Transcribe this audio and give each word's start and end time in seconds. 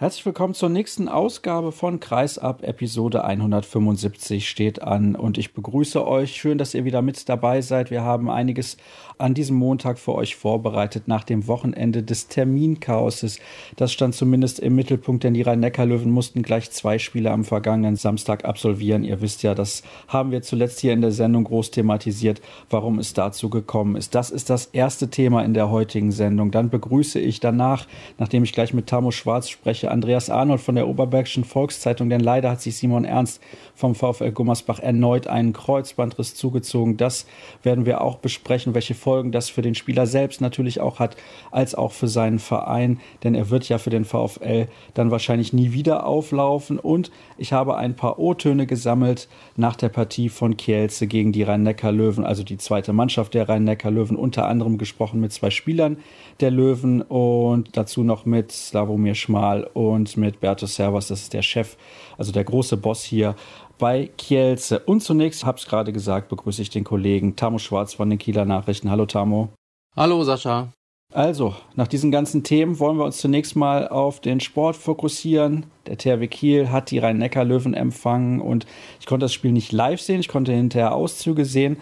Herzlich 0.00 0.24
willkommen 0.26 0.54
zur 0.54 0.68
nächsten 0.68 1.08
Ausgabe 1.08 1.72
von 1.72 1.98
Kreisab. 1.98 2.62
Episode 2.62 3.24
175 3.24 4.48
steht 4.48 4.80
an 4.80 5.16
und 5.16 5.38
ich 5.38 5.54
begrüße 5.54 6.06
euch. 6.06 6.36
Schön, 6.36 6.56
dass 6.56 6.72
ihr 6.72 6.84
wieder 6.84 7.02
mit 7.02 7.28
dabei 7.28 7.62
seid. 7.62 7.90
Wir 7.90 8.04
haben 8.04 8.30
einiges 8.30 8.76
an 9.18 9.34
diesem 9.34 9.56
Montag 9.56 9.98
für 9.98 10.14
euch 10.14 10.36
vorbereitet 10.36 11.08
nach 11.08 11.24
dem 11.24 11.48
Wochenende 11.48 12.04
des 12.04 12.28
Terminchaoses. 12.28 13.40
Das 13.74 13.92
stand 13.92 14.14
zumindest 14.14 14.60
im 14.60 14.76
Mittelpunkt, 14.76 15.24
denn 15.24 15.34
die 15.34 15.42
Rhein-Neckar-Löwen 15.42 16.12
mussten 16.12 16.42
gleich 16.42 16.70
zwei 16.70 17.00
Spiele 17.00 17.32
am 17.32 17.42
vergangenen 17.42 17.96
Samstag 17.96 18.44
absolvieren. 18.44 19.02
Ihr 19.02 19.20
wisst 19.20 19.42
ja, 19.42 19.56
das 19.56 19.82
haben 20.06 20.30
wir 20.30 20.42
zuletzt 20.42 20.78
hier 20.78 20.92
in 20.92 21.00
der 21.00 21.10
Sendung 21.10 21.42
groß 21.42 21.72
thematisiert, 21.72 22.40
warum 22.70 23.00
es 23.00 23.14
dazu 23.14 23.50
gekommen 23.50 23.96
ist. 23.96 24.14
Das 24.14 24.30
ist 24.30 24.48
das 24.48 24.66
erste 24.66 25.10
Thema 25.10 25.44
in 25.44 25.54
der 25.54 25.72
heutigen 25.72 26.12
Sendung. 26.12 26.52
Dann 26.52 26.70
begrüße 26.70 27.18
ich 27.18 27.40
danach, 27.40 27.88
nachdem 28.18 28.44
ich 28.44 28.52
gleich 28.52 28.72
mit 28.72 28.86
Tamo 28.86 29.10
Schwarz 29.10 29.48
spreche, 29.48 29.87
Andreas 29.90 30.30
Arnold 30.30 30.60
von 30.60 30.74
der 30.74 30.88
Oberbergischen 30.88 31.44
Volkszeitung, 31.44 32.08
denn 32.08 32.20
leider 32.20 32.50
hat 32.50 32.60
sich 32.60 32.76
Simon 32.76 33.04
Ernst 33.04 33.40
vom 33.74 33.94
VfL 33.94 34.32
Gummersbach 34.32 34.80
erneut 34.80 35.26
einen 35.26 35.52
Kreuzbandriss 35.52 36.34
zugezogen. 36.34 36.96
Das 36.96 37.26
werden 37.62 37.86
wir 37.86 38.00
auch 38.00 38.16
besprechen, 38.16 38.74
welche 38.74 38.94
Folgen 38.94 39.32
das 39.32 39.48
für 39.48 39.62
den 39.62 39.74
Spieler 39.74 40.06
selbst 40.06 40.40
natürlich 40.40 40.80
auch 40.80 40.98
hat, 40.98 41.16
als 41.50 41.74
auch 41.74 41.92
für 41.92 42.08
seinen 42.08 42.38
Verein, 42.38 43.00
denn 43.22 43.34
er 43.34 43.50
wird 43.50 43.68
ja 43.68 43.78
für 43.78 43.90
den 43.90 44.04
VfL 44.04 44.66
dann 44.94 45.10
wahrscheinlich 45.10 45.52
nie 45.52 45.72
wieder 45.72 46.06
auflaufen. 46.06 46.78
Und 46.78 47.10
ich 47.36 47.52
habe 47.52 47.76
ein 47.76 47.96
paar 47.96 48.18
O-Töne 48.18 48.66
gesammelt 48.66 49.28
nach 49.56 49.76
der 49.76 49.88
Partie 49.88 50.28
von 50.28 50.56
Kielce 50.56 51.06
gegen 51.06 51.32
die 51.32 51.42
Rhein-Neckar-Löwen, 51.42 52.24
also 52.24 52.42
die 52.42 52.58
zweite 52.58 52.92
Mannschaft 52.92 53.34
der 53.34 53.48
Rhein-Neckar-Löwen, 53.48 54.16
unter 54.16 54.46
anderem 54.46 54.78
gesprochen 54.78 55.20
mit 55.20 55.32
zwei 55.32 55.50
Spielern 55.50 55.98
der 56.40 56.50
Löwen 56.50 57.02
und 57.02 57.76
dazu 57.76 58.04
noch 58.04 58.24
mit 58.24 58.52
Slavomir 58.52 59.14
Schmal 59.14 59.68
und 59.78 60.16
mit 60.16 60.40
Bertus 60.40 60.74
Servas, 60.74 61.06
das 61.06 61.22
ist 61.22 61.32
der 61.32 61.42
Chef, 61.42 61.76
also 62.16 62.32
der 62.32 62.42
große 62.42 62.76
Boss 62.76 63.04
hier 63.04 63.36
bei 63.78 64.10
Kielce. 64.18 64.80
Und 64.80 65.04
zunächst, 65.04 65.44
habe 65.44 65.58
es 65.58 65.66
gerade 65.66 65.92
gesagt, 65.92 66.28
begrüße 66.28 66.60
ich 66.60 66.70
den 66.70 66.82
Kollegen 66.82 67.36
Tamo 67.36 67.58
Schwarz 67.58 67.94
von 67.94 68.10
den 68.10 68.18
Kieler 68.18 68.44
Nachrichten. 68.44 68.90
Hallo 68.90 69.06
Tamo. 69.06 69.50
Hallo 69.94 70.24
Sascha. 70.24 70.72
Also, 71.14 71.54
nach 71.76 71.86
diesen 71.86 72.10
ganzen 72.10 72.42
Themen 72.42 72.80
wollen 72.80 72.98
wir 72.98 73.04
uns 73.04 73.18
zunächst 73.18 73.54
mal 73.54 73.88
auf 73.88 74.20
den 74.20 74.40
Sport 74.40 74.74
fokussieren. 74.74 75.66
Der 75.86 75.96
THW 75.96 76.26
Kiel 76.26 76.70
hat 76.70 76.90
die 76.90 76.98
Rhein-Neckar-Löwen 76.98 77.72
empfangen 77.72 78.40
und 78.40 78.66
ich 78.98 79.06
konnte 79.06 79.24
das 79.24 79.32
Spiel 79.32 79.52
nicht 79.52 79.70
live 79.70 80.00
sehen, 80.00 80.20
ich 80.20 80.28
konnte 80.28 80.52
hinterher 80.52 80.92
Auszüge 80.92 81.44
sehen. 81.44 81.78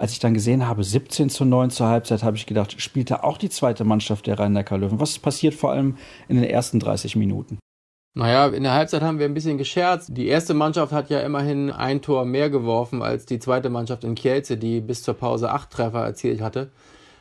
Als 0.00 0.12
ich 0.12 0.18
dann 0.18 0.32
gesehen 0.32 0.66
habe, 0.66 0.82
17 0.82 1.28
zu 1.28 1.44
9 1.44 1.68
zur 1.68 1.88
Halbzeit, 1.88 2.22
habe 2.22 2.34
ich 2.34 2.46
gedacht, 2.46 2.80
spielt 2.80 3.10
da 3.10 3.16
auch 3.16 3.36
die 3.36 3.50
zweite 3.50 3.84
Mannschaft 3.84 4.26
der 4.26 4.38
Rhein-Neckar-Löwen? 4.38 4.98
Was 4.98 5.18
passiert 5.18 5.52
vor 5.52 5.72
allem 5.72 5.98
in 6.26 6.36
den 6.36 6.48
ersten 6.48 6.80
30 6.80 7.16
Minuten? 7.16 7.58
Naja, 8.14 8.46
in 8.46 8.62
der 8.62 8.72
Halbzeit 8.72 9.02
haben 9.02 9.18
wir 9.18 9.26
ein 9.26 9.34
bisschen 9.34 9.58
gescherzt. 9.58 10.08
Die 10.10 10.28
erste 10.28 10.54
Mannschaft 10.54 10.92
hat 10.92 11.10
ja 11.10 11.20
immerhin 11.20 11.70
ein 11.70 12.00
Tor 12.00 12.24
mehr 12.24 12.48
geworfen 12.48 13.02
als 13.02 13.26
die 13.26 13.40
zweite 13.40 13.68
Mannschaft 13.68 14.02
in 14.04 14.14
Kielce, 14.14 14.56
die 14.56 14.80
bis 14.80 15.02
zur 15.02 15.12
Pause 15.12 15.50
acht 15.50 15.68
Treffer 15.70 16.02
erzielt 16.02 16.40
hatte. 16.40 16.70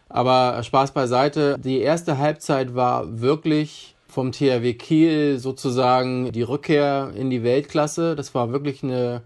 Aber 0.08 0.64
Spaß 0.64 0.94
beiseite. 0.94 1.58
Die 1.60 1.82
erste 1.82 2.18
Halbzeit 2.18 2.76
war 2.76 3.20
wirklich 3.20 3.98
vom 4.08 4.32
THW 4.32 4.74
Kiel 4.76 5.38
sozusagen 5.38 6.32
die 6.32 6.44
Rückkehr 6.44 7.12
in 7.14 7.30
die 7.30 7.44
Weltklasse. 7.44 8.16
Das 8.16 8.34
war 8.34 8.54
wirklich 8.54 8.84
eine 8.84 9.22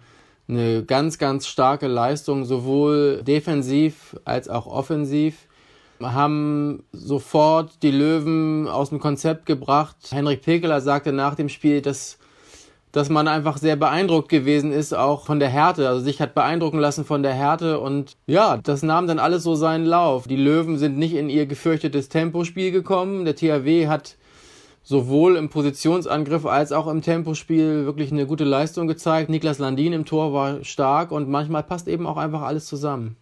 eine 0.47 0.83
ganz, 0.83 1.17
ganz 1.17 1.47
starke 1.47 1.87
Leistung, 1.87 2.45
sowohl 2.45 3.23
defensiv 3.23 4.15
als 4.25 4.49
auch 4.49 4.67
offensiv. 4.67 5.47
Haben 6.01 6.83
sofort 6.91 7.81
die 7.81 7.91
Löwen 7.91 8.67
aus 8.67 8.89
dem 8.89 8.99
Konzept 8.99 9.45
gebracht. 9.45 9.95
Henrik 10.11 10.41
Pekeler 10.41 10.81
sagte 10.81 11.13
nach 11.13 11.35
dem 11.35 11.47
Spiel, 11.47 11.81
dass, 11.81 12.17
dass 12.91 13.07
man 13.07 13.29
einfach 13.29 13.57
sehr 13.57 13.77
beeindruckt 13.77 14.27
gewesen 14.27 14.73
ist, 14.73 14.93
auch 14.93 15.25
von 15.25 15.39
der 15.39 15.47
Härte, 15.47 15.87
also 15.87 16.03
sich 16.03 16.19
hat 16.19 16.33
beeindrucken 16.33 16.79
lassen 16.79 17.05
von 17.05 17.23
der 17.23 17.33
Härte 17.33 17.79
und 17.79 18.17
ja, 18.27 18.57
das 18.57 18.83
nahm 18.83 19.07
dann 19.07 19.19
alles 19.19 19.43
so 19.43 19.55
seinen 19.55 19.85
Lauf. 19.85 20.27
Die 20.27 20.35
Löwen 20.35 20.77
sind 20.77 20.97
nicht 20.97 21.13
in 21.13 21.29
ihr 21.29 21.45
gefürchtetes 21.45 22.09
Tempospiel 22.09 22.71
gekommen. 22.71 23.23
Der 23.23 23.35
THW 23.35 23.87
hat 23.87 24.17
sowohl 24.83 25.37
im 25.37 25.49
Positionsangriff 25.49 26.45
als 26.45 26.71
auch 26.71 26.87
im 26.87 27.01
Tempospiel 27.01 27.85
wirklich 27.85 28.11
eine 28.11 28.27
gute 28.27 28.43
Leistung 28.43 28.87
gezeigt. 28.87 29.29
Niklas 29.29 29.59
Landin 29.59 29.93
im 29.93 30.05
Tor 30.05 30.33
war 30.33 30.63
stark 30.63 31.11
und 31.11 31.29
manchmal 31.29 31.63
passt 31.63 31.87
eben 31.87 32.05
auch 32.05 32.17
einfach 32.17 32.41
alles 32.41 32.65
zusammen. 32.65 33.15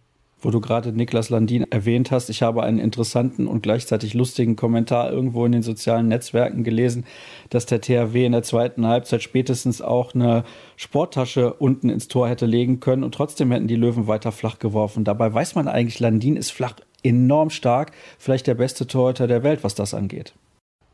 Wo 0.44 0.50
du 0.50 0.60
gerade 0.60 0.90
Niklas 0.90 1.30
Landin 1.30 1.70
erwähnt 1.70 2.10
hast, 2.10 2.28
ich 2.28 2.42
habe 2.42 2.64
einen 2.64 2.80
interessanten 2.80 3.46
und 3.46 3.62
gleichzeitig 3.62 4.12
lustigen 4.12 4.56
Kommentar 4.56 5.12
irgendwo 5.12 5.46
in 5.46 5.52
den 5.52 5.62
sozialen 5.62 6.08
Netzwerken 6.08 6.64
gelesen, 6.64 7.04
dass 7.48 7.64
der 7.64 7.80
THW 7.80 8.26
in 8.26 8.32
der 8.32 8.42
zweiten 8.42 8.84
Halbzeit 8.84 9.22
spätestens 9.22 9.80
auch 9.80 10.16
eine 10.16 10.42
Sporttasche 10.74 11.54
unten 11.54 11.88
ins 11.88 12.08
Tor 12.08 12.28
hätte 12.28 12.46
legen 12.46 12.80
können 12.80 13.04
und 13.04 13.14
trotzdem 13.14 13.52
hätten 13.52 13.68
die 13.68 13.76
Löwen 13.76 14.08
weiter 14.08 14.32
flach 14.32 14.58
geworfen. 14.58 15.04
Dabei 15.04 15.32
weiß 15.32 15.54
man 15.54 15.68
eigentlich, 15.68 16.00
Landin 16.00 16.34
ist 16.34 16.50
flach 16.50 16.74
enorm 17.04 17.50
stark, 17.50 17.92
vielleicht 18.18 18.48
der 18.48 18.54
beste 18.54 18.88
Torhüter 18.88 19.28
der 19.28 19.44
Welt, 19.44 19.62
was 19.62 19.76
das 19.76 19.94
angeht. 19.94 20.34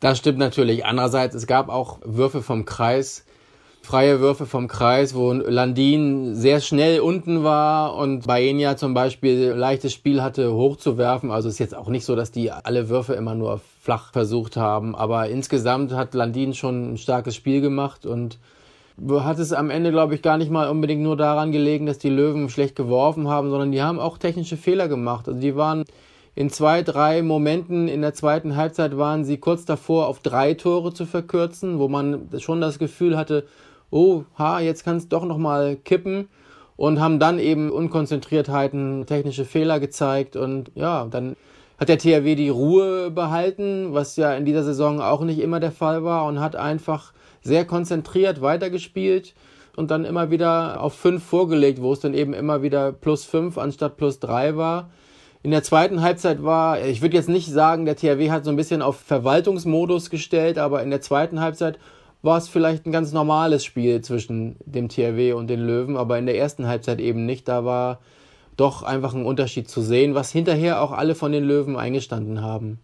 Das 0.00 0.18
stimmt 0.18 0.38
natürlich. 0.38 0.84
Andererseits, 0.84 1.34
es 1.34 1.46
gab 1.46 1.68
auch 1.68 1.98
Würfe 2.04 2.42
vom 2.42 2.64
Kreis, 2.64 3.24
freie 3.82 4.20
Würfe 4.20 4.46
vom 4.46 4.68
Kreis, 4.68 5.14
wo 5.14 5.32
Landin 5.32 6.34
sehr 6.36 6.60
schnell 6.60 7.00
unten 7.00 7.42
war 7.42 7.96
und 7.96 8.26
Baenia 8.26 8.76
zum 8.76 8.94
Beispiel 8.94 9.54
leichtes 9.56 9.92
Spiel 9.92 10.22
hatte, 10.22 10.52
hochzuwerfen. 10.52 11.30
Also 11.30 11.48
ist 11.48 11.58
jetzt 11.58 11.74
auch 11.74 11.88
nicht 11.88 12.04
so, 12.04 12.14
dass 12.14 12.30
die 12.30 12.52
alle 12.52 12.88
Würfe 12.88 13.14
immer 13.14 13.34
nur 13.34 13.60
flach 13.80 14.12
versucht 14.12 14.56
haben. 14.56 14.94
Aber 14.94 15.28
insgesamt 15.28 15.92
hat 15.92 16.14
Landin 16.14 16.54
schon 16.54 16.92
ein 16.92 16.98
starkes 16.98 17.34
Spiel 17.34 17.60
gemacht 17.60 18.06
und 18.06 18.38
hat 19.10 19.38
es 19.38 19.52
am 19.52 19.70
Ende, 19.70 19.90
glaube 19.90 20.14
ich, 20.14 20.22
gar 20.22 20.38
nicht 20.38 20.50
mal 20.50 20.68
unbedingt 20.68 21.02
nur 21.02 21.16
daran 21.16 21.50
gelegen, 21.50 21.86
dass 21.86 21.98
die 21.98 22.08
Löwen 22.08 22.50
schlecht 22.50 22.76
geworfen 22.76 23.28
haben, 23.28 23.50
sondern 23.50 23.72
die 23.72 23.82
haben 23.82 23.98
auch 23.98 24.18
technische 24.18 24.56
Fehler 24.56 24.88
gemacht. 24.88 25.28
Also 25.28 25.40
die 25.40 25.56
waren 25.56 25.84
in 26.38 26.50
zwei, 26.50 26.84
drei 26.84 27.22
Momenten 27.22 27.88
in 27.88 28.00
der 28.00 28.14
zweiten 28.14 28.54
Halbzeit 28.54 28.96
waren 28.96 29.24
sie 29.24 29.38
kurz 29.38 29.64
davor, 29.64 30.06
auf 30.06 30.20
drei 30.20 30.54
Tore 30.54 30.94
zu 30.94 31.04
verkürzen, 31.04 31.80
wo 31.80 31.88
man 31.88 32.28
schon 32.38 32.60
das 32.60 32.78
Gefühl 32.78 33.16
hatte, 33.16 33.44
oh, 33.90 34.22
ha, 34.38 34.60
jetzt 34.60 34.84
kann 34.84 34.98
es 34.98 35.08
doch 35.08 35.24
nochmal 35.24 35.74
kippen 35.74 36.28
und 36.76 37.00
haben 37.00 37.18
dann 37.18 37.40
eben 37.40 37.72
Unkonzentriertheiten, 37.72 39.04
technische 39.04 39.44
Fehler 39.44 39.80
gezeigt 39.80 40.36
und 40.36 40.70
ja, 40.76 41.08
dann 41.10 41.34
hat 41.76 41.88
der 41.88 41.98
THW 41.98 42.36
die 42.36 42.50
Ruhe 42.50 43.10
behalten, 43.10 43.88
was 43.92 44.14
ja 44.14 44.32
in 44.34 44.44
dieser 44.44 44.62
Saison 44.62 45.00
auch 45.00 45.22
nicht 45.22 45.40
immer 45.40 45.58
der 45.58 45.72
Fall 45.72 46.04
war 46.04 46.24
und 46.24 46.38
hat 46.38 46.54
einfach 46.54 47.14
sehr 47.42 47.64
konzentriert 47.64 48.42
weitergespielt 48.42 49.34
und 49.74 49.90
dann 49.90 50.04
immer 50.04 50.30
wieder 50.30 50.80
auf 50.84 50.94
fünf 50.94 51.24
vorgelegt, 51.24 51.82
wo 51.82 51.92
es 51.92 51.98
dann 51.98 52.14
eben 52.14 52.32
immer 52.32 52.62
wieder 52.62 52.92
plus 52.92 53.24
fünf 53.24 53.58
anstatt 53.58 53.96
plus 53.96 54.20
drei 54.20 54.56
war. 54.56 54.88
In 55.42 55.52
der 55.52 55.62
zweiten 55.62 56.02
Halbzeit 56.02 56.42
war, 56.42 56.84
ich 56.84 57.00
würde 57.00 57.16
jetzt 57.16 57.28
nicht 57.28 57.48
sagen, 57.48 57.84
der 57.84 57.96
THW 57.96 58.30
hat 58.30 58.44
so 58.44 58.50
ein 58.50 58.56
bisschen 58.56 58.82
auf 58.82 58.98
Verwaltungsmodus 58.98 60.10
gestellt, 60.10 60.58
aber 60.58 60.82
in 60.82 60.90
der 60.90 61.00
zweiten 61.00 61.40
Halbzeit 61.40 61.78
war 62.22 62.38
es 62.38 62.48
vielleicht 62.48 62.86
ein 62.86 62.92
ganz 62.92 63.12
normales 63.12 63.64
Spiel 63.64 64.00
zwischen 64.00 64.56
dem 64.64 64.88
THW 64.88 65.34
und 65.34 65.48
den 65.48 65.60
Löwen, 65.60 65.96
aber 65.96 66.18
in 66.18 66.26
der 66.26 66.36
ersten 66.36 66.66
Halbzeit 66.66 67.00
eben 67.00 67.24
nicht. 67.24 67.46
Da 67.46 67.64
war 67.64 68.00
doch 68.56 68.82
einfach 68.82 69.14
ein 69.14 69.24
Unterschied 69.24 69.68
zu 69.68 69.80
sehen, 69.80 70.16
was 70.16 70.32
hinterher 70.32 70.82
auch 70.82 70.90
alle 70.90 71.14
von 71.14 71.30
den 71.30 71.44
Löwen 71.44 71.76
eingestanden 71.76 72.42
haben. 72.42 72.80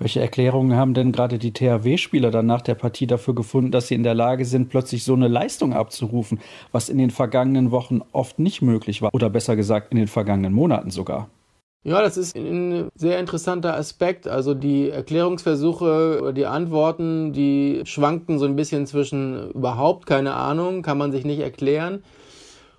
Welche 0.00 0.20
Erklärungen 0.20 0.76
haben 0.76 0.94
denn 0.94 1.10
gerade 1.10 1.38
die 1.38 1.52
THW-Spieler 1.52 2.30
dann 2.30 2.46
nach 2.46 2.62
der 2.62 2.76
Partie 2.76 3.08
dafür 3.08 3.34
gefunden, 3.34 3.72
dass 3.72 3.88
sie 3.88 3.96
in 3.96 4.04
der 4.04 4.14
Lage 4.14 4.44
sind, 4.44 4.68
plötzlich 4.68 5.02
so 5.02 5.14
eine 5.14 5.26
Leistung 5.26 5.72
abzurufen, 5.72 6.38
was 6.70 6.88
in 6.88 6.98
den 6.98 7.10
vergangenen 7.10 7.72
Wochen 7.72 8.02
oft 8.12 8.38
nicht 8.38 8.62
möglich 8.62 9.02
war? 9.02 9.12
Oder 9.12 9.28
besser 9.28 9.56
gesagt, 9.56 9.90
in 9.90 9.98
den 9.98 10.06
vergangenen 10.06 10.52
Monaten 10.52 10.90
sogar? 10.90 11.28
Ja, 11.84 12.02
das 12.02 12.16
ist 12.16 12.36
ein 12.36 12.88
sehr 12.94 13.18
interessanter 13.18 13.74
Aspekt. 13.76 14.28
Also 14.28 14.52
die 14.54 14.90
Erklärungsversuche 14.90 16.18
oder 16.20 16.32
die 16.32 16.46
Antworten, 16.46 17.32
die 17.32 17.82
schwanken 17.84 18.38
so 18.38 18.44
ein 18.44 18.56
bisschen 18.56 18.86
zwischen 18.86 19.50
überhaupt 19.52 20.06
keine 20.06 20.34
Ahnung, 20.34 20.82
kann 20.82 20.98
man 20.98 21.12
sich 21.12 21.24
nicht 21.24 21.40
erklären 21.40 22.02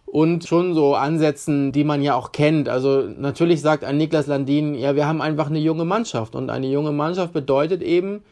und 0.06 0.48
schon 0.48 0.74
so 0.74 0.96
Ansätzen, 0.96 1.72
die 1.72 1.84
man 1.84 2.02
ja 2.02 2.16
auch 2.16 2.32
kennt. 2.32 2.68
Also 2.68 3.04
natürlich 3.04 3.62
sagt 3.62 3.84
ein 3.84 3.98
Niklas 3.98 4.28
Landin, 4.28 4.76
ja, 4.76 4.96
wir 4.96 5.08
haben 5.08 5.22
einfach 5.22 5.48
eine 5.48 5.60
junge 5.60 5.86
Mannschaft 5.86 6.36
und 6.36 6.50
eine 6.50 6.68
junge 6.68 6.92
Mannschaft 6.92 7.34
bedeutet 7.34 7.82
eben 7.82 8.24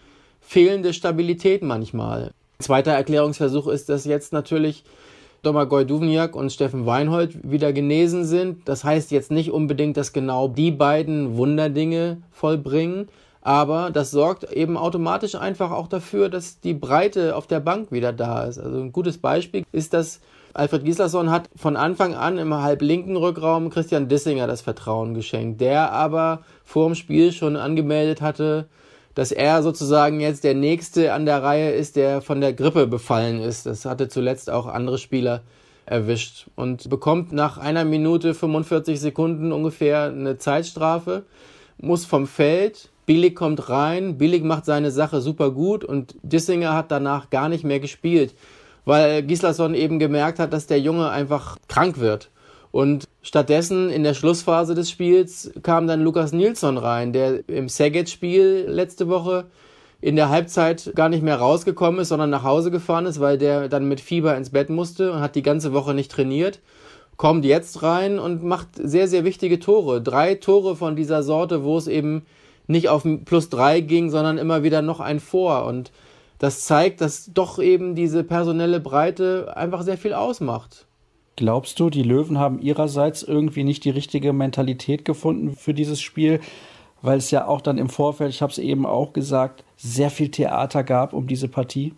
fehlende 0.41 0.93
Stabilität 0.93 1.61
manchmal. 1.63 2.31
Zweiter 2.59 2.91
Erklärungsversuch 2.91 3.67
ist, 3.67 3.89
dass 3.89 4.05
jetzt 4.05 4.33
natürlich 4.33 4.83
Domagoj 5.43 5.85
Duvniak 5.85 6.35
und 6.35 6.51
Steffen 6.51 6.85
Weinhold 6.85 7.49
wieder 7.49 7.73
genesen 7.73 8.25
sind. 8.25 8.67
Das 8.67 8.83
heißt 8.83 9.11
jetzt 9.11 9.31
nicht 9.31 9.51
unbedingt, 9.51 9.97
dass 9.97 10.13
genau 10.13 10.47
die 10.47 10.71
beiden 10.71 11.37
Wunderdinge 11.37 12.17
vollbringen, 12.31 13.07
aber 13.41 13.91
das 13.91 14.11
sorgt 14.11 14.51
eben 14.51 14.75
automatisch 14.75 15.35
einfach 15.35 15.71
auch 15.71 15.87
dafür, 15.87 16.27
dass 16.27 16.59
die 16.59 16.73
Breite 16.73 17.35
auf 17.35 17.47
der 17.47 17.61
Bank 17.61 17.91
wieder 17.91 18.11
da 18.11 18.43
ist. 18.43 18.59
Also 18.59 18.77
ein 18.77 18.91
gutes 18.91 19.19
Beispiel 19.19 19.63
ist, 19.71 19.93
dass 19.93 20.19
Alfred 20.53 20.83
Gislason 20.83 21.29
hat 21.29 21.49
von 21.55 21.77
Anfang 21.77 22.15
an 22.15 22.39
im 22.39 22.53
halblinken 22.53 23.15
Rückraum 23.15 23.69
Christian 23.69 24.07
Dissinger 24.07 24.47
das 24.47 24.61
Vertrauen 24.61 25.13
geschenkt, 25.13 25.61
der 25.61 25.91
aber 25.91 26.41
vor 26.65 26.87
dem 26.87 26.95
Spiel 26.95 27.31
schon 27.31 27.55
angemeldet 27.55 28.21
hatte, 28.21 28.67
dass 29.17 29.31
er 29.31 29.63
sozusagen 29.63 30.19
jetzt 30.19 30.43
der 30.43 30.53
Nächste 30.53 31.11
an 31.11 31.25
der 31.25 31.41
Reihe 31.41 31.71
ist, 31.71 31.95
der 31.95 32.21
von 32.21 32.39
der 32.39 32.53
Grippe 32.53 32.85
befallen 32.85 33.41
ist. 33.41 33.65
Das 33.65 33.83
hatte 33.83 34.09
zuletzt 34.09 34.47
auch 34.47 34.67
andere 34.67 34.99
Spieler 34.99 35.41
erwischt 35.87 36.45
und 36.55 36.87
bekommt 36.87 37.31
nach 37.31 37.57
einer 37.57 37.83
Minute 37.83 38.35
45 38.35 38.99
Sekunden 38.99 39.51
ungefähr 39.51 40.03
eine 40.03 40.37
Zeitstrafe, 40.37 41.23
muss 41.79 42.05
vom 42.05 42.27
Feld, 42.27 42.91
Billig 43.07 43.35
kommt 43.35 43.69
rein, 43.69 44.19
Billig 44.19 44.43
macht 44.43 44.65
seine 44.65 44.91
Sache 44.91 45.19
super 45.19 45.49
gut 45.49 45.83
und 45.83 46.15
Dissinger 46.21 46.75
hat 46.75 46.91
danach 46.91 47.31
gar 47.31 47.49
nicht 47.49 47.63
mehr 47.63 47.79
gespielt, 47.79 48.35
weil 48.85 49.23
Gislason 49.23 49.73
eben 49.73 49.97
gemerkt 49.97 50.37
hat, 50.37 50.53
dass 50.53 50.67
der 50.67 50.79
Junge 50.79 51.09
einfach 51.09 51.57
krank 51.67 51.97
wird. 51.97 52.29
Und 52.77 53.07
stattdessen 53.24 53.89
in 53.89 54.03
der 54.03 54.13
Schlussphase 54.13 54.75
des 54.75 54.91
Spiels 54.91 55.50
kam 55.63 55.88
dann 55.88 56.03
Lukas 56.03 56.31
Nilsson 56.31 56.77
rein, 56.77 57.12
der 57.12 57.50
im 57.50 57.69
Saget-Spiel 57.69 58.65
letzte 58.68 59.07
Woche 59.07 59.45
in 60.00 60.15
der 60.15 60.29
Halbzeit 60.29 60.91
gar 60.94 61.09
nicht 61.09 61.24
mehr 61.24 61.38
rausgekommen 61.38 62.01
ist, 62.01 62.09
sondern 62.09 62.29
nach 62.29 62.44
Hause 62.44 62.69
gefahren 62.69 63.07
ist, 63.07 63.19
weil 63.19 63.39
der 63.39 63.68
dann 63.68 63.88
mit 63.88 64.00
Fieber 64.00 64.38
ins 64.38 64.51
Bett 64.51 64.69
musste 64.69 65.12
und 65.12 65.21
hat 65.21 65.33
die 65.33 65.41
ganze 65.41 65.74
Woche 65.74 65.95
nicht 65.95 66.12
trainiert. 66.12 66.59
Kommt 67.15 67.45
jetzt 67.45 67.81
rein 67.81 68.19
und 68.19 68.44
macht 68.44 68.68
sehr, 68.75 69.07
sehr 69.07 69.25
wichtige 69.25 69.57
Tore. 69.57 70.00
Drei 70.00 70.35
Tore 70.35 70.75
von 70.75 70.95
dieser 70.95 71.23
Sorte, 71.23 71.63
wo 71.63 71.80
es 71.80 71.88
eben 71.88 72.27
nicht 72.68 72.89
auf 72.89 73.07
plus 73.25 73.50
drei 73.50 73.81
ging, 73.81 74.12
sondern 74.12 74.38
immer 74.38 74.62
wieder 74.62 74.83
noch 74.83 75.00
ein 75.00 75.19
Vor. 75.19 75.65
Und 75.65 75.91
das 76.38 76.65
zeigt, 76.65 77.01
dass 77.01 77.33
doch 77.33 77.57
eben 77.57 77.95
diese 77.95 78.23
personelle 78.23 78.80
Breite 78.80 79.51
einfach 79.57 79.81
sehr 79.81 79.97
viel 79.97 80.13
ausmacht. 80.13 80.86
Glaubst 81.37 81.79
du, 81.79 81.91
die 81.91 82.01
Löwen 82.01 82.39
haben 82.39 82.59
ihrerseits 82.59 83.21
irgendwie 83.21 83.63
nicht 83.63 83.85
die 83.85 83.91
richtige 83.91 84.33
Mentalität 84.33 85.05
gefunden 85.05 85.55
für 85.55 85.75
dieses 85.75 86.01
Spiel? 86.01 86.39
Weil 87.03 87.19
es 87.19 87.29
ja 87.29 87.47
auch 87.47 87.61
dann 87.61 87.77
im 87.77 87.89
Vorfeld, 87.89 88.31
ich 88.31 88.41
habe 88.41 88.51
es 88.51 88.57
eben 88.57 88.87
auch 88.87 89.13
gesagt, 89.13 89.63
sehr 89.75 90.09
viel 90.09 90.29
Theater 90.29 90.83
gab 90.83 91.13
um 91.13 91.27
diese 91.27 91.47
Partie? 91.47 91.93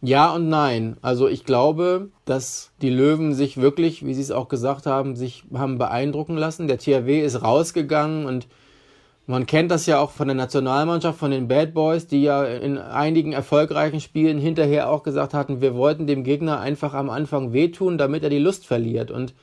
Ja 0.00 0.34
und 0.34 0.48
nein. 0.48 0.96
Also 1.02 1.28
ich 1.28 1.44
glaube, 1.44 2.10
dass 2.24 2.72
die 2.82 2.90
Löwen 2.90 3.32
sich 3.32 3.58
wirklich, 3.58 4.04
wie 4.04 4.12
Sie 4.12 4.20
es 4.20 4.32
auch 4.32 4.48
gesagt 4.48 4.86
haben, 4.86 5.14
sich 5.14 5.44
haben 5.54 5.78
beeindrucken 5.78 6.36
lassen. 6.36 6.66
Der 6.66 6.78
THW 6.78 7.20
ist 7.20 7.42
rausgegangen 7.42 8.26
und 8.26 8.48
man 9.26 9.46
kennt 9.46 9.70
das 9.70 9.86
ja 9.86 9.98
auch 10.00 10.10
von 10.10 10.28
der 10.28 10.34
Nationalmannschaft, 10.34 11.18
von 11.18 11.30
den 11.30 11.48
Bad 11.48 11.72
Boys, 11.72 12.06
die 12.06 12.22
ja 12.22 12.44
in 12.44 12.76
einigen 12.76 13.32
erfolgreichen 13.32 14.00
Spielen 14.00 14.38
hinterher 14.38 14.90
auch 14.90 15.02
gesagt 15.02 15.32
hatten, 15.32 15.60
wir 15.60 15.74
wollten 15.74 16.06
dem 16.06 16.24
Gegner 16.24 16.60
einfach 16.60 16.92
am 16.92 17.08
Anfang 17.08 17.52
wehtun, 17.52 17.96
damit 17.96 18.22
er 18.22 18.30
die 18.30 18.38
Lust 18.38 18.66
verliert. 18.66 19.10
Und 19.10 19.34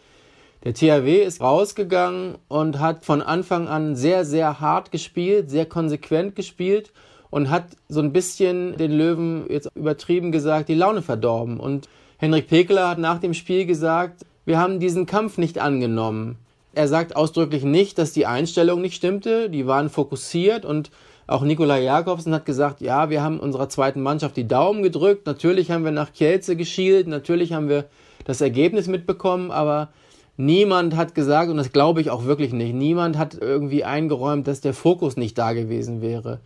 der 0.64 0.76
THW 0.76 1.24
ist 1.24 1.42
rausgegangen 1.42 2.36
und 2.48 2.80
hat 2.80 3.04
von 3.04 3.24
Anfang 3.24 3.68
an 3.68 3.96
sehr, 3.96 4.26
sehr 4.26 4.60
hart 4.60 4.92
gespielt, 4.92 5.50
sehr 5.50 5.66
konsequent 5.66 6.36
gespielt 6.36 6.92
und 7.32 7.50
hat 7.50 7.66
so 7.90 8.02
ein 8.02 8.14
bisschen 8.14 8.78
den 8.78 8.92
Löwen 8.92 9.46
jetzt 9.50 9.70
übertrieben 9.74 10.32
gesagt 10.32 10.70
die 10.70 10.76
Laune 10.76 11.02
verdorben. 11.02 11.60
Und 11.60 11.90
Henrik 12.18 12.48
Pekeler 12.48 12.90
hat 12.90 13.00
nach 13.00 13.18
dem 13.18 13.34
Spiel 13.34 13.66
gesagt, 13.66 14.26
wir 14.46 14.60
haben 14.60 14.80
diesen 14.80 15.08
Kampf 15.08 15.40
nicht 15.40 15.58
angenommen. 15.58 16.38
Er 16.74 16.88
sagt 16.88 17.16
ausdrücklich 17.16 17.64
nicht, 17.64 17.98
dass 17.98 18.14
die 18.14 18.26
Einstellung 18.26 18.82
nicht 18.82 18.96
stimmte. 18.96 19.50
Die 19.50 19.68
waren 19.68 19.90
fokussiert 19.90 20.66
und 20.66 20.90
auch 21.28 21.44
Nikolai 21.44 21.84
Jakobsen 21.84 22.34
hat 22.34 22.46
gesagt, 22.46 22.82
ja, 22.82 23.10
wir 23.10 23.22
haben 23.22 23.40
unserer 23.40 23.70
zweiten 23.70 24.02
Mannschaft 24.02 24.38
die 24.38 24.48
Daumen 24.48 24.84
gedrückt. 24.84 25.26
Natürlich 25.26 25.72
haben 25.72 25.86
wir 25.86 25.92
nach 25.92 26.14
Kielce 26.14 26.56
geschielt. 26.56 27.08
Natürlich 27.08 27.54
haben 27.54 27.70
wir 27.70 27.86
das 28.26 28.42
Ergebnis 28.42 28.88
mitbekommen, 28.88 29.52
aber 29.52 29.90
niemand 30.38 30.96
hat 30.96 31.16
gesagt, 31.16 31.50
und 31.50 31.58
das 31.58 31.72
glaube 31.72 32.02
ich 32.02 32.10
auch 32.10 32.26
wirklich 32.26 32.54
nicht, 32.54 32.74
niemand 32.74 33.18
hat 33.18 33.38
irgendwie 33.40 33.84
eingeräumt, 33.84 34.48
dass 34.48 34.62
der 34.62 34.74
Fokus 34.74 35.18
nicht 35.18 35.38
da 35.38 35.54
gewesen 35.54 36.02
wäre. 36.02 36.40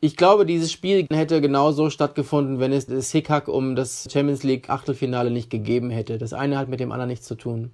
Ich 0.00 0.16
glaube, 0.16 0.46
dieses 0.46 0.70
Spiel 0.70 1.06
hätte 1.10 1.40
genauso 1.40 1.90
stattgefunden, 1.90 2.60
wenn 2.60 2.72
es 2.72 2.86
das 2.86 3.10
Hickhack 3.10 3.48
um 3.48 3.74
das 3.74 4.06
Champions 4.10 4.44
League 4.44 4.70
Achtelfinale 4.70 5.30
nicht 5.30 5.50
gegeben 5.50 5.90
hätte. 5.90 6.18
Das 6.18 6.32
eine 6.32 6.56
hat 6.56 6.68
mit 6.68 6.78
dem 6.78 6.92
anderen 6.92 7.08
nichts 7.08 7.26
zu 7.26 7.34
tun. 7.34 7.72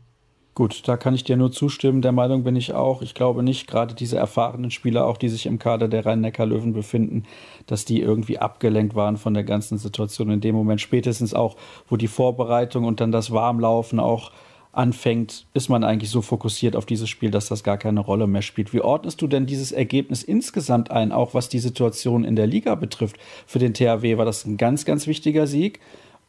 Gut, 0.55 0.87
da 0.87 0.97
kann 0.97 1.17
ich 1.17 1.25
dir 1.25 1.37
nur 1.37 1.51
zustimmen. 1.51 2.01
Der 2.01 2.13
Meinung 2.13 2.45
bin 2.45 2.55
ich 2.55 2.75
auch. 2.75 3.03
Ich 3.03 3.15
glaube 3.15 3.43
nicht, 3.43 3.67
gerade 3.67 3.93
diese 3.93 4.19
erfahrenen 4.19 4.71
Spieler, 4.71 5.05
auch 5.05 5.17
die 5.17 5.29
sich 5.29 5.47
im 5.47 5.59
Kader 5.59 5.89
der 5.89 6.07
Rhein-Neckar-Löwen 6.07 6.73
befinden, 6.73 7.25
dass 7.67 7.85
die 7.85 8.01
irgendwie 8.01 8.39
abgelenkt 8.39 8.95
waren 8.95 9.17
von 9.17 9.35
der 9.35 9.43
ganzen 9.43 9.79
Situation 9.79 10.31
in 10.31 10.41
dem 10.41 10.55
Moment. 10.55 10.81
Spätestens 10.81 11.35
auch, 11.35 11.57
wo 11.89 11.97
die 11.97 12.07
Vorbereitung 12.07 12.85
und 12.85 13.01
dann 13.01 13.11
das 13.11 13.33
Warmlaufen 13.33 13.99
auch 13.99 14.31
anfängt, 14.71 15.47
ist 15.55 15.69
man 15.69 15.83
eigentlich 15.83 16.11
so 16.11 16.23
fokussiert 16.23 16.77
auf 16.77 16.87
dieses 16.87 17.09
Spiel, 17.09 17.33
dass 17.33 17.49
das 17.49 17.65
gar 17.65 17.77
keine 17.77 18.01
Rolle 18.01 18.29
mehr 18.29 18.43
spielt. 18.43 18.73
Wie 18.73 18.81
ordnest 18.81 19.23
du 19.23 19.27
denn 19.27 19.47
dieses 19.47 19.73
Ergebnis 19.73 20.23
insgesamt 20.23 20.91
ein, 20.93 21.11
auch 21.11 21.35
was 21.35 21.49
die 21.49 21.59
Situation 21.59 22.25
in 22.25 22.37
der 22.37 22.47
Liga 22.47 22.77
betrifft? 22.77 23.17
Für 23.47 23.59
den 23.59 23.75
THW 23.75 24.19
war 24.19 24.25
das 24.25 24.45
ein 24.45 24.57
ganz, 24.57 24.85
ganz 24.85 25.09
wichtiger 25.09 25.49
Sieg. 25.49 25.81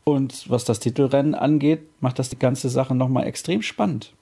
Und 0.07 0.49
was 0.49 0.65
das 0.65 0.79
Titelrennen 0.79 1.33
angeht, 1.33 1.89
macht 1.99 2.19
das 2.19 2.29
die 2.29 2.39
ganze 2.39 2.69
Sache 2.69 2.93
nochmal 2.93 3.25
extrem 3.25 3.63
spannend. 3.63 4.13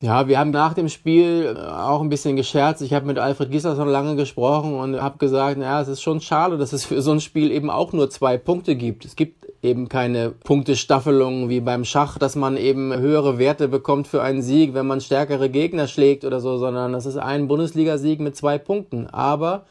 Ja, 0.00 0.28
wir 0.28 0.38
haben 0.38 0.52
nach 0.52 0.74
dem 0.74 0.88
Spiel 0.88 1.56
äh, 1.56 1.60
auch 1.60 2.00
ein 2.00 2.08
bisschen 2.08 2.36
gescherzt. 2.36 2.82
Ich 2.82 2.94
habe 2.94 3.06
mit 3.06 3.18
Alfred 3.18 3.50
Gislason 3.50 3.88
lange 3.88 4.14
gesprochen 4.14 4.74
und 4.74 5.02
habe 5.02 5.18
gesagt, 5.18 5.58
naja, 5.58 5.80
es 5.80 5.88
ist 5.88 6.02
schon 6.02 6.20
schade, 6.20 6.56
dass 6.56 6.72
es 6.72 6.84
für 6.84 7.02
so 7.02 7.10
ein 7.10 7.20
Spiel 7.20 7.50
eben 7.50 7.68
auch 7.68 7.92
nur 7.92 8.08
zwei 8.08 8.38
Punkte 8.38 8.76
gibt. 8.76 9.04
Es 9.04 9.16
gibt 9.16 9.48
eben 9.60 9.88
keine 9.88 10.30
Punktestaffelung 10.30 11.48
wie 11.48 11.60
beim 11.60 11.84
Schach, 11.84 12.16
dass 12.16 12.36
man 12.36 12.56
eben 12.56 12.96
höhere 12.96 13.38
Werte 13.38 13.66
bekommt 13.66 14.06
für 14.06 14.22
einen 14.22 14.40
Sieg, 14.40 14.72
wenn 14.72 14.86
man 14.86 15.00
stärkere 15.00 15.50
Gegner 15.50 15.88
schlägt 15.88 16.24
oder 16.24 16.38
so, 16.38 16.58
sondern 16.58 16.92
das 16.92 17.04
ist 17.04 17.16
ein 17.16 17.48
Bundesligasieg 17.48 18.20
mit 18.20 18.36
zwei 18.36 18.56
Punkten. 18.56 19.08
Aber 19.08 19.66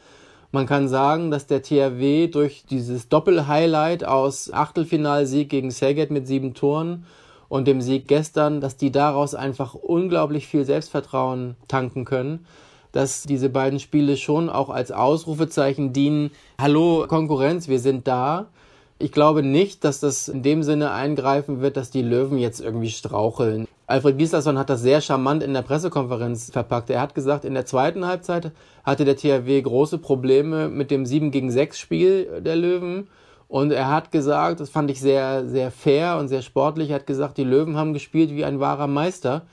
man 0.50 0.66
kann 0.66 0.88
sagen, 0.88 1.30
dass 1.30 1.46
der 1.46 1.62
THW 1.62 2.28
durch 2.28 2.64
dieses 2.68 3.08
Doppel-Highlight 3.08 4.04
aus 4.04 4.52
Achtelfinalsieg 4.52 5.50
gegen 5.50 5.70
Serget 5.70 6.10
mit 6.10 6.26
sieben 6.26 6.54
Toren 6.54 7.04
und 7.48 7.66
dem 7.68 7.80
Sieg 7.80 8.08
gestern, 8.08 8.60
dass 8.60 8.76
die 8.76 8.90
daraus 8.90 9.34
einfach 9.34 9.74
unglaublich 9.74 10.46
viel 10.46 10.64
Selbstvertrauen 10.64 11.56
tanken 11.66 12.04
können, 12.04 12.46
dass 12.92 13.24
diese 13.24 13.50
beiden 13.50 13.78
Spiele 13.78 14.16
schon 14.16 14.48
auch 14.48 14.70
als 14.70 14.90
Ausrufezeichen 14.90 15.92
dienen. 15.92 16.30
Hallo 16.58 17.04
Konkurrenz, 17.08 17.68
wir 17.68 17.78
sind 17.78 18.08
da. 18.08 18.46
Ich 18.98 19.12
glaube 19.12 19.42
nicht, 19.42 19.84
dass 19.84 20.00
das 20.00 20.28
in 20.28 20.42
dem 20.42 20.62
Sinne 20.62 20.92
eingreifen 20.92 21.60
wird, 21.60 21.76
dass 21.76 21.90
die 21.90 22.02
Löwen 22.02 22.38
jetzt 22.38 22.60
irgendwie 22.60 22.90
straucheln. 22.90 23.68
Alfred 23.88 24.18
Gislason 24.18 24.58
hat 24.58 24.68
das 24.68 24.82
sehr 24.82 25.00
charmant 25.00 25.42
in 25.42 25.54
der 25.54 25.62
Pressekonferenz 25.62 26.50
verpackt. 26.50 26.90
Er 26.90 27.00
hat 27.00 27.14
gesagt, 27.14 27.46
in 27.46 27.54
der 27.54 27.64
zweiten 27.64 28.06
Halbzeit 28.06 28.52
hatte 28.84 29.06
der 29.06 29.16
THW 29.16 29.62
große 29.62 29.96
Probleme 29.96 30.68
mit 30.68 30.90
dem 30.90 31.06
7 31.06 31.30
gegen 31.30 31.50
6 31.50 31.78
Spiel 31.78 32.42
der 32.42 32.54
Löwen. 32.54 33.08
Und 33.48 33.72
er 33.72 33.88
hat 33.90 34.12
gesagt, 34.12 34.60
das 34.60 34.68
fand 34.68 34.90
ich 34.90 35.00
sehr, 35.00 35.48
sehr 35.48 35.70
fair 35.70 36.18
und 36.18 36.28
sehr 36.28 36.42
sportlich, 36.42 36.90
er 36.90 36.96
hat 36.96 37.06
gesagt, 37.06 37.38
die 37.38 37.44
Löwen 37.44 37.78
haben 37.78 37.94
gespielt 37.94 38.30
wie 38.30 38.44
ein 38.44 38.60
wahrer 38.60 38.88
Meister. 38.88 39.46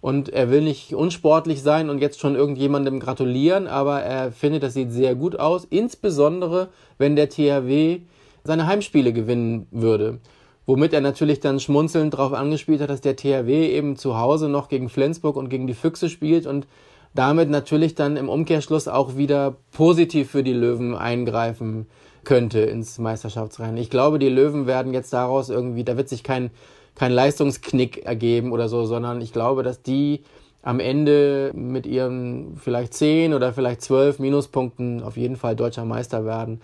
Und 0.00 0.30
er 0.30 0.50
will 0.50 0.62
nicht 0.62 0.92
unsportlich 0.92 1.62
sein 1.62 1.88
und 1.88 2.00
jetzt 2.00 2.18
schon 2.18 2.34
irgendjemandem 2.34 2.98
gratulieren, 2.98 3.68
aber 3.68 4.02
er 4.02 4.32
findet, 4.32 4.64
das 4.64 4.74
sieht 4.74 4.90
sehr 4.90 5.14
gut 5.14 5.38
aus, 5.38 5.64
insbesondere 5.64 6.70
wenn 6.98 7.14
der 7.14 7.28
THW 7.28 8.00
seine 8.42 8.66
Heimspiele 8.66 9.12
gewinnen 9.12 9.68
würde. 9.70 10.18
Womit 10.66 10.92
er 10.92 11.00
natürlich 11.00 11.38
dann 11.38 11.60
schmunzelnd 11.60 12.14
darauf 12.14 12.32
angespielt 12.32 12.80
hat, 12.80 12.90
dass 12.90 13.00
der 13.00 13.16
THW 13.16 13.70
eben 13.70 13.96
zu 13.96 14.18
Hause 14.18 14.48
noch 14.48 14.68
gegen 14.68 14.88
Flensburg 14.88 15.36
und 15.36 15.48
gegen 15.48 15.68
die 15.68 15.74
Füchse 15.74 16.08
spielt 16.08 16.46
und 16.46 16.66
damit 17.14 17.48
natürlich 17.48 17.94
dann 17.94 18.16
im 18.16 18.28
Umkehrschluss 18.28 18.88
auch 18.88 19.16
wieder 19.16 19.56
positiv 19.72 20.30
für 20.30 20.42
die 20.42 20.52
Löwen 20.52 20.94
eingreifen 20.94 21.86
könnte 22.24 22.60
ins 22.60 22.98
Meisterschaftsrennen. 22.98 23.76
Ich 23.76 23.90
glaube, 23.90 24.18
die 24.18 24.28
Löwen 24.28 24.66
werden 24.66 24.92
jetzt 24.92 25.12
daraus 25.12 25.48
irgendwie, 25.48 25.84
da 25.84 25.96
wird 25.96 26.08
sich 26.08 26.24
kein, 26.24 26.50
kein 26.96 27.12
Leistungsknick 27.12 28.04
ergeben 28.04 28.52
oder 28.52 28.68
so, 28.68 28.84
sondern 28.84 29.20
ich 29.20 29.32
glaube, 29.32 29.62
dass 29.62 29.82
die 29.82 30.24
am 30.62 30.80
Ende 30.80 31.52
mit 31.54 31.86
ihren 31.86 32.56
vielleicht 32.56 32.92
zehn 32.92 33.34
oder 33.34 33.52
vielleicht 33.52 33.82
zwölf 33.82 34.18
Minuspunkten 34.18 35.00
auf 35.02 35.16
jeden 35.16 35.36
Fall 35.36 35.54
deutscher 35.54 35.84
Meister 35.84 36.24
werden. 36.24 36.60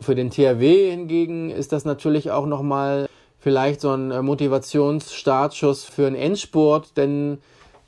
Für 0.00 0.14
den 0.14 0.30
THW 0.30 0.90
hingegen 0.90 1.50
ist 1.50 1.72
das 1.72 1.84
natürlich 1.84 2.30
auch 2.30 2.46
nochmal 2.46 3.08
vielleicht 3.42 3.80
so 3.80 3.90
ein 3.90 4.12
äh, 4.12 4.22
Motivationsstartschuss 4.22 5.84
für 5.84 6.06
einen 6.06 6.16
Endspurt, 6.16 6.96
denn 6.96 7.38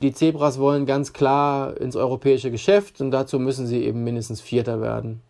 die 0.01 0.13
Zebras 0.13 0.59
wollen 0.59 0.85
ganz 0.85 1.13
klar 1.13 1.79
ins 1.79 1.95
europäische 1.95 2.51
Geschäft 2.51 2.99
und 2.99 3.11
dazu 3.11 3.39
müssen 3.39 3.65
sie 3.65 3.83
eben 3.83 4.03
mindestens 4.03 4.41
Vierter 4.41 4.81
werden. 4.81 5.21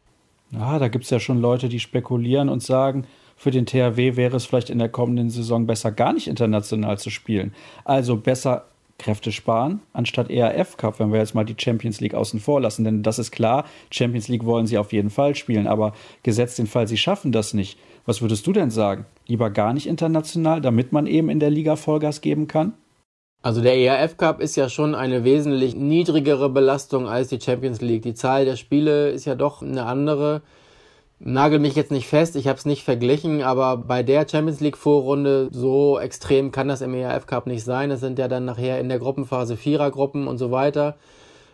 Ja, 0.52 0.80
da 0.80 0.88
gibt 0.88 1.04
es 1.04 1.12
ja 1.12 1.20
schon 1.20 1.40
Leute, 1.40 1.70
die 1.70 1.80
spekulieren 1.80 2.50
und 2.50 2.64
sagen, 2.64 3.06
für 3.38 3.52
den 3.52 3.66
THW 3.66 4.16
wäre 4.16 4.38
es 4.38 4.46
vielleicht 4.46 4.70
in 4.70 4.80
der 4.80 4.90
kommenden 4.90 5.30
Saison 5.30 5.68
besser, 5.68 5.92
gar 5.92 6.14
nicht 6.14 6.28
international 6.28 6.98
zu 6.98 7.12
spielen. 7.12 7.54
Also 7.84 8.18
besser 8.18 8.66
Kräfte 8.98 9.32
sparen, 9.32 9.82
anstatt 9.92 10.30
ERF 10.30 10.78
Cup, 10.78 11.00
wenn 11.00 11.12
wir 11.12 11.20
jetzt 11.20 11.36
mal 11.36 11.44
die 11.44 11.56
Champions 11.58 12.00
League 12.00 12.16
außen 12.16 12.40
vor 12.40 12.62
lassen. 12.62 12.86
Denn 12.86 13.04
das 13.04 13.20
ist 13.20 13.32
klar, 13.32 13.66
Champions 13.92 14.30
League 14.30 14.46
wollen 14.46 14.68
sie 14.68 14.78
auf 14.78 14.94
jeden 14.94 15.10
Fall 15.10 15.36
spielen, 15.36 15.68
aber 15.68 15.94
gesetzt 16.24 16.60
den 16.60 16.68
Fall, 16.68 16.88
sie 16.88 16.98
schaffen 16.98 17.32
das 17.32 17.54
nicht. 17.54 17.78
Was 18.06 18.22
würdest 18.22 18.48
du 18.48 18.54
denn 18.54 18.72
sagen? 18.72 19.06
Lieber 19.28 19.50
gar 19.50 19.74
nicht 19.74 19.88
international, 19.88 20.62
damit 20.62 20.92
man 20.92 21.08
eben 21.08 21.30
in 21.30 21.40
der 21.40 21.50
Liga 21.50 21.76
Vollgas 21.76 22.22
geben 22.22 22.48
kann? 22.48 22.74
Also 23.42 23.62
der 23.62 23.78
ERF 23.78 24.18
Cup 24.18 24.42
ist 24.42 24.56
ja 24.56 24.70
schon 24.70 24.96
eine 24.96 25.24
wesentlich 25.24 25.76
niedrigere 25.76 26.50
Belastung 26.50 27.08
als 27.08 27.28
die 27.28 27.40
Champions 27.40 27.82
League. 27.82 28.02
Die 28.02 28.16
Zahl 28.16 28.46
der 28.46 28.56
Spiele 28.56 29.10
ist 29.10 29.26
ja 29.26 29.36
doch 29.36 29.62
eine 29.62 29.86
andere. 29.86 30.42
Nagel 31.20 31.60
mich 31.60 31.76
jetzt 31.76 31.92
nicht 31.92 32.08
fest, 32.08 32.36
ich 32.36 32.48
habe 32.48 32.58
es 32.58 32.66
nicht 32.66 32.84
verglichen, 32.84 33.42
aber 33.42 33.78
bei 33.78 34.04
der 34.04 34.28
Champions 34.28 34.60
League 34.60 34.78
Vorrunde 34.78 35.50
so 35.52 36.00
extrem 36.00 36.52
kann 36.52 36.68
das 36.68 36.82
im 36.82 36.94
ERF 36.94 37.26
Cup 37.26 37.48
nicht 37.48 37.64
sein. 37.64 37.92
Es 37.92 38.02
sind 38.02 38.20
ja 38.20 38.28
dann 38.28 38.46
nachher 38.46 38.80
in 38.80 38.90
der 38.90 39.00
Gruppenphase 39.00 39.58
Vierergruppen 39.58 40.28
und 40.28 40.38
so 40.38 40.52
weiter. 40.52 40.96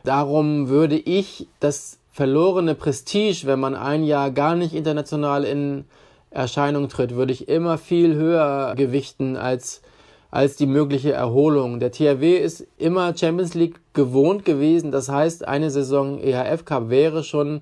Darum 0.04 0.70
würde 0.70 0.98
ich 0.98 1.48
das 1.60 2.00
verlorene 2.12 2.76
Prestige, 2.76 3.44
wenn 3.46 3.60
man 3.60 3.76
ein 3.76 4.04
Jahr 4.04 4.32
gar 4.32 4.56
nicht 4.56 4.74
international 4.74 5.44
in 5.44 5.86
Erscheinung 6.32 6.90
tritt, 6.90 7.16
würde 7.16 7.34
ich 7.34 7.48
immer 7.48 7.78
viel 7.78 8.16
höher 8.16 8.74
gewichten 8.76 9.38
als 9.38 9.82
als 10.32 10.56
die 10.56 10.66
mögliche 10.66 11.12
Erholung. 11.12 11.82
Der 11.82 11.92
THW 11.92 12.38
ist 12.38 12.66
immer 12.78 13.16
Champions 13.16 13.54
League 13.54 13.82
gewohnt 13.94 14.46
gewesen. 14.46 14.90
Das 14.90 15.10
heißt, 15.10 15.46
eine 15.46 15.70
Saison 15.70 16.20
EHF 16.20 16.64
Cup 16.64 16.90
wäre 16.90 17.26
schon 17.26 17.62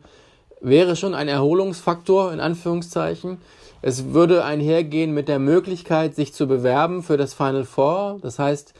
wäre 0.62 0.96
schon 0.96 1.16
ein 1.16 1.28
Erholungsfaktor 1.28 2.34
in 2.34 2.39
Anführungszeichen. 2.39 3.38
Es 3.82 4.13
würde 4.13 4.44
einhergehen 4.44 5.13
mit 5.13 5.28
der 5.28 5.39
Möglichkeit, 5.39 6.16
sich 6.16 6.34
zu 6.34 6.48
bewerben 6.48 7.01
für 7.01 7.18
das 7.18 7.34
Final 7.34 7.63
Four. 7.63 8.20
Das 8.22 8.38
heißt, 8.38 8.74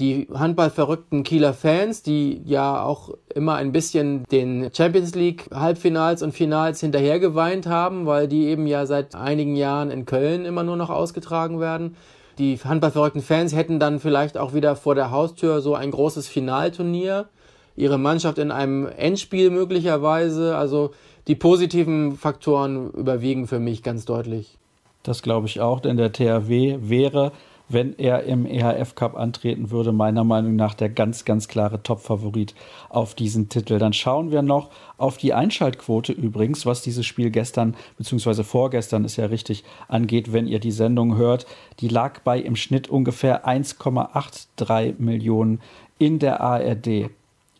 die 0.00 0.28
handballverrückten 0.32 1.22
Kieler 1.22 1.52
Fans, 1.52 2.02
die 2.02 2.40
ja 2.46 2.82
auch 2.82 3.10
immer 3.34 3.56
ein 3.56 3.70
bisschen 3.70 4.24
den 4.32 4.70
Champions 4.74 5.14
League 5.14 5.48
Halbfinals 5.52 6.22
und 6.22 6.32
Finals 6.32 6.80
hinterher 6.80 7.20
geweint 7.20 7.66
haben, 7.66 8.06
weil 8.06 8.26
die 8.26 8.46
eben 8.46 8.66
ja 8.66 8.86
seit 8.86 9.14
einigen 9.14 9.56
Jahren 9.56 9.90
in 9.90 10.06
Köln 10.06 10.46
immer 10.46 10.62
nur 10.62 10.76
noch 10.76 10.90
ausgetragen 10.90 11.60
werden. 11.60 11.96
Die 12.38 12.56
handballverrückten 12.56 13.22
Fans 13.22 13.54
hätten 13.54 13.78
dann 13.78 14.00
vielleicht 14.00 14.38
auch 14.38 14.54
wieder 14.54 14.74
vor 14.74 14.94
der 14.94 15.10
Haustür 15.10 15.60
so 15.60 15.74
ein 15.74 15.90
großes 15.90 16.26
Finalturnier, 16.26 17.28
ihre 17.76 17.98
Mannschaft 17.98 18.38
in 18.38 18.50
einem 18.50 18.86
Endspiel 18.86 19.50
möglicherweise. 19.50 20.56
Also 20.56 20.92
die 21.30 21.36
positiven 21.36 22.16
Faktoren 22.16 22.90
überwiegen 22.90 23.46
für 23.46 23.60
mich 23.60 23.84
ganz 23.84 24.04
deutlich. 24.04 24.58
Das 25.04 25.22
glaube 25.22 25.46
ich 25.46 25.60
auch, 25.60 25.78
denn 25.78 25.96
der 25.96 26.12
THW 26.12 26.78
wäre, 26.80 27.30
wenn 27.68 27.96
er 28.00 28.24
im 28.24 28.46
EHF 28.46 28.96
Cup 28.96 29.14
antreten 29.14 29.70
würde, 29.70 29.92
meiner 29.92 30.24
Meinung 30.24 30.56
nach 30.56 30.74
der 30.74 30.88
ganz, 30.88 31.24
ganz 31.24 31.46
klare 31.46 31.84
Top-Favorit 31.84 32.56
auf 32.88 33.14
diesen 33.14 33.48
Titel. 33.48 33.78
Dann 33.78 33.92
schauen 33.92 34.32
wir 34.32 34.42
noch 34.42 34.70
auf 34.98 35.18
die 35.18 35.32
Einschaltquote 35.32 36.12
übrigens, 36.12 36.66
was 36.66 36.82
dieses 36.82 37.06
Spiel 37.06 37.30
gestern 37.30 37.76
bzw. 37.96 38.42
vorgestern 38.42 39.04
ist 39.04 39.16
ja 39.16 39.26
richtig 39.26 39.62
angeht, 39.86 40.32
wenn 40.32 40.48
ihr 40.48 40.58
die 40.58 40.72
Sendung 40.72 41.14
hört. 41.14 41.46
Die 41.78 41.86
lag 41.86 42.22
bei 42.22 42.40
im 42.40 42.56
Schnitt 42.56 42.88
ungefähr 42.88 43.46
1,83 43.46 44.94
Millionen 44.98 45.60
in 45.96 46.18
der 46.18 46.40
ARD. 46.40 47.10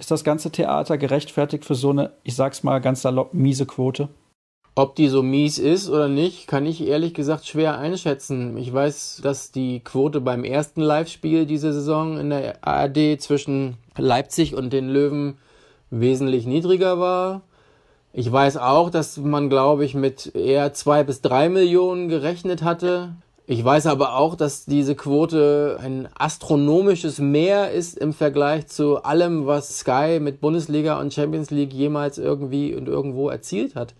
Ist 0.01 0.11
das 0.11 0.25
ganze 0.25 0.51
Theater 0.51 0.97
gerechtfertigt 0.97 1.67
für 1.67 1.75
so 1.75 1.91
eine, 1.91 2.13
ich 2.23 2.35
sag's 2.35 2.63
mal 2.63 2.81
ganz 2.81 3.03
salopp, 3.03 3.35
miese 3.35 3.67
Quote? 3.67 4.09
Ob 4.75 4.97
die 4.97 5.09
so 5.09 5.23
mies 5.23 5.59
ist 5.59 5.91
oder 5.91 6.09
nicht, 6.09 6.47
kann 6.47 6.65
ich 6.65 6.81
ehrlich 6.89 7.13
gesagt 7.13 7.47
schwer 7.47 7.77
einschätzen. 7.77 8.57
Ich 8.57 8.73
weiß, 8.73 9.21
dass 9.23 9.53
die 9.53 9.81
Quote 9.81 10.23
beim 10.23 10.43
ersten 10.43 10.81
Live-Spiel 10.81 11.45
diese 11.45 11.75
Saison 11.75 12.17
in 12.17 12.31
der 12.31 12.67
ARD 12.67 13.21
zwischen 13.21 13.77
Leipzig 13.99 14.55
und 14.55 14.73
den 14.73 14.89
Löwen 14.89 15.37
wesentlich 15.91 16.47
niedriger 16.47 16.99
war. 16.99 17.43
Ich 18.15 18.33
weiß 18.33 18.57
auch, 18.57 18.89
dass 18.89 19.19
man, 19.19 19.51
glaube 19.51 19.85
ich, 19.85 19.95
mit 19.95 20.35
eher 20.35 20.73
zwei 20.73 21.05
bis 21.05 21.21
drei 21.21 21.51
Millionen 21.51 22.09
gerechnet 22.09 22.63
hatte. 22.63 23.17
Ich 23.47 23.65
weiß 23.65 23.87
aber 23.87 24.17
auch, 24.17 24.37
dass 24.37 24.65
diese 24.65 24.95
Quote 24.95 25.79
ein 25.83 26.09
astronomisches 26.17 27.19
Mehr 27.19 27.73
ist 27.73 27.99
im 27.99 28.13
Vergleich 28.13 28.69
zu 28.69 29.03
allem, 29.03 29.47
was 29.47 29.81
Sky 29.81 30.19
mit 30.21 30.41
Bundesliga 30.41 31.01
und 31.01 31.13
Champions 31.13 31.51
League 31.51 31.73
jemals 31.73 32.19
irgendwie 32.19 32.75
und 32.75 32.87
irgendwo 32.87 33.29
erzielt 33.29 33.75
hat. 33.75 33.95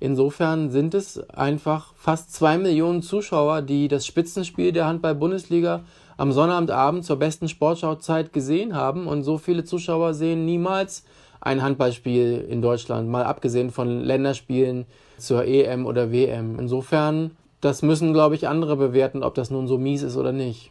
Insofern 0.00 0.70
sind 0.70 0.94
es 0.94 1.18
einfach 1.30 1.92
fast 1.94 2.32
zwei 2.32 2.56
Millionen 2.58 3.02
Zuschauer, 3.02 3.62
die 3.62 3.88
das 3.88 4.06
Spitzenspiel 4.06 4.72
der 4.72 4.86
Handball-Bundesliga 4.86 5.82
am 6.16 6.32
Sonnabendabend 6.32 7.04
zur 7.04 7.16
besten 7.16 7.48
Sportschauzeit 7.48 8.32
gesehen 8.32 8.74
haben. 8.74 9.06
Und 9.06 9.22
so 9.22 9.38
viele 9.38 9.64
Zuschauer 9.64 10.14
sehen 10.14 10.44
niemals 10.44 11.04
ein 11.40 11.62
Handballspiel 11.62 12.46
in 12.48 12.60
Deutschland, 12.60 13.08
mal 13.08 13.24
abgesehen 13.24 13.70
von 13.70 14.00
Länderspielen 14.00 14.84
zur 15.18 15.44
EM 15.44 15.86
oder 15.86 16.12
WM. 16.12 16.58
Insofern 16.58 17.32
das 17.60 17.82
müssen, 17.82 18.12
glaube 18.12 18.34
ich, 18.34 18.48
andere 18.48 18.76
bewerten, 18.76 19.22
ob 19.22 19.34
das 19.34 19.50
nun 19.50 19.66
so 19.66 19.78
mies 19.78 20.02
ist 20.02 20.16
oder 20.16 20.32
nicht. 20.32 20.70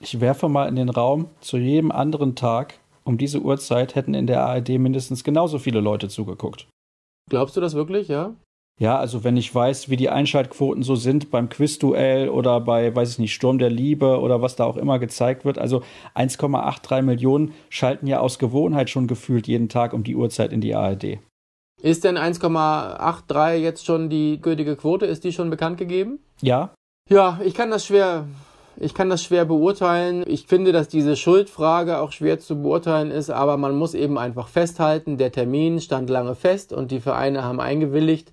Ich 0.00 0.20
werfe 0.20 0.48
mal 0.48 0.68
in 0.68 0.76
den 0.76 0.88
Raum, 0.88 1.26
zu 1.40 1.58
jedem 1.58 1.92
anderen 1.92 2.34
Tag 2.34 2.78
um 3.04 3.18
diese 3.18 3.40
Uhrzeit 3.40 3.94
hätten 3.94 4.14
in 4.14 4.26
der 4.26 4.44
ARD 4.44 4.70
mindestens 4.78 5.24
genauso 5.24 5.58
viele 5.58 5.80
Leute 5.80 6.08
zugeguckt. 6.08 6.66
Glaubst 7.28 7.56
du 7.56 7.60
das 7.60 7.74
wirklich, 7.74 8.08
ja? 8.08 8.34
Ja, 8.78 8.98
also 8.98 9.24
wenn 9.24 9.36
ich 9.36 9.54
weiß, 9.54 9.90
wie 9.90 9.96
die 9.96 10.08
Einschaltquoten 10.08 10.82
so 10.82 10.96
sind 10.96 11.30
beim 11.30 11.50
Quizduell 11.50 12.30
oder 12.30 12.60
bei, 12.60 12.94
weiß 12.94 13.10
ich 13.10 13.18
nicht, 13.18 13.34
Sturm 13.34 13.58
der 13.58 13.68
Liebe 13.68 14.20
oder 14.20 14.40
was 14.40 14.56
da 14.56 14.64
auch 14.64 14.78
immer 14.78 14.98
gezeigt 14.98 15.44
wird. 15.44 15.58
Also 15.58 15.82
1,83 16.14 17.02
Millionen 17.02 17.52
schalten 17.68 18.06
ja 18.06 18.20
aus 18.20 18.38
Gewohnheit 18.38 18.88
schon 18.88 19.06
gefühlt 19.06 19.46
jeden 19.48 19.68
Tag 19.68 19.92
um 19.92 20.02
die 20.02 20.16
Uhrzeit 20.16 20.50
in 20.50 20.62
die 20.62 20.74
ARD. 20.74 21.18
Ist 21.82 22.04
denn 22.04 22.18
1,83 22.18 23.54
jetzt 23.54 23.86
schon 23.86 24.10
die 24.10 24.40
gültige 24.40 24.76
Quote? 24.76 25.06
Ist 25.06 25.24
die 25.24 25.32
schon 25.32 25.50
bekannt 25.50 25.78
gegeben? 25.78 26.18
Ja. 26.42 26.70
Ja, 27.08 27.40
ich 27.44 27.54
kann 27.54 27.70
das 27.70 27.86
schwer, 27.86 28.26
ich 28.76 28.94
kann 28.94 29.10
das 29.10 29.24
schwer 29.24 29.44
beurteilen. 29.44 30.22
Ich 30.26 30.46
finde, 30.46 30.72
dass 30.72 30.88
diese 30.88 31.16
Schuldfrage 31.16 31.98
auch 31.98 32.12
schwer 32.12 32.38
zu 32.38 32.62
beurteilen 32.62 33.10
ist, 33.10 33.30
aber 33.30 33.56
man 33.56 33.76
muss 33.76 33.94
eben 33.94 34.18
einfach 34.18 34.48
festhalten, 34.48 35.16
der 35.16 35.32
Termin 35.32 35.80
stand 35.80 36.10
lange 36.10 36.34
fest 36.34 36.72
und 36.72 36.90
die 36.90 37.00
Vereine 37.00 37.44
haben 37.44 37.60
eingewilligt. 37.60 38.32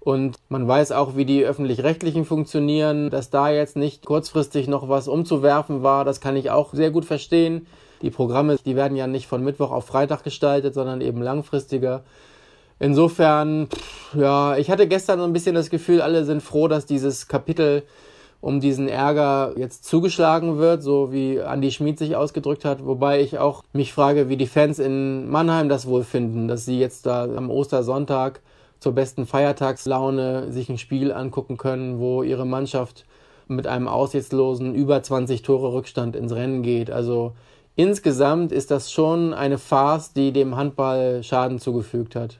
Und 0.00 0.36
man 0.48 0.66
weiß 0.66 0.90
auch, 0.90 1.16
wie 1.16 1.24
die 1.24 1.44
öffentlich-rechtlichen 1.44 2.24
funktionieren, 2.24 3.08
dass 3.08 3.30
da 3.30 3.50
jetzt 3.50 3.76
nicht 3.76 4.04
kurzfristig 4.04 4.66
noch 4.66 4.88
was 4.88 5.06
umzuwerfen 5.06 5.84
war, 5.84 6.04
das 6.04 6.20
kann 6.20 6.36
ich 6.36 6.50
auch 6.50 6.74
sehr 6.74 6.90
gut 6.90 7.04
verstehen. 7.04 7.68
Die 8.02 8.10
Programme, 8.10 8.56
die 8.64 8.74
werden 8.74 8.96
ja 8.96 9.06
nicht 9.06 9.28
von 9.28 9.44
Mittwoch 9.44 9.70
auf 9.70 9.86
Freitag 9.86 10.24
gestaltet, 10.24 10.74
sondern 10.74 11.00
eben 11.00 11.22
langfristiger. 11.22 12.02
Insofern, 12.78 13.68
ja, 14.14 14.56
ich 14.56 14.70
hatte 14.70 14.88
gestern 14.88 15.18
so 15.18 15.24
ein 15.24 15.32
bisschen 15.32 15.54
das 15.54 15.70
Gefühl, 15.70 16.00
alle 16.00 16.24
sind 16.24 16.42
froh, 16.42 16.68
dass 16.68 16.86
dieses 16.86 17.28
Kapitel 17.28 17.84
um 18.42 18.58
diesen 18.58 18.88
Ärger 18.88 19.52
jetzt 19.56 19.84
zugeschlagen 19.84 20.58
wird, 20.58 20.82
so 20.82 21.12
wie 21.12 21.36
Andy 21.36 21.70
Schmid 21.70 21.98
sich 21.98 22.16
ausgedrückt 22.16 22.64
hat, 22.64 22.84
wobei 22.84 23.20
ich 23.20 23.38
auch 23.38 23.62
mich 23.72 23.92
frage, 23.92 24.28
wie 24.28 24.36
die 24.36 24.48
Fans 24.48 24.80
in 24.80 25.30
Mannheim 25.30 25.68
das 25.68 25.86
wohl 25.86 26.02
finden, 26.02 26.48
dass 26.48 26.64
sie 26.64 26.78
jetzt 26.78 27.06
da 27.06 27.22
am 27.22 27.50
Ostersonntag 27.50 28.40
zur 28.80 28.92
besten 28.92 29.26
Feiertagslaune 29.26 30.50
sich 30.50 30.68
ein 30.68 30.78
Spiel 30.78 31.12
angucken 31.12 31.56
können, 31.56 32.00
wo 32.00 32.24
ihre 32.24 32.44
Mannschaft 32.44 33.04
mit 33.46 33.68
einem 33.68 33.86
aussichtslosen 33.86 34.74
über 34.74 35.00
20 35.00 35.42
Tore 35.42 35.72
Rückstand 35.72 36.16
ins 36.16 36.34
Rennen 36.34 36.62
geht. 36.62 36.90
Also 36.90 37.34
insgesamt 37.76 38.50
ist 38.50 38.72
das 38.72 38.90
schon 38.90 39.34
eine 39.34 39.58
Farce, 39.58 40.14
die 40.14 40.32
dem 40.32 40.56
Handball 40.56 41.22
Schaden 41.22 41.60
zugefügt 41.60 42.16
hat. 42.16 42.38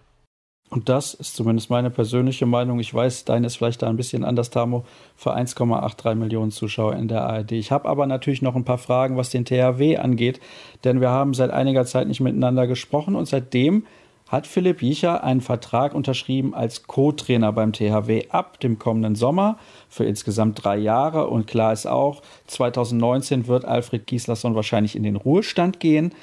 Und 0.72 0.88
das 0.88 1.12
ist 1.12 1.36
zumindest 1.36 1.68
meine 1.68 1.90
persönliche 1.90 2.46
Meinung. 2.46 2.80
Ich 2.80 2.94
weiß, 2.94 3.26
deine 3.26 3.48
ist 3.48 3.56
vielleicht 3.56 3.82
da 3.82 3.90
ein 3.90 3.98
bisschen 3.98 4.24
anders, 4.24 4.48
Tamo, 4.48 4.86
für 5.16 5.36
1,83 5.36 6.14
Millionen 6.14 6.50
Zuschauer 6.50 6.96
in 6.96 7.08
der 7.08 7.26
ARD. 7.26 7.52
Ich 7.52 7.70
habe 7.70 7.86
aber 7.90 8.06
natürlich 8.06 8.40
noch 8.40 8.56
ein 8.56 8.64
paar 8.64 8.78
Fragen, 8.78 9.18
was 9.18 9.28
den 9.28 9.44
THW 9.44 9.98
angeht, 9.98 10.40
denn 10.82 11.02
wir 11.02 11.10
haben 11.10 11.34
seit 11.34 11.50
einiger 11.50 11.84
Zeit 11.84 12.08
nicht 12.08 12.20
miteinander 12.20 12.66
gesprochen 12.66 13.16
und 13.16 13.26
seitdem 13.26 13.84
hat 14.28 14.46
Philipp 14.46 14.80
Jicher 14.80 15.22
einen 15.22 15.42
Vertrag 15.42 15.94
unterschrieben 15.94 16.54
als 16.54 16.84
Co-Trainer 16.84 17.52
beim 17.52 17.74
THW 17.74 18.30
ab 18.30 18.58
dem 18.60 18.78
kommenden 18.78 19.14
Sommer 19.14 19.58
für 19.90 20.04
insgesamt 20.04 20.64
drei 20.64 20.78
Jahre. 20.78 21.26
Und 21.26 21.46
klar 21.46 21.74
ist 21.74 21.84
auch, 21.84 22.22
2019 22.46 23.46
wird 23.46 23.66
Alfred 23.66 24.06
Gislason 24.06 24.54
wahrscheinlich 24.54 24.96
in 24.96 25.02
den 25.02 25.16
Ruhestand 25.16 25.80
gehen 25.80 26.14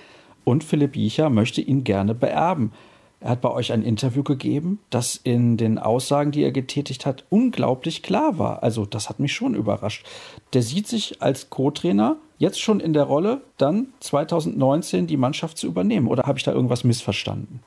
und 0.44 0.64
Philipp 0.64 0.96
Jicher 0.96 1.30
möchte 1.30 1.62
ihn 1.62 1.84
gerne 1.84 2.16
beerben. 2.16 2.72
Er 3.22 3.32
hat 3.32 3.42
bei 3.42 3.52
euch 3.52 3.74
ein 3.74 3.84
Interview 3.84 4.24
gegeben, 4.24 4.80
das 4.90 5.20
in 5.22 5.58
den 5.58 5.78
Aussagen, 5.78 6.32
die 6.32 6.44
er 6.44 6.52
getätigt 6.52 7.06
hat, 7.06 7.26
unglaublich 7.30 8.02
klar 8.02 8.38
war. 8.38 8.64
Also 8.64 8.86
das 8.86 9.10
hat 9.10 9.20
mich 9.20 9.34
schon 9.34 9.56
überrascht. 9.56 10.06
Der 10.54 10.62
sieht 10.62 10.88
sich 10.88 11.22
als 11.22 11.50
Co-Trainer 11.50 12.16
jetzt 12.38 12.62
schon 12.62 12.80
in 12.80 12.94
der 12.94 13.04
Rolle, 13.04 13.42
dann 13.58 13.88
2019 14.00 15.08
die 15.08 15.18
Mannschaft 15.18 15.58
zu 15.58 15.68
übernehmen. 15.68 16.08
Oder 16.08 16.24
habe 16.24 16.38
ich 16.38 16.46
da 16.46 16.54
irgendwas 16.54 16.86
missverstanden? 16.86 17.62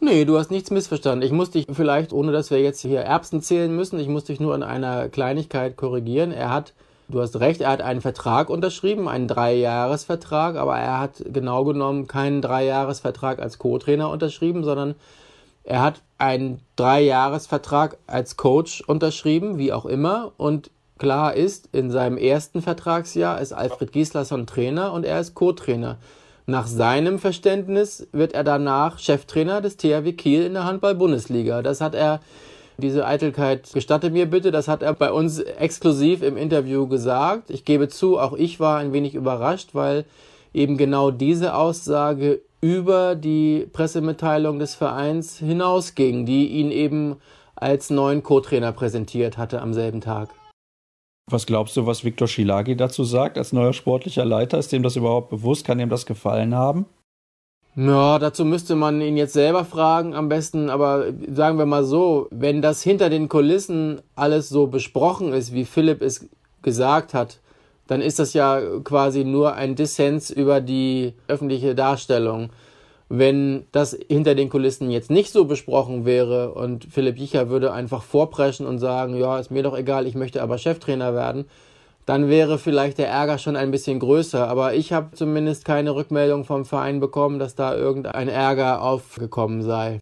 Nee, 0.00 0.24
du 0.26 0.38
hast 0.38 0.50
nichts 0.50 0.70
missverstanden. 0.70 1.26
Ich 1.26 1.32
muss 1.32 1.50
dich 1.50 1.66
vielleicht, 1.70 2.12
ohne 2.12 2.32
dass 2.32 2.50
wir 2.50 2.60
jetzt 2.60 2.80
hier 2.80 3.00
Erbsen 3.00 3.42
zählen 3.42 3.74
müssen, 3.74 3.98
ich 3.98 4.08
muss 4.08 4.24
dich 4.24 4.40
nur 4.40 4.54
an 4.54 4.62
einer 4.62 5.08
Kleinigkeit 5.08 5.76
korrigieren. 5.76 6.32
Er 6.32 6.50
hat 6.50 6.74
Du 7.10 7.20
hast 7.20 7.40
recht, 7.40 7.60
er 7.60 7.70
hat 7.70 7.82
einen 7.82 8.00
Vertrag 8.00 8.50
unterschrieben, 8.50 9.08
einen 9.08 9.26
Dreijahresvertrag, 9.26 10.54
aber 10.56 10.78
er 10.78 11.00
hat 11.00 11.24
genau 11.32 11.64
genommen 11.64 12.06
keinen 12.06 12.40
Dreijahresvertrag 12.40 13.40
als 13.40 13.58
Co-Trainer 13.58 14.10
unterschrieben, 14.10 14.62
sondern 14.62 14.94
er 15.64 15.82
hat 15.82 16.02
einen 16.18 16.60
Dreijahresvertrag 16.76 17.98
als 18.06 18.36
Coach 18.36 18.82
unterschrieben, 18.86 19.58
wie 19.58 19.72
auch 19.72 19.86
immer. 19.86 20.32
Und 20.36 20.70
klar 20.98 21.34
ist, 21.34 21.68
in 21.72 21.90
seinem 21.90 22.16
ersten 22.16 22.62
Vertragsjahr 22.62 23.40
ist 23.40 23.52
Alfred 23.52 23.90
Gislason 23.90 24.46
Trainer 24.46 24.92
und 24.92 25.04
er 25.04 25.20
ist 25.20 25.34
Co-Trainer. 25.34 25.96
Nach 26.46 26.66
seinem 26.66 27.18
Verständnis 27.18 28.06
wird 28.12 28.34
er 28.34 28.44
danach 28.44 28.98
Cheftrainer 28.98 29.60
des 29.60 29.76
THW 29.76 30.12
Kiel 30.12 30.44
in 30.44 30.54
der 30.54 30.64
Handball-Bundesliga. 30.64 31.62
Das 31.62 31.80
hat 31.80 31.94
er 31.94 32.20
Diese 32.80 33.06
Eitelkeit 33.06 33.72
gestatte 33.72 34.10
mir 34.10 34.26
bitte, 34.26 34.50
das 34.50 34.68
hat 34.68 34.82
er 34.82 34.94
bei 34.94 35.12
uns 35.12 35.38
exklusiv 35.38 36.22
im 36.22 36.36
Interview 36.36 36.86
gesagt. 36.86 37.50
Ich 37.50 37.64
gebe 37.64 37.88
zu, 37.88 38.18
auch 38.18 38.32
ich 38.32 38.58
war 38.58 38.78
ein 38.78 38.92
wenig 38.92 39.14
überrascht, 39.14 39.70
weil 39.74 40.04
eben 40.52 40.76
genau 40.76 41.10
diese 41.10 41.54
Aussage 41.54 42.40
über 42.60 43.14
die 43.14 43.66
Pressemitteilung 43.72 44.58
des 44.58 44.74
Vereins 44.74 45.38
hinausging, 45.38 46.26
die 46.26 46.48
ihn 46.48 46.70
eben 46.70 47.16
als 47.54 47.90
neuen 47.90 48.22
Co-Trainer 48.22 48.72
präsentiert 48.72 49.38
hatte 49.38 49.60
am 49.60 49.72
selben 49.72 50.00
Tag. 50.00 50.30
Was 51.30 51.46
glaubst 51.46 51.76
du, 51.76 51.86
was 51.86 52.04
Viktor 52.04 52.26
Schilagi 52.26 52.76
dazu 52.76 53.04
sagt 53.04 53.38
als 53.38 53.52
neuer 53.52 53.72
sportlicher 53.72 54.24
Leiter? 54.24 54.58
Ist 54.58 54.72
dem 54.72 54.82
das 54.82 54.96
überhaupt 54.96 55.30
bewusst? 55.30 55.64
Kann 55.64 55.78
ihm 55.78 55.88
das 55.88 56.04
gefallen 56.04 56.54
haben? 56.54 56.86
Ja, 57.82 58.18
dazu 58.18 58.44
müsste 58.44 58.76
man 58.76 59.00
ihn 59.00 59.16
jetzt 59.16 59.32
selber 59.32 59.64
fragen 59.64 60.14
am 60.14 60.28
besten, 60.28 60.68
aber 60.68 61.14
sagen 61.32 61.56
wir 61.56 61.64
mal 61.64 61.82
so, 61.82 62.28
wenn 62.30 62.60
das 62.60 62.82
hinter 62.82 63.08
den 63.08 63.30
Kulissen 63.30 64.02
alles 64.14 64.50
so 64.50 64.66
besprochen 64.66 65.32
ist, 65.32 65.54
wie 65.54 65.64
Philipp 65.64 66.02
es 66.02 66.28
gesagt 66.60 67.14
hat, 67.14 67.38
dann 67.86 68.02
ist 68.02 68.18
das 68.18 68.34
ja 68.34 68.60
quasi 68.84 69.24
nur 69.24 69.54
ein 69.54 69.76
Dissens 69.76 70.30
über 70.30 70.60
die 70.60 71.14
öffentliche 71.26 71.74
Darstellung. 71.74 72.50
Wenn 73.08 73.64
das 73.72 73.98
hinter 74.08 74.34
den 74.34 74.50
Kulissen 74.50 74.90
jetzt 74.90 75.10
nicht 75.10 75.32
so 75.32 75.46
besprochen 75.46 76.04
wäre 76.04 76.52
und 76.52 76.84
Philipp 76.84 77.16
Jicher 77.16 77.48
würde 77.48 77.72
einfach 77.72 78.02
vorpreschen 78.02 78.66
und 78.66 78.78
sagen, 78.78 79.16
ja, 79.16 79.38
ist 79.38 79.50
mir 79.50 79.62
doch 79.62 79.76
egal, 79.76 80.06
ich 80.06 80.14
möchte 80.14 80.42
aber 80.42 80.58
Cheftrainer 80.58 81.14
werden, 81.14 81.46
dann 82.06 82.28
wäre 82.28 82.58
vielleicht 82.58 82.98
der 82.98 83.08
Ärger 83.08 83.38
schon 83.38 83.56
ein 83.56 83.70
bisschen 83.70 83.98
größer. 83.98 84.48
Aber 84.48 84.74
ich 84.74 84.92
habe 84.92 85.14
zumindest 85.14 85.64
keine 85.64 85.94
Rückmeldung 85.94 86.44
vom 86.44 86.64
Verein 86.64 87.00
bekommen, 87.00 87.38
dass 87.38 87.54
da 87.54 87.74
irgendein 87.74 88.28
Ärger 88.28 88.82
aufgekommen 88.82 89.62
sei. 89.62 90.00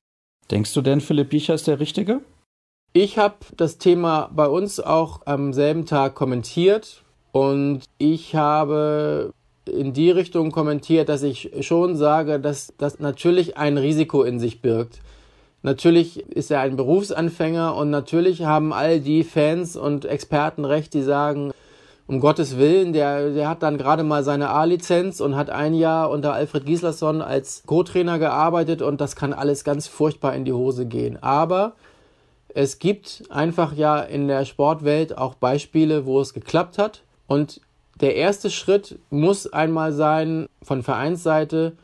Denkst 0.50 0.72
du 0.72 0.80
denn, 0.80 1.00
Philipp 1.00 1.32
Jicher 1.32 1.54
ist 1.54 1.66
der 1.66 1.80
Richtige? 1.80 2.20
Ich 2.94 3.18
habe 3.18 3.36
das 3.56 3.78
Thema 3.78 4.30
bei 4.32 4.46
uns 4.46 4.80
auch 4.80 5.20
am 5.26 5.52
selben 5.52 5.84
Tag 5.84 6.14
kommentiert 6.14 7.02
und 7.32 7.82
ich 7.98 8.34
habe 8.34 9.32
in 9.70 9.92
die 9.92 10.10
Richtung 10.10 10.50
kommentiert, 10.50 11.10
dass 11.10 11.22
ich 11.22 11.50
schon 11.60 11.96
sage, 11.96 12.40
dass 12.40 12.72
das 12.78 12.98
natürlich 12.98 13.58
ein 13.58 13.76
Risiko 13.76 14.22
in 14.22 14.40
sich 14.40 14.62
birgt. 14.62 15.00
Natürlich 15.62 16.20
ist 16.30 16.50
er 16.50 16.60
ein 16.60 16.76
Berufsanfänger 16.76 17.74
und 17.76 17.90
natürlich 17.90 18.44
haben 18.44 18.72
all 18.72 19.00
die 19.00 19.24
Fans 19.24 19.76
und 19.76 20.04
Experten 20.04 20.64
recht, 20.64 20.94
die 20.94 21.02
sagen, 21.02 21.52
um 22.08 22.20
Gottes 22.20 22.56
Willen, 22.56 22.94
der, 22.94 23.30
der 23.30 23.48
hat 23.48 23.62
dann 23.62 23.76
gerade 23.76 24.02
mal 24.02 24.24
seine 24.24 24.48
A-Lizenz 24.48 25.20
und 25.20 25.36
hat 25.36 25.50
ein 25.50 25.74
Jahr 25.74 26.10
unter 26.10 26.32
Alfred 26.32 26.64
Gislason 26.64 27.20
als 27.20 27.62
Co-Trainer 27.66 28.18
gearbeitet 28.18 28.80
und 28.80 29.00
das 29.00 29.14
kann 29.14 29.34
alles 29.34 29.62
ganz 29.62 29.86
furchtbar 29.86 30.34
in 30.34 30.46
die 30.46 30.54
Hose 30.54 30.86
gehen. 30.86 31.22
Aber 31.22 31.74
es 32.54 32.78
gibt 32.78 33.24
einfach 33.28 33.74
ja 33.74 34.00
in 34.00 34.26
der 34.26 34.46
Sportwelt 34.46 35.18
auch 35.18 35.34
Beispiele, 35.34 36.06
wo 36.06 36.18
es 36.20 36.32
geklappt 36.32 36.78
hat 36.78 37.02
und 37.26 37.60
der 38.00 38.16
erste 38.16 38.48
Schritt 38.48 38.98
muss 39.10 39.52
einmal 39.52 39.92
sein, 39.92 40.46
von 40.62 40.82
Vereinsseite 40.82 41.74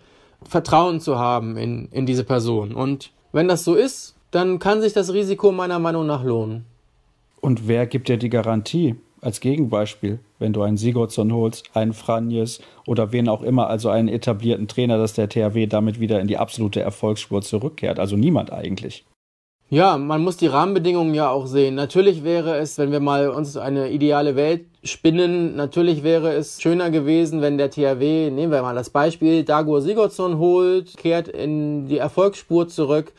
Vertrauen 0.42 1.00
zu 1.00 1.18
haben 1.18 1.58
in, 1.58 1.88
in 1.90 2.06
diese 2.06 2.24
Person. 2.24 2.74
Und 2.74 3.10
wenn 3.32 3.48
das 3.48 3.64
so 3.64 3.74
ist, 3.74 4.14
dann 4.30 4.58
kann 4.58 4.80
sich 4.80 4.94
das 4.94 5.12
Risiko 5.12 5.52
meiner 5.52 5.78
Meinung 5.78 6.06
nach 6.06 6.24
lohnen. 6.24 6.64
Und 7.42 7.68
wer 7.68 7.86
gibt 7.86 8.08
dir 8.08 8.16
die 8.16 8.30
Garantie? 8.30 8.96
Als 9.24 9.40
Gegenbeispiel, 9.40 10.18
wenn 10.38 10.52
du 10.52 10.60
einen 10.60 10.76
Sigurdsson 10.76 11.32
holst, 11.32 11.70
einen 11.72 11.94
Franjes 11.94 12.60
oder 12.86 13.10
wen 13.10 13.26
auch 13.26 13.42
immer, 13.42 13.68
also 13.68 13.88
einen 13.88 14.08
etablierten 14.08 14.68
Trainer, 14.68 14.98
dass 14.98 15.14
der 15.14 15.30
THW 15.30 15.66
damit 15.66 15.98
wieder 15.98 16.20
in 16.20 16.26
die 16.26 16.36
absolute 16.36 16.80
Erfolgsspur 16.82 17.40
zurückkehrt. 17.40 17.98
Also 17.98 18.16
niemand 18.16 18.52
eigentlich. 18.52 19.06
Ja, 19.70 19.96
man 19.96 20.22
muss 20.22 20.36
die 20.36 20.46
Rahmenbedingungen 20.46 21.14
ja 21.14 21.30
auch 21.30 21.46
sehen. 21.46 21.74
Natürlich 21.74 22.22
wäre 22.22 22.58
es, 22.58 22.76
wenn 22.76 22.92
wir 22.92 23.00
mal 23.00 23.30
uns 23.30 23.56
eine 23.56 23.90
ideale 23.90 24.36
Welt 24.36 24.66
spinnen, 24.82 25.56
natürlich 25.56 26.02
wäre 26.02 26.34
es 26.34 26.60
schöner 26.60 26.90
gewesen, 26.90 27.40
wenn 27.40 27.56
der 27.56 27.70
THW, 27.70 28.30
nehmen 28.30 28.52
wir 28.52 28.60
mal 28.60 28.74
das 28.74 28.90
Beispiel, 28.90 29.42
Dagur 29.42 29.80
Sigurdsson 29.80 30.36
holt, 30.36 30.98
kehrt 30.98 31.28
in 31.28 31.86
die 31.88 31.96
Erfolgsspur 31.96 32.68
zurück. 32.68 33.14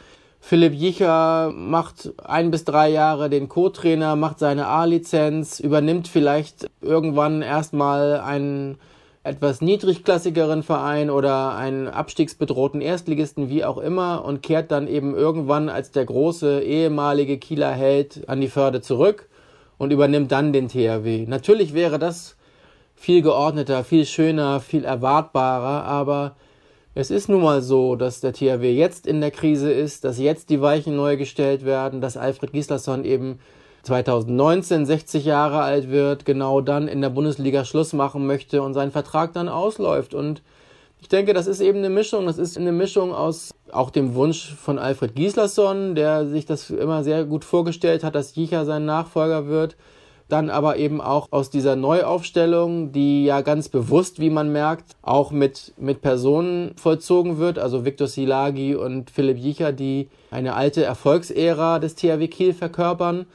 Philipp 0.48 0.76
Jicher 0.76 1.52
macht 1.56 2.14
ein 2.24 2.52
bis 2.52 2.66
drei 2.66 2.90
Jahre 2.90 3.32
den 3.32 3.50
Co-Trainer, 3.50 4.16
macht 4.16 4.38
seine 4.38 4.68
A-Lizenz, 4.68 5.60
übernimmt 5.60 6.08
vielleicht 6.08 6.70
irgendwann 6.82 7.42
erstmal 7.42 8.20
einen 8.20 8.78
etwas 9.24 9.62
niedrigklassigeren 9.62 10.62
Verein 10.62 11.10
oder 11.10 11.56
einen 11.56 11.88
abstiegsbedrohten 11.88 12.80
Erstligisten, 12.80 13.50
wie 13.50 13.66
auch 13.66 13.80
immer, 13.80 14.24
und 14.24 14.44
kehrt 14.44 14.70
dann 14.72 14.88
eben 14.88 15.16
irgendwann 15.16 15.68
als 15.68 15.90
der 15.90 16.06
große 16.06 16.62
ehemalige 16.62 17.40
Kieler 17.40 17.72
Held 17.72 18.30
an 18.30 18.40
die 18.40 18.48
Förde 18.48 18.82
zurück 18.82 19.28
und 19.80 19.92
übernimmt 19.92 20.32
dann 20.32 20.54
den 20.54 20.68
THW. 20.68 21.26
Natürlich 21.28 21.74
wäre 21.74 21.98
das 21.98 22.36
viel 22.94 23.24
geordneter, 23.24 23.84
viel 23.84 24.06
schöner, 24.06 24.60
viel 24.60 24.86
erwartbarer, 24.86 25.86
aber 25.86 26.36
es 26.96 27.12
ist 27.12 27.28
nun 27.28 27.44
mal 27.44 27.62
so, 27.62 27.98
dass 27.98 28.22
der 28.22 28.32
THW 28.32 28.72
jetzt 28.72 29.06
in 29.06 29.20
der 29.20 29.32
Krise 29.32 29.72
ist, 29.72 30.06
dass 30.06 30.18
jetzt 30.18 30.50
die 30.50 30.62
Weichen 30.62 30.96
neu 30.96 31.18
gestellt 31.18 31.66
werden, 31.66 32.00
dass 32.00 32.16
Alfred 32.16 32.54
Gislason 32.54 33.04
eben 33.04 33.40
2019 33.84 34.86
60 34.86 35.26
Jahre 35.26 35.60
alt 35.60 35.92
wird, 35.92 36.26
genau 36.26 36.62
dann 36.62 36.88
in 36.88 37.02
der 37.02 37.10
Bundesliga 37.10 37.66
Schluss 37.66 37.92
machen 37.92 38.26
möchte 38.26 38.62
und 38.62 38.74
sein 38.74 38.92
Vertrag 38.92 39.34
dann 39.34 39.50
ausläuft. 39.50 40.14
Und 40.14 40.42
ich 41.02 41.10
denke, 41.10 41.34
das 41.34 41.48
ist 41.48 41.60
eben 41.60 41.80
eine 41.80 41.90
Mischung. 41.90 42.26
Das 42.26 42.38
ist 42.38 42.58
eine 42.58 42.72
Mischung 42.72 43.14
aus 43.14 43.52
auch 43.72 43.90
dem 43.90 44.16
Wunsch 44.16 44.56
von 44.56 44.80
Alfred 44.80 45.16
Gislason, 45.16 45.96
der 45.96 46.26
sich 46.26 46.46
das 46.46 46.70
immer 46.70 47.04
sehr 47.04 47.26
gut 47.26 47.44
vorgestellt 47.44 48.06
hat, 48.06 48.16
dass 48.16 48.36
Jicha 48.36 48.64
sein 48.64 48.86
Nachfolger 48.86 49.48
wird. 49.48 49.76
Dann 50.28 50.50
aber 50.50 50.78
eben 50.78 51.02
auch 51.02 51.28
aus 51.32 51.52
dieser 51.52 51.76
Neuaufstellung, 51.76 52.92
die 52.92 53.26
ja 53.26 53.42
ganz 53.42 53.70
bewusst, 53.70 54.20
wie 54.20 54.32
man 54.32 54.52
merkt, 54.52 54.96
auch 55.04 55.32
mit, 55.32 55.74
mit 55.78 56.02
Personen 56.02 56.76
vollzogen 56.78 57.38
wird. 57.38 57.60
Also 57.60 57.86
Viktor 57.86 58.08
Silagi 58.08 58.74
und 58.74 59.12
Philipp 59.12 59.38
Jicha, 59.38 59.72
die 59.72 60.10
eine 60.32 60.56
alte 60.56 60.84
Erfolgsära 60.84 61.78
des 61.78 61.96
THW 61.96 62.28
Kiel 62.28 62.54
verkörpern. 62.54 63.28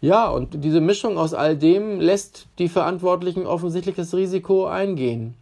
Ja, 0.00 0.28
und 0.28 0.62
diese 0.62 0.80
Mischung 0.80 1.18
aus 1.18 1.34
all 1.34 1.56
dem 1.56 1.98
lässt 1.98 2.46
die 2.60 2.68
Verantwortlichen 2.68 3.46
offensichtlich 3.46 3.96
das 3.96 4.14
Risiko 4.14 4.66
eingehen. 4.66 5.34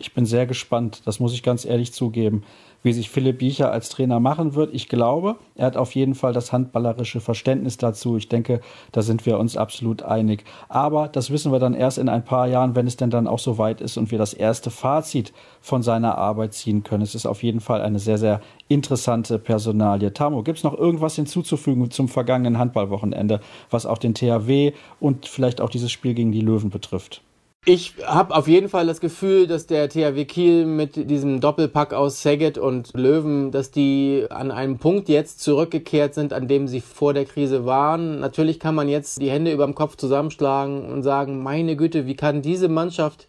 Ich 0.00 0.14
bin 0.14 0.24
sehr 0.24 0.46
gespannt, 0.46 1.02
das 1.04 1.18
muss 1.18 1.34
ich 1.34 1.42
ganz 1.42 1.64
ehrlich 1.64 1.92
zugeben 1.92 2.44
wie 2.82 2.92
sich 2.92 3.10
Philipp 3.10 3.38
Biecher 3.38 3.72
als 3.72 3.88
Trainer 3.88 4.20
machen 4.20 4.54
wird. 4.54 4.74
Ich 4.74 4.88
glaube, 4.88 5.36
er 5.56 5.66
hat 5.66 5.76
auf 5.76 5.94
jeden 5.94 6.14
Fall 6.14 6.32
das 6.32 6.52
handballerische 6.52 7.20
Verständnis 7.20 7.76
dazu. 7.76 8.16
Ich 8.16 8.28
denke, 8.28 8.60
da 8.92 9.02
sind 9.02 9.26
wir 9.26 9.38
uns 9.38 9.56
absolut 9.56 10.02
einig. 10.02 10.44
Aber 10.68 11.08
das 11.08 11.30
wissen 11.30 11.52
wir 11.52 11.58
dann 11.58 11.74
erst 11.74 11.98
in 11.98 12.08
ein 12.08 12.24
paar 12.24 12.46
Jahren, 12.46 12.76
wenn 12.76 12.86
es 12.86 12.96
denn 12.96 13.10
dann 13.10 13.26
auch 13.26 13.38
so 13.38 13.58
weit 13.58 13.80
ist 13.80 13.96
und 13.96 14.10
wir 14.10 14.18
das 14.18 14.32
erste 14.32 14.70
Fazit 14.70 15.32
von 15.60 15.82
seiner 15.82 16.16
Arbeit 16.18 16.54
ziehen 16.54 16.84
können. 16.84 17.02
Es 17.02 17.14
ist 17.14 17.26
auf 17.26 17.42
jeden 17.42 17.60
Fall 17.60 17.82
eine 17.82 17.98
sehr, 17.98 18.18
sehr 18.18 18.40
interessante 18.68 19.38
Personalie. 19.38 20.12
Tamo, 20.12 20.42
gibt 20.42 20.58
es 20.58 20.64
noch 20.64 20.76
irgendwas 20.78 21.16
hinzuzufügen 21.16 21.90
zum 21.90 22.08
vergangenen 22.08 22.58
Handballwochenende, 22.58 23.40
was 23.70 23.86
auch 23.86 23.98
den 23.98 24.14
THW 24.14 24.72
und 25.00 25.26
vielleicht 25.26 25.60
auch 25.60 25.70
dieses 25.70 25.90
Spiel 25.90 26.14
gegen 26.14 26.32
die 26.32 26.40
Löwen 26.40 26.70
betrifft? 26.70 27.22
Ich 27.70 27.96
habe 28.02 28.34
auf 28.34 28.48
jeden 28.48 28.70
Fall 28.70 28.86
das 28.86 28.98
Gefühl, 28.98 29.46
dass 29.46 29.66
der 29.66 29.90
THW 29.90 30.24
Kiel 30.24 30.64
mit 30.64 31.10
diesem 31.10 31.38
Doppelpack 31.38 31.92
aus 31.92 32.22
Saget 32.22 32.56
und 32.56 32.96
Löwen, 32.96 33.50
dass 33.50 33.70
die 33.70 34.24
an 34.30 34.50
einem 34.50 34.78
Punkt 34.78 35.10
jetzt 35.10 35.42
zurückgekehrt 35.42 36.14
sind, 36.14 36.32
an 36.32 36.48
dem 36.48 36.66
sie 36.66 36.80
vor 36.80 37.12
der 37.12 37.26
Krise 37.26 37.66
waren. 37.66 38.20
Natürlich 38.20 38.58
kann 38.58 38.74
man 38.74 38.88
jetzt 38.88 39.20
die 39.20 39.28
Hände 39.30 39.52
über 39.52 39.66
dem 39.66 39.74
Kopf 39.74 39.96
zusammenschlagen 39.96 40.90
und 40.90 41.02
sagen, 41.02 41.42
meine 41.42 41.76
Güte, 41.76 42.06
wie 42.06 42.16
kann 42.16 42.40
diese 42.40 42.70
Mannschaft, 42.70 43.28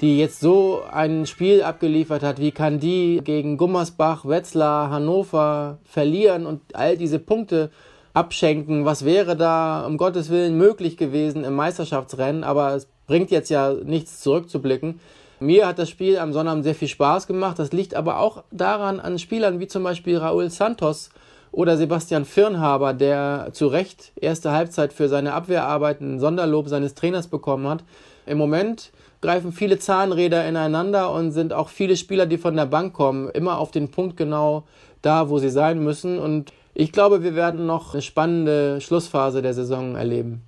die 0.00 0.18
jetzt 0.18 0.40
so 0.40 0.82
ein 0.90 1.24
Spiel 1.26 1.62
abgeliefert 1.62 2.24
hat, 2.24 2.40
wie 2.40 2.50
kann 2.50 2.80
die 2.80 3.20
gegen 3.22 3.58
Gummersbach, 3.58 4.24
Wetzlar, 4.24 4.90
Hannover 4.90 5.78
verlieren 5.84 6.46
und 6.46 6.62
all 6.74 6.96
diese 6.96 7.20
Punkte 7.20 7.70
abschenken? 8.12 8.84
Was 8.84 9.04
wäre 9.04 9.36
da 9.36 9.86
um 9.86 9.98
Gottes 9.98 10.30
Willen 10.30 10.58
möglich 10.58 10.96
gewesen 10.96 11.44
im 11.44 11.54
Meisterschaftsrennen? 11.54 12.42
Aber 12.42 12.74
es 12.74 12.88
bringt 13.08 13.32
jetzt 13.32 13.50
ja 13.50 13.74
nichts 13.74 14.20
zurückzublicken. 14.20 15.00
Mir 15.40 15.66
hat 15.66 15.78
das 15.78 15.88
Spiel 15.88 16.18
am 16.18 16.32
Sonnabend 16.32 16.62
sehr 16.62 16.74
viel 16.74 16.88
Spaß 16.88 17.26
gemacht. 17.26 17.58
Das 17.58 17.72
liegt 17.72 17.94
aber 17.94 18.20
auch 18.20 18.44
daran 18.52 19.00
an 19.00 19.18
Spielern 19.18 19.58
wie 19.58 19.66
zum 19.66 19.82
Beispiel 19.82 20.18
Raúl 20.18 20.50
Santos 20.50 21.10
oder 21.50 21.76
Sebastian 21.76 22.24
Firnhaber, 22.24 22.92
der 22.92 23.48
zu 23.52 23.68
Recht 23.68 24.12
erste 24.16 24.52
Halbzeit 24.52 24.92
für 24.92 25.08
seine 25.08 25.32
Abwehrarbeiten 25.32 26.14
ein 26.14 26.20
Sonderlob 26.20 26.68
seines 26.68 26.94
Trainers 26.94 27.28
bekommen 27.28 27.66
hat. 27.68 27.84
Im 28.26 28.36
Moment 28.36 28.90
greifen 29.20 29.52
viele 29.52 29.78
Zahnräder 29.78 30.46
ineinander 30.46 31.12
und 31.12 31.32
sind 31.32 31.52
auch 31.52 31.68
viele 31.68 31.96
Spieler, 31.96 32.26
die 32.26 32.38
von 32.38 32.56
der 32.56 32.66
Bank 32.66 32.92
kommen, 32.92 33.30
immer 33.30 33.58
auf 33.58 33.70
den 33.70 33.90
Punkt 33.90 34.16
genau 34.16 34.64
da, 35.02 35.30
wo 35.30 35.38
sie 35.38 35.50
sein 35.50 35.82
müssen. 35.82 36.18
Und 36.18 36.52
ich 36.74 36.92
glaube, 36.92 37.22
wir 37.22 37.34
werden 37.34 37.66
noch 37.66 37.94
eine 37.94 38.02
spannende 38.02 38.80
Schlussphase 38.80 39.40
der 39.40 39.54
Saison 39.54 39.96
erleben. 39.96 40.42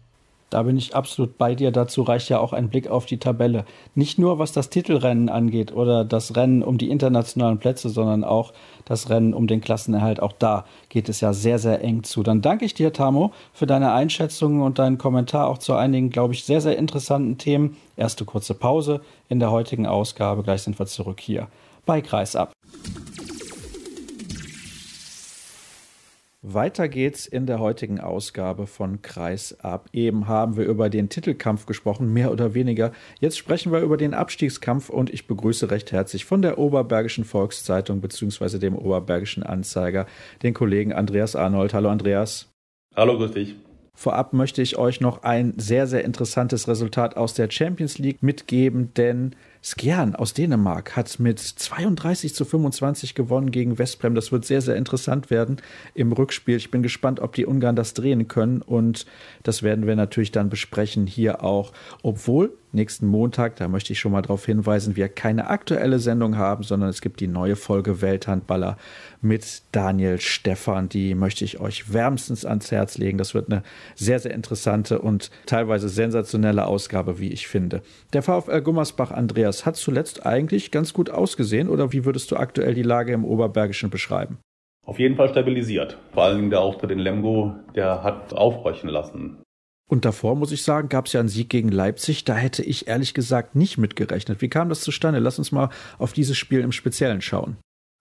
Da 0.50 0.64
bin 0.64 0.76
ich 0.76 0.96
absolut 0.96 1.38
bei 1.38 1.54
dir. 1.54 1.70
Dazu 1.70 2.02
reicht 2.02 2.28
ja 2.28 2.40
auch 2.40 2.52
ein 2.52 2.68
Blick 2.68 2.88
auf 2.88 3.06
die 3.06 3.18
Tabelle. 3.18 3.64
Nicht 3.94 4.18
nur 4.18 4.40
was 4.40 4.50
das 4.50 4.68
Titelrennen 4.68 5.28
angeht 5.28 5.72
oder 5.72 6.04
das 6.04 6.34
Rennen 6.34 6.64
um 6.64 6.76
die 6.76 6.90
internationalen 6.90 7.58
Plätze, 7.58 7.88
sondern 7.88 8.24
auch 8.24 8.52
das 8.84 9.08
Rennen 9.10 9.32
um 9.32 9.46
den 9.46 9.60
Klassenerhalt. 9.60 10.20
Auch 10.20 10.32
da 10.32 10.64
geht 10.88 11.08
es 11.08 11.20
ja 11.20 11.32
sehr, 11.32 11.60
sehr 11.60 11.82
eng 11.82 12.02
zu. 12.02 12.24
Dann 12.24 12.42
danke 12.42 12.64
ich 12.64 12.74
dir, 12.74 12.92
Tamo, 12.92 13.32
für 13.52 13.66
deine 13.66 13.92
Einschätzungen 13.92 14.60
und 14.62 14.80
deinen 14.80 14.98
Kommentar 14.98 15.48
auch 15.48 15.58
zu 15.58 15.74
einigen, 15.74 16.10
glaube 16.10 16.34
ich, 16.34 16.44
sehr, 16.44 16.60
sehr 16.60 16.76
interessanten 16.76 17.38
Themen. 17.38 17.76
Erste 17.96 18.24
kurze 18.24 18.54
Pause 18.54 19.02
in 19.28 19.38
der 19.38 19.52
heutigen 19.52 19.86
Ausgabe. 19.86 20.42
Gleich 20.42 20.62
sind 20.62 20.80
wir 20.80 20.86
zurück 20.86 21.20
hier 21.20 21.46
bei 21.86 22.00
Kreisab. 22.00 22.52
Weiter 26.42 26.88
geht's 26.88 27.26
in 27.26 27.44
der 27.44 27.58
heutigen 27.58 28.00
Ausgabe 28.00 28.66
von 28.66 29.02
Kreisab. 29.02 29.90
Eben 29.92 30.26
haben 30.26 30.56
wir 30.56 30.64
über 30.64 30.88
den 30.88 31.10
Titelkampf 31.10 31.66
gesprochen, 31.66 32.14
mehr 32.14 32.32
oder 32.32 32.54
weniger. 32.54 32.92
Jetzt 33.20 33.36
sprechen 33.36 33.72
wir 33.72 33.80
über 33.80 33.98
den 33.98 34.14
Abstiegskampf 34.14 34.88
und 34.88 35.10
ich 35.10 35.26
begrüße 35.26 35.70
recht 35.70 35.92
herzlich 35.92 36.24
von 36.24 36.40
der 36.40 36.56
Oberbergischen 36.56 37.24
Volkszeitung 37.24 38.00
bzw. 38.00 38.58
dem 38.58 38.74
Oberbergischen 38.74 39.42
Anzeiger 39.42 40.06
den 40.42 40.54
Kollegen 40.54 40.94
Andreas 40.94 41.36
Arnold. 41.36 41.74
Hallo 41.74 41.90
Andreas. 41.90 42.48
Hallo, 42.96 43.18
grüß 43.18 43.32
dich. 43.32 43.56
Vorab 43.94 44.32
möchte 44.32 44.62
ich 44.62 44.78
euch 44.78 45.02
noch 45.02 45.24
ein 45.24 45.52
sehr, 45.58 45.86
sehr 45.86 46.04
interessantes 46.06 46.68
Resultat 46.68 47.18
aus 47.18 47.34
der 47.34 47.50
Champions 47.50 47.98
League 47.98 48.22
mitgeben, 48.22 48.94
denn 48.94 49.36
Skjern 49.62 50.14
aus 50.14 50.32
Dänemark 50.32 50.96
hat 50.96 51.18
mit 51.18 51.38
32 51.38 52.34
zu 52.34 52.44
25 52.44 53.14
gewonnen 53.14 53.50
gegen 53.50 53.78
Westbrem. 53.78 54.14
Das 54.14 54.32
wird 54.32 54.44
sehr, 54.44 54.62
sehr 54.62 54.76
interessant 54.76 55.30
werden 55.30 55.58
im 55.94 56.12
Rückspiel. 56.12 56.56
Ich 56.56 56.70
bin 56.70 56.82
gespannt, 56.82 57.20
ob 57.20 57.34
die 57.34 57.44
Ungarn 57.44 57.76
das 57.76 57.92
drehen 57.92 58.26
können 58.26 58.62
und 58.62 59.04
das 59.42 59.62
werden 59.62 59.86
wir 59.86 59.96
natürlich 59.96 60.32
dann 60.32 60.48
besprechen 60.48 61.06
hier 61.06 61.44
auch, 61.44 61.72
obwohl 62.02 62.56
nächsten 62.72 63.06
Montag, 63.06 63.56
da 63.56 63.68
möchte 63.68 63.92
ich 63.92 64.00
schon 64.00 64.12
mal 64.12 64.22
darauf 64.22 64.46
hinweisen, 64.46 64.96
wir 64.96 65.08
keine 65.08 65.48
aktuelle 65.48 65.98
Sendung 65.98 66.36
haben, 66.36 66.62
sondern 66.62 66.88
es 66.88 67.00
gibt 67.00 67.20
die 67.20 67.26
neue 67.26 67.56
Folge 67.56 68.00
Welthandballer 68.00 68.76
mit 69.20 69.62
Daniel 69.72 70.20
Stephan. 70.20 70.88
Die 70.88 71.14
möchte 71.14 71.44
ich 71.44 71.60
euch 71.60 71.92
wärmstens 71.92 72.44
ans 72.44 72.70
Herz 72.70 72.98
legen. 72.98 73.18
Das 73.18 73.34
wird 73.34 73.50
eine 73.50 73.62
sehr, 73.94 74.18
sehr 74.18 74.34
interessante 74.34 75.00
und 75.00 75.30
teilweise 75.46 75.88
sensationelle 75.88 76.66
Ausgabe, 76.66 77.18
wie 77.18 77.32
ich 77.32 77.48
finde. 77.48 77.82
Der 78.12 78.22
VfL 78.22 78.60
Gummersbach 78.62 79.10
Andreas 79.10 79.66
hat 79.66 79.76
zuletzt 79.76 80.26
eigentlich 80.26 80.70
ganz 80.70 80.92
gut 80.92 81.10
ausgesehen 81.10 81.68
oder 81.68 81.92
wie 81.92 82.04
würdest 82.04 82.30
du 82.30 82.36
aktuell 82.36 82.74
die 82.74 82.82
Lage 82.82 83.12
im 83.12 83.24
Oberbergischen 83.24 83.90
beschreiben? 83.90 84.38
Auf 84.86 84.98
jeden 84.98 85.16
Fall 85.16 85.28
stabilisiert. 85.28 85.98
Vor 86.12 86.24
allem 86.24 86.50
der 86.50 86.60
Auftritt 86.60 86.90
in 86.90 86.98
Lemgo, 86.98 87.54
der 87.74 88.02
hat 88.02 88.32
aufhorchen 88.32 88.88
lassen. 88.88 89.38
Und 89.90 90.04
davor, 90.04 90.36
muss 90.36 90.52
ich 90.52 90.62
sagen, 90.62 90.88
gab 90.88 91.06
es 91.06 91.14
ja 91.14 91.20
einen 91.20 91.28
Sieg 91.28 91.48
gegen 91.48 91.68
Leipzig. 91.68 92.24
Da 92.24 92.34
hätte 92.34 92.62
ich 92.62 92.86
ehrlich 92.86 93.12
gesagt 93.12 93.56
nicht 93.56 93.76
mitgerechnet. 93.76 94.40
Wie 94.40 94.48
kam 94.48 94.68
das 94.68 94.82
zustande? 94.82 95.18
Lass 95.18 95.38
uns 95.40 95.50
mal 95.50 95.68
auf 95.98 96.12
dieses 96.12 96.38
Spiel 96.38 96.60
im 96.60 96.70
Speziellen 96.70 97.20
schauen. 97.20 97.56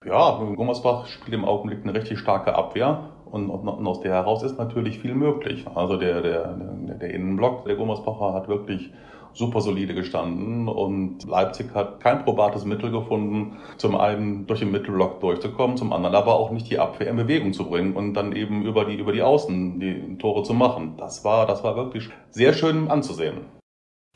Ja, 0.06 0.38
Gummersbach 0.38 1.08
spielt 1.08 1.34
im 1.34 1.44
Augenblick 1.44 1.82
eine 1.82 1.92
richtig 1.92 2.20
starke 2.20 2.54
Abwehr. 2.54 3.10
Und, 3.24 3.50
aus 3.50 4.02
der 4.02 4.12
heraus 4.12 4.44
ist 4.44 4.56
natürlich 4.56 5.00
viel 5.00 5.16
möglich. 5.16 5.66
Also 5.74 5.96
der, 5.96 6.22
der, 6.22 6.54
der, 6.54 6.94
der 6.94 7.10
Innenblock 7.10 7.64
der 7.64 7.74
Gummersbacher 7.74 8.34
hat 8.34 8.46
wirklich 8.46 8.92
super 9.32 9.60
solide 9.60 9.94
gestanden 9.94 10.68
und 10.68 11.26
Leipzig 11.26 11.74
hat 11.74 12.00
kein 12.00 12.24
probates 12.24 12.64
Mittel 12.64 12.90
gefunden, 12.90 13.58
zum 13.76 13.96
einen 13.96 14.46
durch 14.46 14.60
den 14.60 14.70
Mittelblock 14.70 15.20
durchzukommen, 15.20 15.76
zum 15.76 15.92
anderen 15.92 16.14
aber 16.14 16.34
auch 16.34 16.50
nicht 16.50 16.70
die 16.70 16.78
Abwehr 16.78 17.08
in 17.08 17.16
Bewegung 17.16 17.52
zu 17.52 17.68
bringen 17.68 17.94
und 17.94 18.14
dann 18.14 18.32
eben 18.32 18.64
über 18.64 18.84
die, 18.84 18.94
über 18.94 19.12
die 19.12 19.22
Außen 19.22 19.80
die 19.80 20.18
Tore 20.18 20.42
zu 20.42 20.54
machen. 20.54 20.94
Das 20.96 21.24
war, 21.24 21.46
das 21.46 21.64
war 21.64 21.76
wirklich 21.76 22.08
sehr 22.30 22.52
schön 22.52 22.90
anzusehen. 22.90 23.59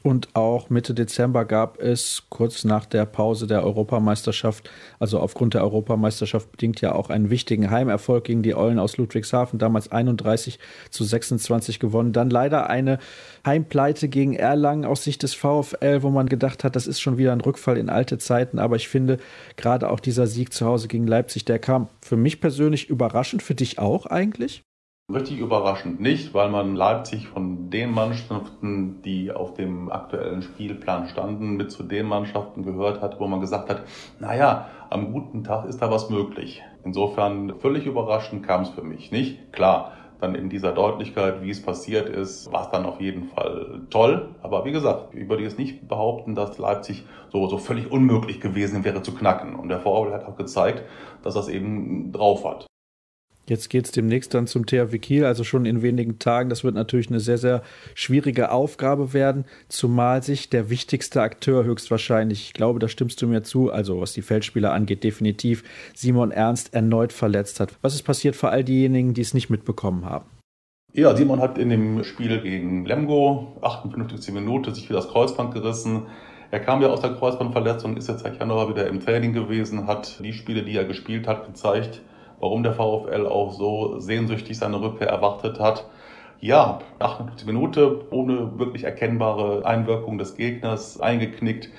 Und 0.06 0.36
auch 0.36 0.68
Mitte 0.68 0.92
Dezember 0.92 1.46
gab 1.46 1.80
es 1.80 2.24
kurz 2.28 2.64
nach 2.64 2.84
der 2.84 3.06
Pause 3.06 3.46
der 3.46 3.64
Europameisterschaft, 3.64 4.68
also 4.98 5.18
aufgrund 5.18 5.54
der 5.54 5.62
Europameisterschaft 5.62 6.52
bedingt 6.52 6.82
ja 6.82 6.94
auch 6.94 7.08
einen 7.08 7.30
wichtigen 7.30 7.70
Heimerfolg 7.70 8.24
gegen 8.24 8.42
die 8.42 8.54
Eulen 8.54 8.78
aus 8.78 8.98
Ludwigshafen, 8.98 9.58
damals 9.58 9.90
31 9.90 10.58
zu 10.90 11.04
26 11.04 11.80
gewonnen. 11.80 12.12
Dann 12.12 12.28
leider 12.28 12.68
eine 12.68 12.98
Heimpleite 13.46 14.10
gegen 14.10 14.34
Erlangen 14.34 14.84
aus 14.84 15.04
Sicht 15.04 15.22
des 15.22 15.32
VfL, 15.32 16.02
wo 16.02 16.10
man 16.10 16.28
gedacht 16.28 16.64
hat, 16.64 16.76
das 16.76 16.86
ist 16.86 17.00
schon 17.00 17.16
wieder 17.16 17.32
ein 17.32 17.40
Rückfall 17.40 17.78
in 17.78 17.88
alte 17.88 18.18
Zeiten. 18.18 18.58
Aber 18.58 18.76
ich 18.76 18.88
finde, 18.88 19.16
gerade 19.56 19.88
auch 19.88 20.00
dieser 20.00 20.26
Sieg 20.26 20.52
zu 20.52 20.66
Hause 20.66 20.86
gegen 20.86 21.06
Leipzig, 21.06 21.46
der 21.46 21.58
kam 21.58 21.88
für 22.02 22.18
mich 22.18 22.42
persönlich 22.42 22.90
überraschend, 22.90 23.42
für 23.42 23.54
dich 23.54 23.78
auch 23.78 24.04
eigentlich? 24.04 24.64
Richtig 25.12 25.38
überraschend 25.38 26.00
nicht, 26.00 26.32
weil 26.32 26.48
man 26.48 26.74
Leipzig 26.76 27.28
von 27.28 27.68
den 27.68 27.90
Mannschaften, 27.90 29.02
die 29.02 29.30
auf 29.30 29.52
dem 29.52 29.92
aktuellen 29.92 30.40
Spielplan 30.40 31.08
standen, 31.08 31.56
mit 31.56 31.70
zu 31.70 31.82
den 31.82 32.06
Mannschaften 32.06 32.62
gehört 32.62 33.02
hat, 33.02 33.20
wo 33.20 33.26
man 33.26 33.42
gesagt 33.42 33.68
hat, 33.68 33.82
naja, 34.18 34.70
am 34.88 35.12
guten 35.12 35.44
Tag 35.44 35.66
ist 35.66 35.82
da 35.82 35.90
was 35.90 36.08
möglich. 36.08 36.62
Insofern 36.84 37.60
völlig 37.60 37.84
überraschend 37.84 38.46
kam 38.46 38.62
es 38.62 38.70
für 38.70 38.82
mich 38.82 39.12
nicht. 39.12 39.52
Klar, 39.52 39.92
dann 40.22 40.34
in 40.34 40.48
dieser 40.48 40.72
Deutlichkeit, 40.72 41.42
wie 41.42 41.50
es 41.50 41.60
passiert 41.60 42.08
ist, 42.08 42.50
war 42.50 42.62
es 42.62 42.70
dann 42.70 42.86
auf 42.86 42.98
jeden 42.98 43.24
Fall 43.24 43.82
toll. 43.90 44.34
Aber 44.42 44.64
wie 44.64 44.72
gesagt, 44.72 45.14
ich 45.14 45.28
würde 45.28 45.42
jetzt 45.42 45.58
nicht 45.58 45.86
behaupten, 45.86 46.34
dass 46.34 46.56
Leipzig 46.56 47.04
so, 47.30 47.46
so 47.46 47.58
völlig 47.58 47.92
unmöglich 47.92 48.40
gewesen 48.40 48.84
wäre 48.84 49.02
zu 49.02 49.14
knacken. 49.14 49.54
Und 49.54 49.68
der 49.68 49.80
VfL 49.80 50.14
hat 50.14 50.24
auch 50.24 50.36
gezeigt, 50.36 50.82
dass 51.22 51.34
das 51.34 51.48
eben 51.50 52.10
drauf 52.10 52.46
hat. 52.46 52.66
Jetzt 53.46 53.68
geht 53.68 53.84
es 53.84 53.92
demnächst 53.92 54.32
dann 54.32 54.46
zum 54.46 54.64
THW 54.64 54.98
Kiel, 54.98 55.24
also 55.24 55.44
schon 55.44 55.66
in 55.66 55.82
wenigen 55.82 56.18
Tagen. 56.18 56.48
Das 56.48 56.64
wird 56.64 56.74
natürlich 56.74 57.10
eine 57.10 57.20
sehr, 57.20 57.36
sehr 57.36 57.62
schwierige 57.94 58.50
Aufgabe 58.50 59.12
werden, 59.12 59.44
zumal 59.68 60.22
sich 60.22 60.48
der 60.48 60.70
wichtigste 60.70 61.20
Akteur 61.20 61.64
höchstwahrscheinlich, 61.64 62.42
ich 62.46 62.52
glaube, 62.54 62.78
da 62.78 62.88
stimmst 62.88 63.20
du 63.20 63.26
mir 63.26 63.42
zu, 63.42 63.70
also 63.70 64.00
was 64.00 64.14
die 64.14 64.22
Feldspieler 64.22 64.72
angeht, 64.72 65.04
definitiv 65.04 65.62
Simon 65.94 66.30
Ernst 66.30 66.72
erneut 66.72 67.12
verletzt 67.12 67.60
hat. 67.60 67.74
Was 67.82 67.94
ist 67.94 68.02
passiert 68.02 68.34
für 68.34 68.48
all 68.48 68.64
diejenigen, 68.64 69.12
die 69.12 69.20
es 69.20 69.34
nicht 69.34 69.50
mitbekommen 69.50 70.06
haben? 70.06 70.26
Ja, 70.96 71.16
Simon 71.16 71.40
hat 71.40 71.58
in 71.58 71.70
dem 71.70 72.04
Spiel 72.04 72.40
gegen 72.40 72.86
Lemgo, 72.86 73.58
58. 73.62 74.32
Minute, 74.32 74.72
sich 74.72 74.88
wieder 74.88 75.00
das 75.00 75.08
Kreuzband 75.08 75.52
gerissen. 75.52 76.06
Er 76.50 76.60
kam 76.60 76.80
ja 76.80 76.88
aus 76.88 77.00
der 77.00 77.14
Kreuzbandverletzung, 77.14 77.96
ist 77.96 78.08
jetzt 78.08 78.22
seit 78.22 78.38
Januar 78.38 78.68
wieder 78.68 78.86
im 78.86 79.00
Training 79.00 79.32
gewesen, 79.32 79.88
hat 79.88 80.20
die 80.22 80.32
Spiele, 80.32 80.62
die 80.62 80.76
er 80.76 80.84
gespielt 80.84 81.26
hat, 81.26 81.46
gezeigt, 81.46 82.00
warum 82.44 82.62
der 82.62 82.74
VfL 82.74 83.26
auch 83.26 83.52
so 83.52 83.98
sehnsüchtig 84.00 84.58
seine 84.58 84.78
Rückkehr 84.78 85.08
erwartet 85.08 85.58
hat. 85.60 85.88
Ja, 86.40 86.80
58 86.98 87.46
Minuten 87.46 88.02
ohne 88.10 88.58
wirklich 88.58 88.84
erkennbare 88.84 89.64
Einwirkung 89.64 90.18
des 90.18 90.36
Gegners 90.36 91.00
eingeknickt. 91.00 91.70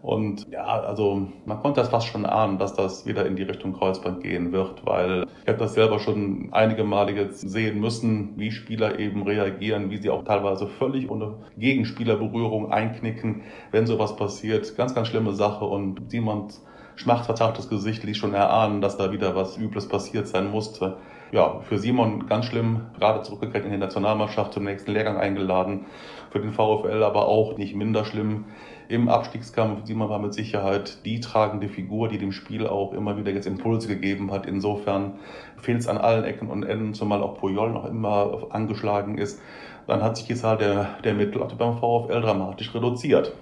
Und 0.00 0.48
ja, 0.48 0.64
also 0.64 1.26
man 1.44 1.60
konnte 1.60 1.80
das 1.80 1.88
fast 1.88 2.06
schon 2.06 2.24
ahnen, 2.24 2.58
dass 2.58 2.74
das 2.74 3.04
wieder 3.04 3.26
in 3.26 3.34
die 3.34 3.42
Richtung 3.42 3.72
Kreuzband 3.72 4.22
gehen 4.22 4.52
wird, 4.52 4.86
weil 4.86 5.26
ich 5.42 5.48
habe 5.48 5.58
das 5.58 5.74
selber 5.74 5.98
schon 5.98 6.50
einige 6.52 6.84
Male 6.84 7.12
jetzt 7.12 7.40
sehen 7.40 7.80
müssen, 7.80 8.34
wie 8.36 8.52
Spieler 8.52 9.00
eben 9.00 9.24
reagieren, 9.24 9.90
wie 9.90 9.96
sie 9.98 10.10
auch 10.10 10.22
teilweise 10.22 10.68
völlig 10.68 11.10
ohne 11.10 11.34
Gegenspielerberührung 11.58 12.70
einknicken, 12.70 13.42
wenn 13.72 13.86
sowas 13.86 14.14
passiert. 14.14 14.76
Ganz, 14.76 14.94
ganz 14.94 15.08
schlimme 15.08 15.32
Sache 15.32 15.64
und 15.64 16.10
Simons 16.12 16.64
schmerzverzerrtes 16.96 17.68
Gesicht 17.68 18.04
ließ 18.04 18.16
schon 18.16 18.34
erahnen, 18.34 18.80
dass 18.80 18.96
da 18.96 19.12
wieder 19.12 19.34
was 19.34 19.56
Übles 19.56 19.88
passiert 19.88 20.28
sein 20.28 20.50
musste. 20.50 20.96
Ja, 21.32 21.60
für 21.60 21.78
Simon 21.78 22.26
ganz 22.26 22.44
schlimm, 22.44 22.82
gerade 22.98 23.22
zurückgekehrt 23.22 23.64
in 23.64 23.72
die 23.72 23.78
Nationalmannschaft 23.78 24.52
zum 24.52 24.64
nächsten 24.64 24.92
Lehrgang 24.92 25.16
eingeladen. 25.16 25.86
Für 26.30 26.40
den 26.40 26.52
VfL 26.52 27.02
aber 27.02 27.26
auch 27.26 27.56
nicht 27.56 27.74
minder 27.74 28.04
schlimm. 28.04 28.44
Im 28.88 29.08
Abstiegskampf, 29.08 29.86
Simon 29.86 30.10
war 30.10 30.18
mit 30.18 30.34
Sicherheit 30.34 31.06
die 31.06 31.20
tragende 31.20 31.68
Figur, 31.68 32.08
die 32.08 32.18
dem 32.18 32.32
Spiel 32.32 32.66
auch 32.66 32.92
immer 32.92 33.16
wieder 33.16 33.32
jetzt 33.32 33.46
Impulse 33.46 33.88
gegeben 33.88 34.30
hat. 34.30 34.44
Insofern 34.44 35.20
fehlt 35.56 35.80
es 35.80 35.88
an 35.88 35.96
allen 35.96 36.24
Ecken 36.24 36.50
und 36.50 36.64
Enden, 36.64 36.92
zumal 36.92 37.22
auch 37.22 37.38
Puyol 37.38 37.70
noch 37.70 37.86
immer 37.86 38.48
angeschlagen 38.50 39.16
ist. 39.16 39.40
Dann 39.86 40.02
hat 40.02 40.18
sich 40.18 40.26
die 40.26 40.34
Zahl 40.34 40.58
der, 40.58 40.98
der 41.02 41.14
Mittel 41.14 41.42
beim 41.56 41.78
VfL 41.78 42.20
dramatisch 42.20 42.74
reduziert. 42.74 43.32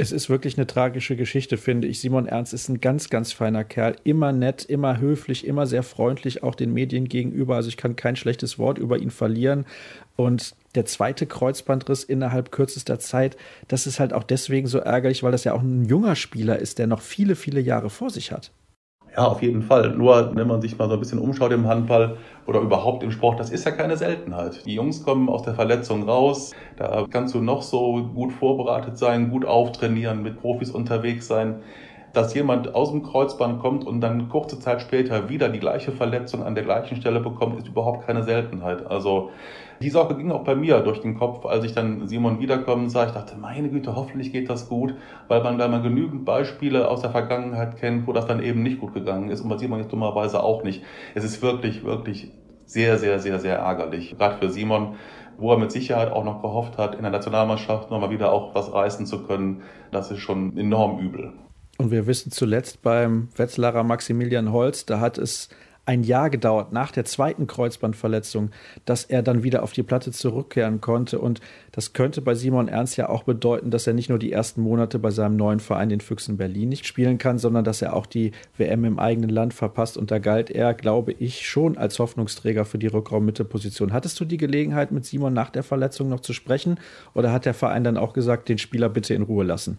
Es 0.00 0.12
ist 0.12 0.30
wirklich 0.30 0.56
eine 0.56 0.68
tragische 0.68 1.16
Geschichte, 1.16 1.56
finde 1.56 1.88
ich. 1.88 2.00
Simon 2.00 2.26
Ernst 2.26 2.54
ist 2.54 2.68
ein 2.68 2.80
ganz, 2.80 3.10
ganz 3.10 3.32
feiner 3.32 3.64
Kerl. 3.64 3.96
Immer 4.04 4.30
nett, 4.30 4.64
immer 4.64 5.00
höflich, 5.00 5.44
immer 5.44 5.66
sehr 5.66 5.82
freundlich, 5.82 6.44
auch 6.44 6.54
den 6.54 6.72
Medien 6.72 7.08
gegenüber. 7.08 7.56
Also 7.56 7.68
ich 7.68 7.76
kann 7.76 7.96
kein 7.96 8.14
schlechtes 8.14 8.60
Wort 8.60 8.78
über 8.78 8.98
ihn 8.98 9.10
verlieren. 9.10 9.66
Und 10.14 10.54
der 10.76 10.84
zweite 10.84 11.26
Kreuzbandriss 11.26 12.04
innerhalb 12.04 12.52
kürzester 12.52 13.00
Zeit, 13.00 13.36
das 13.66 13.88
ist 13.88 13.98
halt 13.98 14.12
auch 14.12 14.22
deswegen 14.22 14.68
so 14.68 14.78
ärgerlich, 14.78 15.24
weil 15.24 15.32
das 15.32 15.42
ja 15.42 15.52
auch 15.52 15.62
ein 15.62 15.84
junger 15.84 16.14
Spieler 16.14 16.60
ist, 16.60 16.78
der 16.78 16.86
noch 16.86 17.02
viele, 17.02 17.34
viele 17.34 17.60
Jahre 17.60 17.90
vor 17.90 18.10
sich 18.10 18.30
hat. 18.30 18.52
Ja, 19.18 19.26
auf 19.26 19.42
jeden 19.42 19.62
Fall. 19.62 19.96
Nur 19.96 20.36
wenn 20.36 20.46
man 20.46 20.60
sich 20.62 20.78
mal 20.78 20.86
so 20.88 20.94
ein 20.94 21.00
bisschen 21.00 21.18
umschaut 21.18 21.50
im 21.50 21.66
Handball 21.66 22.18
oder 22.46 22.60
überhaupt 22.60 23.02
im 23.02 23.10
Sport, 23.10 23.40
das 23.40 23.50
ist 23.50 23.64
ja 23.64 23.72
keine 23.72 23.96
Seltenheit. 23.96 24.64
Die 24.64 24.74
Jungs 24.74 25.02
kommen 25.02 25.28
aus 25.28 25.42
der 25.42 25.54
Verletzung 25.54 26.04
raus. 26.08 26.52
Da 26.76 27.04
kannst 27.10 27.34
du 27.34 27.40
noch 27.40 27.62
so 27.62 28.12
gut 28.14 28.32
vorbereitet 28.32 28.96
sein, 28.96 29.30
gut 29.30 29.44
auftrainieren, 29.44 30.22
mit 30.22 30.36
Profis 30.40 30.70
unterwegs 30.70 31.26
sein. 31.26 31.64
Dass 32.12 32.34
jemand 32.34 32.74
aus 32.74 32.90
dem 32.90 33.02
Kreuzband 33.02 33.60
kommt 33.60 33.86
und 33.86 34.00
dann 34.00 34.28
kurze 34.28 34.58
Zeit 34.58 34.80
später 34.80 35.28
wieder 35.28 35.48
die 35.48 35.60
gleiche 35.60 35.92
Verletzung 35.92 36.42
an 36.42 36.54
der 36.54 36.64
gleichen 36.64 36.96
Stelle 36.96 37.20
bekommt, 37.20 37.58
ist 37.58 37.68
überhaupt 37.68 38.06
keine 38.06 38.22
Seltenheit. 38.22 38.86
Also 38.86 39.30
die 39.80 39.90
Sorge 39.90 40.16
ging 40.16 40.32
auch 40.32 40.42
bei 40.42 40.56
mir 40.56 40.80
durch 40.80 41.00
den 41.00 41.16
Kopf, 41.16 41.46
als 41.46 41.64
ich 41.64 41.72
dann 41.72 42.08
Simon 42.08 42.40
wiederkommen 42.40 42.90
sah. 42.90 43.06
Ich 43.06 43.12
dachte, 43.12 43.36
meine 43.38 43.68
Güte, 43.68 43.94
hoffentlich 43.94 44.32
geht 44.32 44.50
das 44.50 44.68
gut, 44.68 44.94
weil 45.28 45.42
man 45.42 45.58
da 45.58 45.68
mal 45.68 45.82
genügend 45.82 46.24
Beispiele 46.24 46.88
aus 46.88 47.02
der 47.02 47.10
Vergangenheit 47.10 47.76
kennt, 47.76 48.06
wo 48.06 48.12
das 48.12 48.26
dann 48.26 48.42
eben 48.42 48.62
nicht 48.62 48.80
gut 48.80 48.94
gegangen 48.94 49.30
ist 49.30 49.40
und 49.40 49.48
bei 49.48 49.56
Simon 49.56 49.78
jetzt 49.78 49.92
dummerweise 49.92 50.42
auch 50.42 50.64
nicht. 50.64 50.82
Es 51.14 51.22
ist 51.22 51.42
wirklich, 51.42 51.84
wirklich 51.84 52.32
sehr, 52.64 52.98
sehr, 52.98 53.18
sehr, 53.20 53.38
sehr 53.38 53.58
ärgerlich. 53.58 54.16
Gerade 54.18 54.38
für 54.38 54.50
Simon, 54.50 54.96
wo 55.38 55.52
er 55.52 55.58
mit 55.58 55.70
Sicherheit 55.70 56.10
auch 56.10 56.24
noch 56.24 56.42
gehofft 56.42 56.76
hat, 56.76 56.96
in 56.96 57.02
der 57.02 57.12
Nationalmannschaft 57.12 57.90
nochmal 57.90 58.10
wieder 58.10 58.32
auch 58.32 58.54
was 58.54 58.72
reißen 58.72 59.06
zu 59.06 59.22
können. 59.26 59.62
Das 59.92 60.10
ist 60.10 60.18
schon 60.18 60.56
enorm 60.58 60.98
übel. 60.98 61.32
Und 61.80 61.92
wir 61.92 62.08
wissen 62.08 62.32
zuletzt 62.32 62.82
beim 62.82 63.28
Wetzlarer 63.36 63.84
Maximilian 63.84 64.52
Holz, 64.52 64.84
da 64.84 64.98
hat 64.98 65.16
es 65.16 65.48
ein 65.88 66.02
Jahr 66.02 66.28
gedauert 66.28 66.70
nach 66.70 66.90
der 66.90 67.06
zweiten 67.06 67.46
Kreuzbandverletzung, 67.46 68.50
dass 68.84 69.04
er 69.04 69.22
dann 69.22 69.42
wieder 69.42 69.62
auf 69.62 69.72
die 69.72 69.82
Platte 69.82 70.12
zurückkehren 70.12 70.82
konnte. 70.82 71.18
Und 71.18 71.40
das 71.72 71.94
könnte 71.94 72.20
bei 72.20 72.34
Simon 72.34 72.68
Ernst 72.68 72.98
ja 72.98 73.08
auch 73.08 73.22
bedeuten, 73.22 73.70
dass 73.70 73.86
er 73.86 73.94
nicht 73.94 74.10
nur 74.10 74.18
die 74.18 74.30
ersten 74.30 74.60
Monate 74.60 74.98
bei 74.98 75.10
seinem 75.10 75.36
neuen 75.36 75.60
Verein, 75.60 75.88
den 75.88 76.02
Füchsen 76.02 76.36
Berlin, 76.36 76.68
nicht 76.68 76.86
spielen 76.86 77.16
kann, 77.16 77.38
sondern 77.38 77.64
dass 77.64 77.80
er 77.80 77.94
auch 77.96 78.04
die 78.04 78.32
WM 78.58 78.84
im 78.84 78.98
eigenen 78.98 79.30
Land 79.30 79.54
verpasst. 79.54 79.96
Und 79.96 80.10
da 80.10 80.18
galt 80.18 80.50
er, 80.50 80.74
glaube 80.74 81.12
ich, 81.12 81.48
schon 81.48 81.78
als 81.78 81.98
Hoffnungsträger 81.98 82.66
für 82.66 82.78
die 82.78 82.88
Rückraummitteposition. 82.88 83.94
Hattest 83.94 84.20
du 84.20 84.26
die 84.26 84.36
Gelegenheit, 84.36 84.92
mit 84.92 85.06
Simon 85.06 85.32
nach 85.32 85.48
der 85.48 85.62
Verletzung 85.62 86.10
noch 86.10 86.20
zu 86.20 86.34
sprechen? 86.34 86.78
Oder 87.14 87.32
hat 87.32 87.46
der 87.46 87.54
Verein 87.54 87.84
dann 87.84 87.96
auch 87.96 88.12
gesagt, 88.12 88.50
den 88.50 88.58
Spieler 88.58 88.90
bitte 88.90 89.14
in 89.14 89.22
Ruhe 89.22 89.44
lassen? 89.44 89.78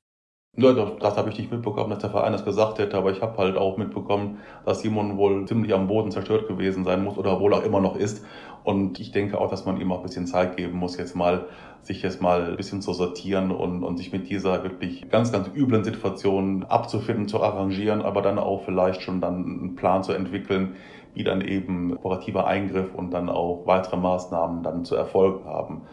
Ja, 0.61 0.73
das, 0.73 0.89
das 0.99 1.15
habe 1.17 1.29
ich 1.29 1.37
nicht 1.37 1.51
mitbekommen, 1.51 1.89
dass 1.89 1.99
der 1.99 2.09
Verein 2.09 2.33
das 2.33 2.43
gesagt 2.43 2.79
hätte, 2.79 2.97
aber 2.97 3.11
ich 3.11 3.21
habe 3.21 3.37
halt 3.37 3.55
auch 3.57 3.77
mitbekommen, 3.77 4.39
dass 4.65 4.81
Simon 4.81 5.17
wohl 5.17 5.45
ziemlich 5.47 5.73
am 5.73 5.87
Boden 5.87 6.11
zerstört 6.11 6.47
gewesen 6.47 6.83
sein 6.83 7.03
muss 7.03 7.17
oder 7.17 7.39
wohl 7.39 7.53
auch 7.53 7.63
immer 7.63 7.79
noch 7.79 7.95
ist. 7.95 8.25
Und 8.65 8.99
ich 8.99 9.11
denke 9.11 9.39
auch, 9.39 9.49
dass 9.49 9.65
man 9.65 9.79
ihm 9.79 9.91
auch 9.91 9.99
ein 9.99 10.03
bisschen 10.03 10.27
Zeit 10.27 10.57
geben 10.57 10.77
muss, 10.77 10.97
jetzt 10.97 11.15
mal 11.15 11.45
sich 11.81 12.01
jetzt 12.01 12.21
mal 12.21 12.45
ein 12.45 12.57
bisschen 12.57 12.81
zu 12.81 12.91
sortieren 12.91 13.51
und, 13.51 13.83
und 13.83 13.97
sich 13.97 14.11
mit 14.11 14.29
dieser 14.29 14.63
wirklich 14.63 15.09
ganz, 15.09 15.31
ganz 15.31 15.49
üblen 15.55 15.85
Situation 15.85 16.65
abzufinden, 16.65 17.29
zu 17.29 17.41
arrangieren, 17.41 18.01
aber 18.01 18.21
dann 18.21 18.37
auch 18.37 18.65
vielleicht 18.65 19.01
schon 19.01 19.21
dann 19.21 19.45
einen 19.45 19.75
Plan 19.75 20.03
zu 20.03 20.11
entwickeln, 20.11 20.75
wie 21.13 21.23
dann 21.23 21.39
eben 21.41 21.93
operativer 21.95 22.47
Eingriff 22.47 22.93
und 22.93 23.11
dann 23.11 23.29
auch 23.29 23.65
weitere 23.65 23.95
Maßnahmen 23.95 24.61
dann 24.61 24.83
zu 24.83 24.95
erfolgen 24.95 25.45
haben. 25.45 25.83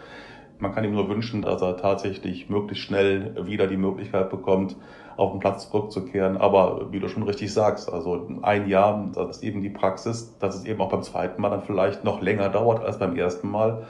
Man 0.59 0.75
kann 0.75 0.85
ihm 0.85 0.93
nur 0.93 1.09
wünschen, 1.09 1.43
dass 1.43 1.61
er 1.61 1.77
tatsächlich 1.77 2.49
möglichst 2.49 2.85
schnell 2.85 3.47
wieder 3.47 3.67
die 3.67 3.77
Möglichkeit 3.77 4.31
bekommt, 4.31 4.77
auf 5.17 5.33
den 5.33 5.41
Platz 5.41 5.71
zurückzukehren. 5.71 6.37
Aber 6.37 6.93
wie 6.93 7.01
du 7.01 7.09
schon 7.09 7.23
richtig 7.23 7.53
sagst, 7.53 7.93
also 7.93 8.29
ein 8.43 8.69
Jahr, 8.69 9.11
das 9.15 9.37
ist 9.37 9.45
eben 9.45 9.63
die 9.63 9.71
Praxis, 9.71 10.37
dass 10.39 10.57
es 10.57 10.65
eben 10.65 10.81
auch 10.81 10.91
beim 10.91 11.03
zweiten 11.03 11.41
Mal 11.41 11.51
dann 11.51 11.63
vielleicht 11.63 12.05
noch 12.05 12.21
länger 12.23 12.49
dauert 12.49 12.83
als 12.83 12.99
beim 12.99 13.17
ersten 13.17 13.51
Mal. 13.51 13.87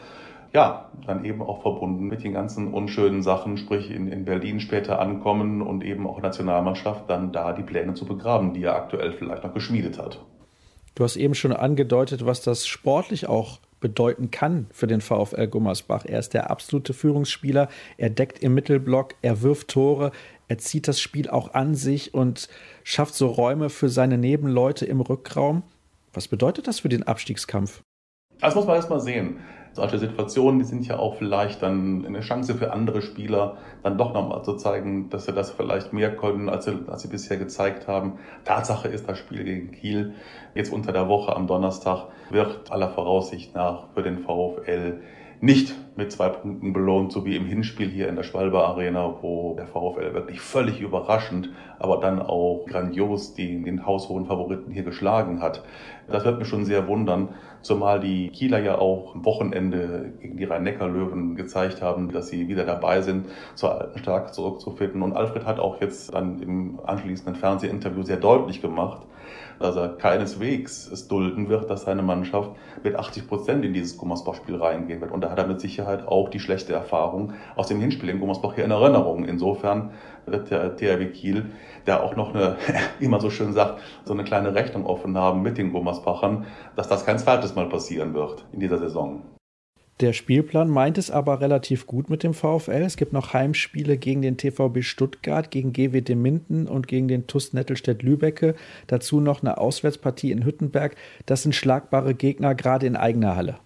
Ja, 0.52 0.90
dann 1.06 1.24
eben 1.24 1.42
auch 1.42 1.62
verbunden 1.62 2.06
mit 2.06 2.24
den 2.24 2.32
ganzen 2.32 2.72
unschönen 2.72 3.22
Sachen, 3.22 3.58
sprich 3.58 3.90
in, 3.90 4.08
in 4.08 4.24
Berlin 4.24 4.60
später 4.60 5.00
ankommen 5.00 5.60
und 5.60 5.84
eben 5.84 6.06
auch 6.06 6.22
Nationalmannschaft 6.22 7.10
dann 7.10 7.32
da 7.32 7.52
die 7.52 7.62
Pläne 7.62 7.94
zu 7.94 8.06
begraben, 8.06 8.54
die 8.54 8.62
er 8.62 8.76
aktuell 8.76 9.12
vielleicht 9.12 9.44
noch 9.44 9.52
geschmiedet 9.52 9.98
hat. 9.98 10.24
Du 10.94 11.04
hast 11.04 11.16
eben 11.16 11.34
schon 11.34 11.52
angedeutet, 11.52 12.24
was 12.24 12.40
das 12.40 12.66
sportlich 12.66 13.28
auch 13.28 13.58
bedeuten 13.80 14.30
kann 14.30 14.66
für 14.72 14.86
den 14.86 15.00
VfL 15.00 15.46
Gummersbach. 15.48 16.04
Er 16.04 16.18
ist 16.18 16.34
der 16.34 16.50
absolute 16.50 16.94
Führungsspieler, 16.94 17.68
er 17.96 18.10
deckt 18.10 18.42
im 18.42 18.54
Mittelblock, 18.54 19.14
er 19.22 19.42
wirft 19.42 19.68
Tore, 19.68 20.12
er 20.48 20.58
zieht 20.58 20.88
das 20.88 21.00
Spiel 21.00 21.28
auch 21.28 21.54
an 21.54 21.74
sich 21.74 22.14
und 22.14 22.48
schafft 22.84 23.14
so 23.14 23.26
Räume 23.28 23.70
für 23.70 23.88
seine 23.88 24.18
Nebenleute 24.18 24.86
im 24.86 25.00
Rückraum. 25.00 25.62
Was 26.12 26.28
bedeutet 26.28 26.66
das 26.66 26.80
für 26.80 26.88
den 26.88 27.02
Abstiegskampf? 27.02 27.82
Das 28.40 28.54
muss 28.54 28.66
man 28.66 28.76
erst 28.76 28.90
mal 28.90 29.00
sehen 29.00 29.38
solche 29.76 29.98
Situationen, 29.98 30.58
die 30.58 30.64
sind 30.64 30.86
ja 30.88 30.98
auch 30.98 31.16
vielleicht 31.16 31.62
dann 31.62 32.04
eine 32.06 32.20
Chance 32.20 32.54
für 32.54 32.72
andere 32.72 33.02
Spieler, 33.02 33.58
dann 33.82 33.98
doch 33.98 34.14
nochmal 34.14 34.42
zu 34.42 34.56
zeigen, 34.56 35.10
dass 35.10 35.26
sie 35.26 35.32
das 35.32 35.50
vielleicht 35.50 35.92
mehr 35.92 36.16
können, 36.16 36.48
als 36.48 36.64
sie, 36.64 36.78
als 36.88 37.02
sie 37.02 37.08
bisher 37.08 37.36
gezeigt 37.36 37.86
haben. 37.86 38.14
Tatsache 38.44 38.88
ist, 38.88 39.06
das 39.06 39.18
Spiel 39.18 39.44
gegen 39.44 39.72
Kiel 39.72 40.14
jetzt 40.54 40.72
unter 40.72 40.92
der 40.92 41.08
Woche 41.08 41.36
am 41.36 41.46
Donnerstag 41.46 42.06
wird 42.30 42.72
aller 42.72 42.88
Voraussicht 42.88 43.54
nach 43.54 43.88
für 43.94 44.02
den 44.02 44.18
VfL 44.18 45.00
nicht 45.40 45.74
mit 45.96 46.12
zwei 46.12 46.28
Punkten 46.28 46.72
belohnt, 46.72 47.10
so 47.10 47.24
wie 47.24 47.36
im 47.36 47.46
Hinspiel 47.46 47.88
hier 47.88 48.08
in 48.08 48.16
der 48.16 48.22
Schwalbe 48.22 48.62
Arena, 48.62 49.14
wo 49.22 49.54
der 49.54 49.66
VfL 49.66 50.12
wirklich 50.12 50.40
völlig 50.40 50.80
überraschend, 50.80 51.50
aber 51.78 51.98
dann 52.00 52.20
auch 52.20 52.66
grandios 52.66 53.34
die, 53.34 53.62
den 53.62 53.86
haushohen 53.86 54.26
Favoriten 54.26 54.70
hier 54.70 54.82
geschlagen 54.82 55.40
hat. 55.40 55.64
Das 56.08 56.24
wird 56.24 56.38
mich 56.38 56.48
schon 56.48 56.64
sehr 56.64 56.86
wundern, 56.86 57.30
zumal 57.62 57.98
die 57.98 58.28
Kieler 58.28 58.60
ja 58.60 58.78
auch 58.78 59.14
am 59.14 59.24
Wochenende 59.24 60.12
gegen 60.20 60.36
die 60.36 60.44
Rhein-Neckar-Löwen 60.44 61.34
gezeigt 61.34 61.82
haben, 61.82 62.12
dass 62.12 62.28
sie 62.28 62.46
wieder 62.48 62.64
dabei 62.64 63.00
sind, 63.00 63.26
zur 63.54 63.80
alten 63.80 63.98
Stärke 63.98 64.32
zurückzufinden. 64.32 65.02
Und 65.02 65.14
Alfred 65.14 65.46
hat 65.46 65.58
auch 65.58 65.80
jetzt 65.80 66.14
dann 66.14 66.40
im 66.42 66.78
anschließenden 66.84 67.34
Fernsehinterview 67.34 68.02
sehr 68.02 68.18
deutlich 68.18 68.60
gemacht, 68.60 69.06
dass 69.58 69.76
er 69.76 69.88
keineswegs 69.88 70.86
es 70.90 71.08
dulden 71.08 71.48
wird, 71.48 71.70
dass 71.70 71.82
seine 71.82 72.02
Mannschaft 72.02 72.50
mit 72.82 72.96
80 72.96 73.26
Prozent 73.28 73.64
in 73.64 73.72
dieses 73.72 73.96
Gummersbach-Spiel 73.96 74.56
reingehen 74.56 75.00
wird. 75.00 75.12
Und 75.12 75.22
da 75.22 75.30
hat 75.30 75.38
er 75.38 75.46
mit 75.46 75.60
Sicherheit 75.60 75.85
auch 75.86 76.28
die 76.28 76.40
schlechte 76.40 76.72
Erfahrung 76.72 77.32
aus 77.54 77.68
dem 77.68 77.80
Hinspiel 77.80 78.08
in 78.08 78.20
Gummersbach 78.20 78.54
hier 78.54 78.64
in 78.64 78.70
Erinnerung. 78.70 79.24
Insofern 79.24 79.90
wird 80.26 80.50
der 80.50 80.76
THW 80.76 81.06
Kiel, 81.06 81.46
der 81.86 82.02
auch 82.02 82.16
noch 82.16 82.34
eine, 82.34 82.56
wie 82.98 83.08
man 83.08 83.20
so 83.20 83.30
schön 83.30 83.52
sagt, 83.52 83.80
so 84.04 84.12
eine 84.12 84.24
kleine 84.24 84.54
Rechnung 84.54 84.86
offen 84.86 85.16
haben 85.16 85.42
mit 85.42 85.58
den 85.58 85.72
Gummersbachern, 85.72 86.46
dass 86.74 86.88
das 86.88 87.06
kein 87.06 87.18
zweites 87.18 87.54
Mal 87.54 87.68
passieren 87.68 88.14
wird 88.14 88.44
in 88.52 88.60
dieser 88.60 88.78
Saison. 88.78 89.22
Der 90.00 90.12
Spielplan 90.12 90.68
meint 90.68 90.98
es 90.98 91.10
aber 91.10 91.40
relativ 91.40 91.86
gut 91.86 92.10
mit 92.10 92.22
dem 92.22 92.34
VfL. 92.34 92.82
Es 92.82 92.98
gibt 92.98 93.14
noch 93.14 93.32
Heimspiele 93.32 93.96
gegen 93.96 94.20
den 94.20 94.36
TVB 94.36 94.82
Stuttgart, 94.82 95.50
gegen 95.50 95.72
GWD 95.72 96.14
Minden 96.14 96.68
und 96.68 96.86
gegen 96.86 97.08
den 97.08 97.26
TuS 97.26 97.54
Nettelstedt-Lübecke. 97.54 98.56
Dazu 98.88 99.20
noch 99.20 99.40
eine 99.40 99.56
Auswärtspartie 99.56 100.32
in 100.32 100.44
Hüttenberg. 100.44 100.96
Das 101.24 101.44
sind 101.44 101.54
schlagbare 101.54 102.14
Gegner, 102.14 102.54
gerade 102.54 102.86
in 102.86 102.94
eigener 102.94 103.36
Halle. 103.36 103.56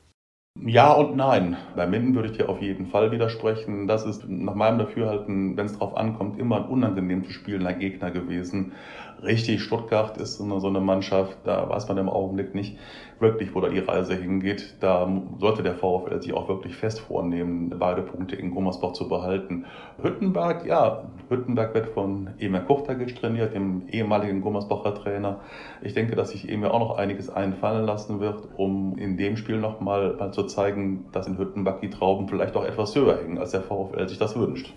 Ja 0.57 0.93
und 0.93 1.15
nein. 1.17 1.57
Bei 1.75 1.87
Minden 1.87 2.15
würde 2.15 2.29
ich 2.29 2.37
dir 2.37 2.49
auf 2.49 2.61
jeden 2.61 2.87
Fall 2.87 3.11
widersprechen. 3.13 3.87
Das 3.87 4.05
ist 4.05 4.25
nach 4.29 4.55
meinem 4.55 4.79
Dafürhalten, 4.79 5.57
wenn 5.57 5.67
es 5.67 5.73
drauf 5.79 5.97
ankommt, 5.97 6.37
immer 6.37 6.57
ein 6.57 6.65
unangenehm 6.65 7.23
zu 7.25 7.31
spielender 7.33 7.73
Gegner 7.73 8.11
gewesen. 8.11 8.73
Richtig, 9.22 9.62
Stuttgart 9.62 10.16
ist 10.16 10.38
so 10.38 10.44
eine, 10.44 10.61
so 10.61 10.68
eine 10.68 10.80
Mannschaft, 10.80 11.37
da 11.44 11.68
weiß 11.68 11.88
man 11.88 11.98
im 11.98 12.09
Augenblick 12.09 12.54
nicht 12.54 12.78
wirklich, 13.18 13.54
wo 13.54 13.61
da 13.61 13.68
die 13.68 13.78
Reise 13.78 14.14
hingeht. 14.14 14.76
Da 14.80 15.06
sollte 15.38 15.62
der 15.62 15.74
VfL 15.74 16.22
sich 16.22 16.33
auch 16.33 16.48
wirklich 16.48 16.74
fest 16.74 17.00
vornehmen, 17.00 17.74
beide 17.78 18.00
Punkte 18.00 18.37
in 18.37 18.50
Gummersbach 18.50 18.92
zu 18.92 19.09
behalten. 19.09 19.66
Hüttenberg, 20.02 20.64
ja, 20.64 21.04
Hüttenberg 21.28 21.74
wird 21.74 21.88
von 21.88 22.30
Emir 22.38 22.61
Kuchtagic 22.61 23.16
trainiert, 23.16 23.52
dem 23.54 23.88
ehemaligen 23.88 24.40
Gummersbacher 24.40 24.94
Trainer. 24.94 25.40
Ich 25.83 25.92
denke, 25.92 26.16
dass 26.16 26.30
sich 26.30 26.48
Emir 26.48 26.72
auch 26.72 26.80
noch 26.80 26.96
einiges 26.96 27.28
einfallen 27.28 27.85
lassen 27.85 28.20
wird, 28.20 28.48
um 28.56 28.96
in 28.96 29.18
dem 29.18 29.37
Spiel 29.37 29.59
nochmal 29.59 30.16
mal 30.18 30.33
zu 30.33 30.44
zeigen, 30.44 31.06
dass 31.12 31.26
in 31.26 31.37
Hüttenberg 31.37 31.83
die 31.83 31.90
Trauben 31.90 32.26
vielleicht 32.26 32.56
auch 32.56 32.64
etwas 32.64 32.94
höher 32.96 33.18
hängen, 33.18 33.38
als 33.38 33.50
der 33.50 33.61
VfL 33.61 34.09
sich 34.09 34.18
das 34.18 34.35
wünscht. 34.35 34.72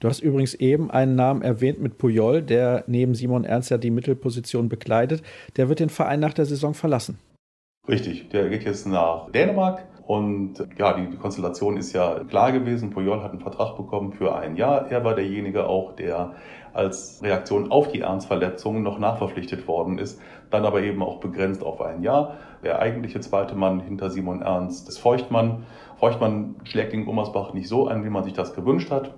Du 0.00 0.08
hast 0.08 0.20
übrigens 0.20 0.54
eben 0.54 0.90
einen 0.90 1.14
Namen 1.14 1.42
erwähnt 1.42 1.78
mit 1.78 1.98
Puyol, 1.98 2.40
der 2.40 2.84
neben 2.86 3.14
Simon 3.14 3.44
Ernst 3.44 3.70
ja 3.70 3.76
die 3.76 3.90
Mittelposition 3.90 4.70
bekleidet. 4.70 5.22
Der 5.58 5.68
wird 5.68 5.78
den 5.78 5.90
Verein 5.90 6.20
nach 6.20 6.32
der 6.32 6.46
Saison 6.46 6.72
verlassen. 6.72 7.18
Richtig, 7.86 8.30
der 8.30 8.48
geht 8.48 8.64
jetzt 8.64 8.86
nach 8.86 9.30
Dänemark. 9.30 9.86
Und 10.06 10.66
ja, 10.78 10.94
die, 10.94 11.16
Konstellation 11.16 11.76
ist 11.76 11.92
ja 11.92 12.24
klar 12.24 12.50
gewesen. 12.50 12.90
Puyol 12.90 13.22
hat 13.22 13.32
einen 13.32 13.42
Vertrag 13.42 13.76
bekommen 13.76 14.12
für 14.12 14.34
ein 14.34 14.56
Jahr. 14.56 14.90
Er 14.90 15.04
war 15.04 15.14
derjenige 15.14 15.68
auch, 15.68 15.94
der 15.96 16.34
als 16.72 17.22
Reaktion 17.22 17.70
auf 17.70 17.88
die 17.88 18.00
Ernstverletzungen 18.00 18.82
noch 18.82 18.98
nachverpflichtet 18.98 19.68
worden 19.68 19.98
ist, 19.98 20.18
dann 20.50 20.64
aber 20.64 20.82
eben 20.82 21.02
auch 21.02 21.20
begrenzt 21.20 21.62
auf 21.62 21.82
ein 21.82 22.02
Jahr. 22.02 22.38
Der 22.64 22.78
eigentliche 22.78 23.20
zweite 23.20 23.54
Mann 23.54 23.80
hinter 23.80 24.08
Simon 24.08 24.40
Ernst 24.40 24.88
ist 24.88 24.98
Feuchtmann. 24.98 25.66
Feuchtmann 25.98 26.56
schlägt 26.64 26.92
gegen 26.92 27.04
Gummersbach 27.04 27.52
nicht 27.52 27.68
so 27.68 27.86
ein, 27.86 28.02
wie 28.02 28.10
man 28.10 28.24
sich 28.24 28.32
das 28.32 28.54
gewünscht 28.54 28.90
hat 28.90 29.12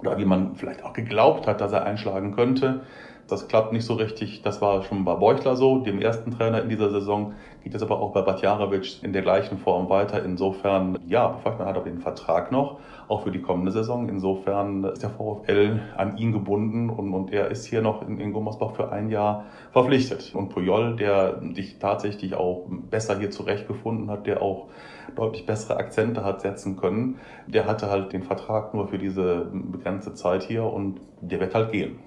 oder 0.00 0.18
wie 0.18 0.24
man 0.24 0.56
vielleicht 0.56 0.82
auch 0.84 0.92
geglaubt 0.92 1.46
hat, 1.46 1.60
dass 1.60 1.72
er 1.72 1.84
einschlagen 1.84 2.34
könnte. 2.34 2.80
Das 3.28 3.46
klappt 3.46 3.72
nicht 3.72 3.84
so 3.84 3.94
richtig. 3.94 4.42
Das 4.42 4.60
war 4.60 4.82
schon 4.82 5.04
bei 5.04 5.14
Beuchler 5.14 5.54
so, 5.54 5.78
dem 5.78 6.00
ersten 6.00 6.32
Trainer 6.32 6.62
in 6.62 6.68
dieser 6.68 6.90
Saison. 6.90 7.34
Geht 7.62 7.74
es 7.74 7.82
aber 7.82 8.00
auch 8.00 8.12
bei 8.12 8.22
Batjarovic 8.22 9.02
in 9.02 9.12
der 9.12 9.22
gleichen 9.22 9.58
Form 9.58 9.88
weiter. 9.90 10.24
Insofern, 10.24 10.98
ja, 11.06 11.34
Feuchtmann 11.42 11.68
hat 11.68 11.76
aber 11.76 11.84
den 11.84 11.98
Vertrag 11.98 12.50
noch, 12.50 12.78
auch 13.08 13.22
für 13.22 13.30
die 13.30 13.42
kommende 13.42 13.70
Saison. 13.70 14.08
Insofern 14.08 14.84
ist 14.84 15.02
der 15.02 15.10
VfL 15.10 15.80
an 15.96 16.16
ihn 16.16 16.32
gebunden 16.32 16.88
und, 16.88 17.12
und 17.12 17.32
er 17.32 17.48
ist 17.48 17.66
hier 17.66 17.82
noch 17.82 18.06
in, 18.06 18.18
in 18.18 18.32
Gummersbach 18.32 18.74
für 18.74 18.90
ein 18.92 19.10
Jahr 19.10 19.44
verpflichtet. 19.72 20.34
Und 20.34 20.48
Puyol, 20.48 20.96
der 20.96 21.40
sich 21.54 21.78
tatsächlich 21.78 22.34
auch 22.34 22.66
besser 22.90 23.18
hier 23.18 23.30
zurechtgefunden 23.30 24.10
hat, 24.10 24.26
der 24.26 24.42
auch 24.42 24.68
deutlich 25.16 25.44
bessere 25.46 25.76
Akzente 25.76 26.24
hat 26.24 26.40
setzen 26.40 26.76
können. 26.76 27.18
Der 27.46 27.66
hatte 27.66 27.90
halt 27.90 28.12
den 28.12 28.22
Vertrag 28.22 28.74
nur 28.74 28.88
für 28.88 28.98
diese 28.98 29.48
begrenzte 29.52 30.14
Zeit 30.14 30.42
hier 30.42 30.64
und 30.64 31.00
der 31.20 31.40
wird 31.40 31.54
halt 31.54 31.72
gehen. 31.72 31.98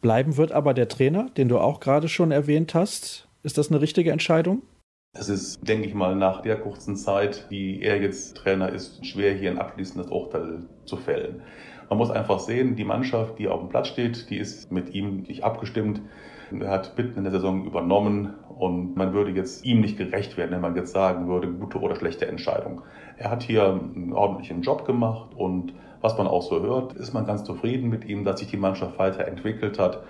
Bleiben 0.00 0.36
wird 0.38 0.52
aber 0.52 0.72
der 0.72 0.88
Trainer, 0.88 1.28
den 1.36 1.48
du 1.48 1.58
auch 1.58 1.80
gerade 1.80 2.08
schon 2.08 2.30
erwähnt 2.30 2.74
hast. 2.74 3.28
Ist 3.42 3.56
das 3.56 3.70
eine 3.70 3.80
richtige 3.80 4.12
Entscheidung? 4.12 4.62
Es 5.12 5.28
ist, 5.28 5.66
denke 5.66 5.88
ich 5.88 5.94
mal, 5.94 6.14
nach 6.14 6.42
der 6.42 6.56
kurzen 6.56 6.94
Zeit, 6.94 7.48
die 7.50 7.82
er 7.82 8.00
jetzt 8.00 8.36
Trainer 8.36 8.68
ist, 8.68 9.04
schwer 9.06 9.34
hier 9.34 9.50
ein 9.50 9.58
abschließendes 9.58 10.10
Urteil 10.10 10.68
zu 10.84 10.96
fällen. 10.98 11.42
Man 11.88 11.98
muss 11.98 12.10
einfach 12.10 12.38
sehen, 12.38 12.76
die 12.76 12.84
Mannschaft, 12.84 13.38
die 13.38 13.48
auf 13.48 13.60
dem 13.60 13.70
Platz 13.70 13.88
steht, 13.88 14.30
die 14.30 14.36
ist 14.36 14.70
mit 14.70 14.94
ihm 14.94 15.22
nicht 15.22 15.42
abgestimmt. 15.42 16.02
Er 16.52 16.70
hat 16.70 16.96
mitten 16.98 17.16
in 17.16 17.24
der 17.24 17.32
Saison 17.32 17.64
übernommen 17.64 18.34
und 18.58 18.96
man 18.96 19.14
würde 19.14 19.30
jetzt 19.30 19.64
ihm 19.64 19.80
nicht 19.80 19.96
gerecht 19.96 20.36
werden, 20.36 20.52
wenn 20.52 20.60
man 20.60 20.76
jetzt 20.76 20.92
sagen 20.92 21.26
würde, 21.26 21.50
gute 21.50 21.80
oder 21.80 21.96
schlechte 21.96 22.26
Entscheidung. 22.26 22.82
Er 23.16 23.30
hat 23.30 23.42
hier 23.42 23.64
einen 23.64 24.12
ordentlichen 24.12 24.62
Job 24.62 24.84
gemacht 24.84 25.30
und 25.34 25.72
was 26.00 26.16
man 26.16 26.26
auch 26.26 26.42
so 26.42 26.60
hört, 26.60 26.92
ist 26.94 27.14
man 27.14 27.26
ganz 27.26 27.44
zufrieden 27.44 27.88
mit 27.88 28.04
ihm, 28.04 28.24
dass 28.24 28.40
sich 28.40 28.48
die 28.48 28.56
Mannschaft 28.56 28.98
weiterentwickelt 28.98 29.78
hat. 29.78 30.02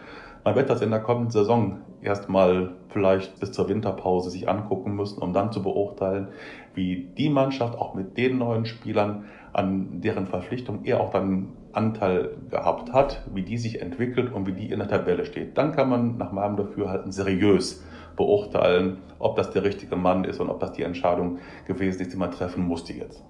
Man 0.45 0.55
wird 0.55 0.71
das 0.71 0.81
in 0.81 0.91
der 0.91 1.01
kommenden 1.01 1.31
Saison 1.31 1.81
erstmal 2.03 2.73
vielleicht 2.89 3.39
bis 3.41 3.53
zur 3.53 3.69
Winterpause 3.69 4.31
sich 4.31 4.49
angucken 4.49 4.95
müssen, 4.97 5.23
um 5.23 5.33
dann 5.33 5.53
zu 5.53 5.63
beurteilen, 5.63 6.29
wie 6.75 7.09
die 7.19 7.29
Mannschaft 7.29 7.77
auch 7.77 7.95
mit 7.95 8.17
den 8.17 8.39
neuen 8.39 8.65
Spielern, 8.65 9.27
an 9.53 10.01
deren 10.01 10.27
Verpflichtung 10.27 10.85
er 10.85 11.01
auch 11.01 11.11
dann 11.11 11.49
Anteil 11.73 12.37
gehabt 12.51 12.93
hat, 12.93 13.23
wie 13.35 13.43
die 13.43 13.59
sich 13.59 13.81
entwickelt 13.81 14.33
und 14.33 14.47
wie 14.47 14.53
die 14.53 14.71
in 14.71 14.79
der 14.79 14.89
Tabelle 14.89 15.25
steht. 15.25 15.59
Dann 15.59 15.73
kann 15.73 15.89
man 15.89 16.17
nach 16.17 16.33
meinem 16.33 16.57
Dafürhalten 16.57 17.13
seriös 17.13 17.85
beurteilen, 18.17 18.99
ob 19.19 19.37
das 19.37 19.51
der 19.51 19.65
richtige 19.65 19.97
Mann 19.97 20.25
ist 20.25 20.41
und 20.41 20.51
ob 20.51 20.61
das 20.61 20.73
die 20.73 20.83
Entscheidung 20.83 21.39
gewesen 21.67 22.01
ist, 22.01 22.13
die 22.13 22.17
man 22.17 22.31
treffen 22.31 22.67
musste 22.67 22.93
jetzt. 22.93 23.23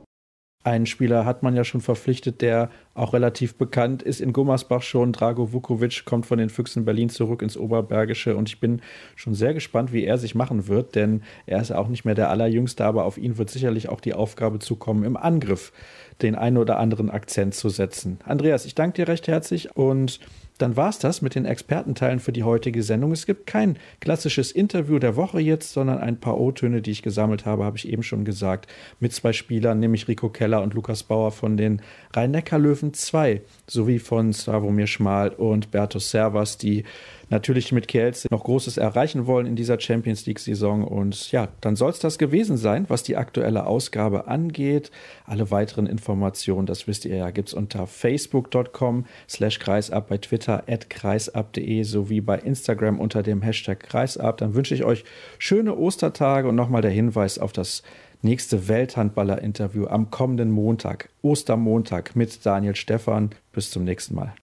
Einen 0.63 0.85
Spieler 0.85 1.25
hat 1.25 1.43
man 1.43 1.57
ja 1.57 1.65
schon 1.65 1.81
verpflichtet, 1.81 2.43
der 2.43 2.69
auch 2.93 3.15
relativ 3.15 3.55
bekannt 3.55 4.03
ist 4.03 4.21
in 4.21 4.35
Gummersbach 4.35 4.83
schon. 4.83 5.13
Drago 5.13 5.55
Vukovic 5.55 6.05
kommt 6.05 6.27
von 6.27 6.37
den 6.37 6.51
Füchsen 6.51 6.85
Berlin 6.85 7.09
zurück 7.09 7.41
ins 7.41 7.57
Oberbergische 7.57 8.37
und 8.37 8.51
ich 8.51 8.61
bin 8.61 8.83
schon 9.17 9.35
sehr 9.35 9.55
gespannt, 9.55 9.91
wie 9.95 10.05
er 10.05 10.19
sich 10.19 10.35
machen 10.35 10.69
wird, 10.69 10.97
denn 10.97 11.23
er 11.47 11.63
ist 11.63 11.73
auch 11.73 11.89
nicht 11.89 12.05
mehr 12.05 12.15
der 12.15 12.29
Allerjüngste, 12.29 12.85
aber 12.85 13.07
auf 13.07 13.17
ihn 13.17 13.39
wird 13.39 13.49
sicherlich 13.49 13.89
auch 13.89 14.01
die 14.01 14.13
Aufgabe 14.13 14.59
zukommen, 14.59 15.05
im 15.05 15.17
Angriff 15.17 15.73
den 16.21 16.35
einen 16.35 16.59
oder 16.59 16.79
anderen 16.79 17.09
Akzent 17.09 17.55
zu 17.55 17.71
setzen. 17.71 18.19
Andreas, 18.27 18.67
ich 18.67 18.75
danke 18.75 18.97
dir 18.97 19.09
recht 19.09 19.29
herzlich 19.29 19.75
und 19.77 20.21
dann 20.61 20.77
war 20.77 20.91
es 20.91 20.99
das 20.99 21.23
mit 21.23 21.35
den 21.35 21.45
Expertenteilen 21.45 22.21
für 22.21 22.33
die 22.33 22.45
heutige 22.45 22.83
Sendung. 22.83 23.13
Es 23.13 23.27
gibt 23.27 23.47
kein 23.47 23.79
klassisches 24.01 24.53
Interview 24.53 24.99
der 24.99 25.17
Woche 25.17 25.41
jetzt, 25.41 25.73
sondern 25.73 25.99
ein 25.99 26.21
paar 26.21 26.39
O-Töne, 26.39 26.83
die 26.83 26.91
ich 26.91 27.03
gesammelt 27.03 27.47
habe, 27.47 27.65
habe 27.65 27.77
ich 27.77 27.89
eben 27.89 28.03
schon 28.03 28.25
gesagt, 28.25 28.71
mit 28.99 29.13
zwei 29.13 29.33
Spielern, 29.33 29.81
nämlich 29.81 30.09
Rico 30.09 30.29
Keller 30.29 30.63
und 30.63 30.75
Lukas 30.75 31.03
Bauer 31.03 31.33
von 31.33 31.57
den 31.57 31.81
Rhein-Neckar-Löwen 32.15 32.93
2, 32.93 33.41
sowie 33.67 33.99
von 33.99 34.33
Slavomir 34.33 34.87
Schmal 34.87 35.31
und 35.31 35.71
Bertus 35.71 36.11
Servas, 36.11 36.59
die 36.59 36.85
natürlich 37.31 37.73
mit 37.73 37.89
Kielce 37.89 38.29
noch 38.31 38.45
Großes 38.45 38.77
erreichen 38.77 39.27
wollen 39.27 39.47
in 39.47 39.57
dieser 39.57 39.81
Champions 39.81 40.27
League-Saison. 40.27 40.85
Und 40.85 41.33
ja, 41.33 41.49
dann 41.61 41.77
soll 41.77 41.91
es 41.91 42.01
das 42.01 42.19
gewesen 42.19 42.57
sein, 42.57 42.85
was 42.89 43.03
die 43.03 43.17
aktuelle 43.17 43.67
Ausgabe 43.67 44.27
angeht. 44.27 44.91
Alle 45.25 45.51
weiteren 45.51 45.87
Informationen, 45.87 46.67
das 46.67 46.87
wisst 46.87 47.05
ihr 47.05 47.17
ja, 47.17 47.31
gibt 47.31 47.49
es 47.49 47.55
unter 47.55 47.87
facebook.com 47.87 49.07
slash 49.29 49.59
kreisab, 49.59 50.09
bei 50.09 50.19
Twitter 50.19 50.65
at 50.69 50.91
kreisab.de 50.91 51.83
sowie 51.85 52.21
bei 52.21 52.39
Instagram 52.39 52.99
unter 52.99 53.23
dem 53.23 53.43
Hashtag 53.43 53.81
kreisab. 53.81 54.39
Dann 54.39 54.55
wünsche 54.55 54.75
ich 54.75 54.85
euch 54.85 55.05
schöne 55.39 55.77
Ostertage 55.77 56.49
und 56.49 56.57
nochmal 56.57 56.83
der 56.83 56.91
Hinweis 56.91 57.39
auf 57.39 57.53
das 57.53 57.83
nächste 58.23 58.69
Welthandballer-Interview 58.69 59.87
am 59.87 60.11
kommenden 60.11 60.51
Montag, 60.51 61.09
Ostermontag 61.23 62.17
mit 62.17 62.45
Daniel 62.45 62.77
Stephan. 62.77 63.31
Bis 63.53 63.71
zum 63.71 63.85
nächsten 63.85 64.15
Mal. 64.15 64.35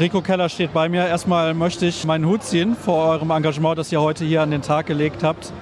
Rico 0.00 0.20
Keller 0.20 0.48
steht 0.48 0.72
bei 0.72 0.88
mir. 0.88 1.08
Erstmal 1.08 1.54
möchte 1.54 1.84
ich 1.84 2.04
meinen 2.04 2.24
Hut 2.24 2.44
ziehen 2.44 2.76
vor 2.76 3.04
eurem 3.08 3.32
Engagement, 3.32 3.76
das 3.76 3.90
ihr 3.90 4.00
heute 4.00 4.24
hier 4.24 4.42
an 4.42 4.52
den 4.52 4.62
Tag 4.62 4.86
gelegt 4.86 5.24
habt. 5.24 5.52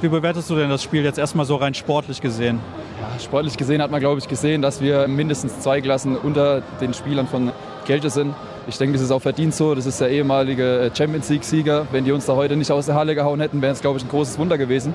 Wie 0.00 0.08
bewertest 0.08 0.48
du 0.48 0.56
denn 0.56 0.70
das 0.70 0.82
Spiel 0.82 1.04
jetzt 1.04 1.18
erstmal 1.18 1.44
so 1.44 1.56
rein 1.56 1.74
sportlich 1.74 2.22
gesehen? 2.22 2.58
Ja, 2.98 3.20
sportlich 3.20 3.58
gesehen 3.58 3.82
hat 3.82 3.90
man, 3.90 4.00
glaube 4.00 4.18
ich, 4.18 4.28
gesehen, 4.28 4.62
dass 4.62 4.80
wir 4.80 5.06
mindestens 5.08 5.60
zwei 5.60 5.82
Klassen 5.82 6.16
unter 6.16 6.62
den 6.80 6.94
Spielern 6.94 7.26
von 7.26 7.52
Kälte 7.84 8.08
sind. 8.08 8.34
Ich 8.66 8.78
denke, 8.78 8.94
das 8.94 9.02
ist 9.02 9.10
auch 9.10 9.20
verdient 9.20 9.54
so. 9.54 9.74
Das 9.74 9.84
ist 9.84 10.00
der 10.00 10.08
ehemalige 10.08 10.90
Champions 10.96 11.28
League-Sieger. 11.28 11.86
Wenn 11.92 12.06
die 12.06 12.12
uns 12.12 12.24
da 12.24 12.34
heute 12.34 12.56
nicht 12.56 12.70
aus 12.70 12.86
der 12.86 12.94
Halle 12.94 13.14
gehauen 13.14 13.40
hätten, 13.40 13.60
wäre 13.60 13.74
es, 13.74 13.82
glaube 13.82 13.98
ich, 13.98 14.04
ein 14.06 14.08
großes 14.08 14.38
Wunder 14.38 14.56
gewesen. 14.56 14.94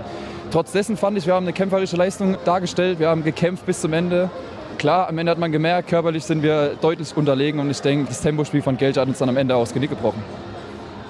Trotz 0.49 0.71
dessen 0.71 0.97
fand 0.97 1.19
ich, 1.19 1.27
wir 1.27 1.35
haben 1.35 1.45
eine 1.45 1.53
kämpferische 1.53 1.97
Leistung 1.97 2.35
dargestellt. 2.45 2.97
Wir 2.97 3.09
haben 3.09 3.23
gekämpft 3.23 3.67
bis 3.67 3.79
zum 3.79 3.93
Ende. 3.93 4.31
Klar, 4.77 5.09
am 5.09 5.17
Ende 5.17 5.31
hat 5.31 5.39
man 5.39 5.51
gemerkt, 5.51 5.89
körperlich 5.89 6.23
sind 6.23 6.43
wir 6.43 6.75
deutlich 6.79 7.17
unterlegen 7.17 7.59
und 7.59 7.69
ich 7.71 7.81
denke, 7.81 8.09
das 8.09 8.21
Tempospiel 8.21 8.61
von 8.61 8.77
Geld 8.77 8.97
hat 8.97 9.07
uns 9.07 9.17
dann 9.17 9.29
am 9.29 9.37
Ende 9.37 9.55
aufs 9.55 9.73
Genick 9.73 9.89
gebrochen. 9.89 10.23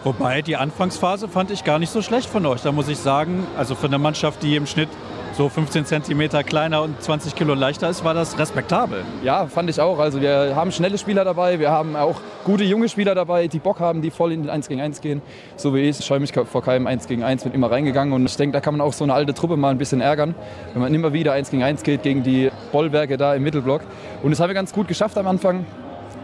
Wobei, 0.05 0.41
die 0.41 0.55
Anfangsphase 0.55 1.27
fand 1.27 1.51
ich 1.51 1.65
gar 1.65 1.77
nicht 1.77 1.91
so 1.91 2.01
schlecht 2.01 2.29
von 2.29 2.45
euch. 2.45 2.61
Da 2.61 2.71
muss 2.71 2.87
ich 2.87 2.97
sagen, 2.97 3.45
also 3.57 3.75
für 3.75 3.87
eine 3.87 3.97
Mannschaft, 3.97 4.41
die 4.41 4.55
im 4.55 4.67
Schnitt 4.67 4.87
so 5.37 5.49
15 5.49 5.85
Zentimeter 5.85 6.43
kleiner 6.43 6.81
und 6.81 6.99
20 6.99 7.35
Kilo 7.35 7.53
leichter 7.53 7.87
ist, 7.87 8.03
war 8.03 8.15
das 8.15 8.39
respektabel. 8.39 9.03
Ja, 9.23 9.45
fand 9.45 9.69
ich 9.69 9.79
auch. 9.79 9.99
Also 9.99 10.19
wir 10.19 10.55
haben 10.55 10.71
schnelle 10.71 10.97
Spieler 10.97 11.23
dabei, 11.23 11.59
wir 11.59 11.69
haben 11.69 11.95
auch 11.95 12.19
gute 12.43 12.63
junge 12.63 12.89
Spieler 12.89 13.13
dabei, 13.13 13.47
die 13.47 13.59
Bock 13.59 13.79
haben, 13.79 14.01
die 14.01 14.09
voll 14.09 14.31
in 14.31 14.41
den 14.41 14.49
1 14.49 14.67
gegen 14.67 14.81
1 14.81 14.99
gehen. 14.99 15.21
So 15.55 15.75
wie 15.75 15.81
ich, 15.81 15.99
ich 15.99 16.05
scheue 16.05 16.19
mich 16.19 16.33
vor 16.33 16.63
keinem 16.63 16.87
1 16.87 17.07
gegen 17.07 17.21
1, 17.21 17.43
bin 17.43 17.53
immer 17.53 17.69
reingegangen 17.69 18.15
und 18.15 18.25
ich 18.25 18.35
denke, 18.35 18.53
da 18.53 18.61
kann 18.61 18.75
man 18.75 18.81
auch 18.81 18.93
so 18.93 19.03
eine 19.03 19.13
alte 19.13 19.35
Truppe 19.35 19.57
mal 19.57 19.69
ein 19.69 19.77
bisschen 19.77 20.01
ärgern, 20.01 20.33
wenn 20.73 20.81
man 20.81 20.91
immer 20.91 21.13
wieder 21.13 21.33
1 21.33 21.51
gegen 21.51 21.61
1 21.61 21.83
geht 21.83 22.01
gegen 22.01 22.23
die 22.23 22.49
Bollwerke 22.71 23.17
da 23.17 23.35
im 23.35 23.43
Mittelblock. 23.43 23.81
Und 24.23 24.31
das 24.31 24.39
haben 24.39 24.49
wir 24.49 24.55
ganz 24.55 24.73
gut 24.73 24.87
geschafft 24.87 25.19
am 25.19 25.27
Anfang. 25.27 25.67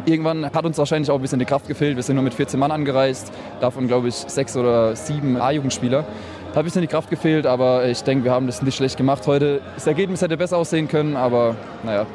Irgendwann 0.06 0.46
hat 0.46 0.66
uns 0.66 0.78
wahrscheinlich 0.80 1.12
auch 1.12 1.16
ein 1.16 1.22
bisschen 1.22 1.40
die 1.40 1.46
Kraft 1.46 1.68
gefehlt. 1.68 1.96
Wir 1.96 2.04
sind 2.04 2.16
nur 2.16 2.24
mit 2.24 2.34
14 2.34 2.60
Mann 2.60 2.72
angereist, 2.72 3.32
davon 3.62 3.88
glaube 3.88 4.08
ich 4.08 4.16
sechs 4.16 4.58
oder 4.58 4.96
sieben 4.96 5.38
A-Jugendspieler. 5.40 6.04
Hat 6.54 6.60
ein 6.60 6.66
bisschen 6.66 6.82
die 6.82 6.88
Kraft 6.88 7.10
gefehlt, 7.10 7.48
aber 7.48 7.88
ich 7.88 8.04
denke, 8.04 8.26
wir 8.26 8.32
haben 8.32 8.46
das 8.46 8.62
nicht 8.62 8.76
schlecht 8.76 8.96
gemacht 8.96 9.26
heute. 9.26 9.60
Das 9.74 9.88
Ergebnis 9.88 10.22
hätte 10.22 10.38
besser 10.38 10.56
aussehen 10.56 10.88
können, 10.88 11.18
aber 11.18 11.56
naja. 11.82 12.06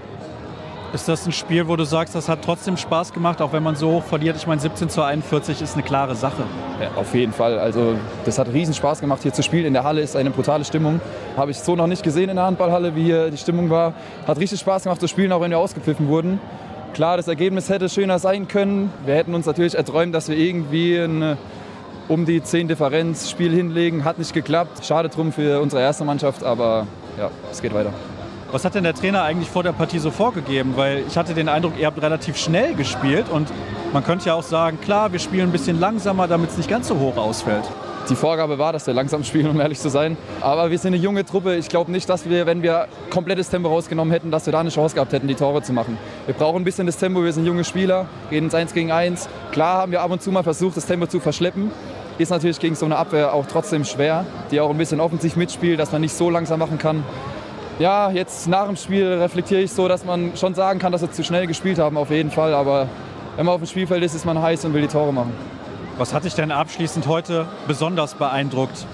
Ist 0.94 1.08
das 1.08 1.26
ein 1.26 1.32
Spiel, 1.32 1.66
wo 1.66 1.74
du 1.74 1.82
sagst, 1.82 2.14
das 2.14 2.28
hat 2.28 2.42
trotzdem 2.44 2.76
Spaß 2.76 3.12
gemacht, 3.12 3.42
auch 3.42 3.52
wenn 3.52 3.64
man 3.64 3.74
so 3.74 3.90
hoch 3.90 4.04
verliert? 4.04 4.36
Ich 4.36 4.46
meine, 4.46 4.60
17 4.60 4.90
zu 4.90 5.02
41 5.02 5.60
ist 5.60 5.74
eine 5.74 5.82
klare 5.82 6.14
Sache. 6.14 6.44
Ja, 6.80 6.90
auf 6.94 7.16
jeden 7.16 7.32
Fall. 7.32 7.58
Also, 7.58 7.96
das 8.24 8.38
hat 8.38 8.52
riesen 8.52 8.74
Spaß 8.74 9.00
gemacht, 9.00 9.24
hier 9.24 9.32
zu 9.32 9.42
spielen. 9.42 9.66
In 9.66 9.72
der 9.72 9.82
Halle 9.82 10.02
ist 10.02 10.14
eine 10.14 10.30
brutale 10.30 10.64
Stimmung. 10.64 11.00
Habe 11.36 11.50
ich 11.50 11.58
so 11.58 11.74
noch 11.74 11.88
nicht 11.88 12.04
gesehen 12.04 12.28
in 12.28 12.36
der 12.36 12.44
Handballhalle, 12.44 12.94
wie 12.94 13.02
hier 13.02 13.32
die 13.32 13.38
Stimmung 13.38 13.70
war. 13.70 13.92
Hat 14.24 14.38
richtig 14.38 14.60
Spaß 14.60 14.84
gemacht 14.84 15.00
zu 15.00 15.08
spielen, 15.08 15.32
auch 15.32 15.40
wenn 15.40 15.50
wir 15.50 15.58
ausgepfiffen 15.58 16.06
wurden. 16.06 16.40
Klar, 16.94 17.16
das 17.16 17.26
Ergebnis 17.26 17.68
hätte 17.68 17.88
schöner 17.88 18.20
sein 18.20 18.46
können. 18.46 18.92
Wir 19.04 19.16
hätten 19.16 19.34
uns 19.34 19.46
natürlich 19.46 19.74
erträumt, 19.74 20.14
dass 20.14 20.28
wir 20.28 20.38
irgendwie 20.38 21.00
eine 21.00 21.36
um 22.08 22.24
die 22.24 22.42
10 22.42 22.68
Differenz 22.68 23.30
Spiel 23.30 23.52
hinlegen. 23.52 24.04
Hat 24.04 24.18
nicht 24.18 24.32
geklappt. 24.32 24.84
Schade 24.84 25.08
drum 25.08 25.32
für 25.32 25.60
unsere 25.60 25.82
erste 25.82 26.04
Mannschaft, 26.04 26.42
aber 26.42 26.86
ja, 27.18 27.30
es 27.50 27.62
geht 27.62 27.74
weiter. 27.74 27.92
Was 28.50 28.64
hat 28.64 28.74
denn 28.74 28.84
der 28.84 28.94
Trainer 28.94 29.22
eigentlich 29.24 29.50
vor 29.50 29.62
der 29.62 29.72
Partie 29.72 29.98
so 29.98 30.10
vorgegeben? 30.10 30.72
Weil 30.74 31.04
ich 31.06 31.18
hatte 31.18 31.34
den 31.34 31.50
Eindruck, 31.50 31.74
ihr 31.78 31.86
habt 31.86 32.00
relativ 32.00 32.38
schnell 32.38 32.74
gespielt 32.74 33.26
und 33.30 33.48
man 33.92 34.02
könnte 34.02 34.26
ja 34.26 34.34
auch 34.34 34.42
sagen, 34.42 34.80
klar, 34.80 35.12
wir 35.12 35.18
spielen 35.18 35.50
ein 35.50 35.52
bisschen 35.52 35.78
langsamer, 35.78 36.26
damit 36.26 36.50
es 36.50 36.56
nicht 36.56 36.70
ganz 36.70 36.88
so 36.88 36.98
hoch 36.98 37.18
ausfällt. 37.18 37.64
Die 38.08 38.16
Vorgabe 38.16 38.58
war, 38.58 38.72
dass 38.72 38.86
wir 38.86 38.94
langsam 38.94 39.22
spielen, 39.22 39.50
um 39.50 39.60
ehrlich 39.60 39.78
zu 39.78 39.90
sein. 39.90 40.16
Aber 40.40 40.70
wir 40.70 40.78
sind 40.78 40.94
eine 40.94 41.02
junge 41.02 41.26
Truppe. 41.26 41.56
Ich 41.56 41.68
glaube 41.68 41.92
nicht, 41.92 42.08
dass 42.08 42.26
wir, 42.26 42.46
wenn 42.46 42.62
wir 42.62 42.88
komplettes 43.10 43.50
Tempo 43.50 43.68
rausgenommen 43.68 44.10
hätten, 44.10 44.30
dass 44.30 44.46
wir 44.46 44.52
da 44.52 44.60
eine 44.60 44.70
Chance 44.70 44.94
gehabt 44.94 45.12
hätten, 45.12 45.28
die 45.28 45.34
Tore 45.34 45.60
zu 45.60 45.74
machen. 45.74 45.98
Wir 46.24 46.34
brauchen 46.34 46.62
ein 46.62 46.64
bisschen 46.64 46.86
das 46.86 46.96
Tempo. 46.96 47.22
Wir 47.22 47.34
sind 47.34 47.44
junge 47.44 47.64
Spieler, 47.64 48.06
gehen 48.30 48.44
ins 48.44 48.54
1 48.54 48.72
gegen 48.72 48.92
1. 48.92 49.28
Klar 49.52 49.82
haben 49.82 49.92
wir 49.92 50.00
ab 50.00 50.10
und 50.10 50.22
zu 50.22 50.32
mal 50.32 50.42
versucht, 50.42 50.78
das 50.78 50.86
Tempo 50.86 51.06
zu 51.06 51.20
verschleppen. 51.20 51.70
Ist 52.18 52.30
natürlich 52.30 52.58
gegen 52.58 52.74
so 52.74 52.84
eine 52.84 52.96
Abwehr 52.96 53.32
auch 53.32 53.46
trotzdem 53.46 53.84
schwer, 53.84 54.26
die 54.50 54.60
auch 54.60 54.70
ein 54.70 54.76
bisschen 54.76 55.00
offensiv 55.00 55.36
mitspielt, 55.36 55.78
dass 55.78 55.92
man 55.92 56.00
nicht 56.00 56.14
so 56.14 56.30
langsam 56.30 56.58
machen 56.58 56.76
kann. 56.76 57.04
Ja, 57.78 58.10
jetzt 58.10 58.48
nach 58.48 58.66
dem 58.66 58.74
Spiel 58.74 59.06
reflektiere 59.06 59.60
ich 59.60 59.70
so, 59.70 59.86
dass 59.86 60.04
man 60.04 60.32
schon 60.36 60.54
sagen 60.54 60.80
kann, 60.80 60.90
dass 60.90 61.00
wir 61.00 61.12
zu 61.12 61.22
schnell 61.22 61.46
gespielt 61.46 61.78
haben, 61.78 61.96
auf 61.96 62.10
jeden 62.10 62.32
Fall. 62.32 62.54
Aber 62.54 62.88
wenn 63.36 63.46
man 63.46 63.54
auf 63.54 63.60
dem 63.60 63.68
Spielfeld 63.68 64.02
ist, 64.02 64.16
ist 64.16 64.24
man 64.24 64.42
heiß 64.42 64.64
und 64.64 64.74
will 64.74 64.82
die 64.82 64.88
Tore 64.88 65.12
machen. 65.12 65.32
Was 65.96 66.12
hat 66.12 66.24
dich 66.24 66.34
denn 66.34 66.50
abschließend 66.50 67.06
heute 67.06 67.46
besonders 67.68 68.14
beeindruckt? 68.14 68.84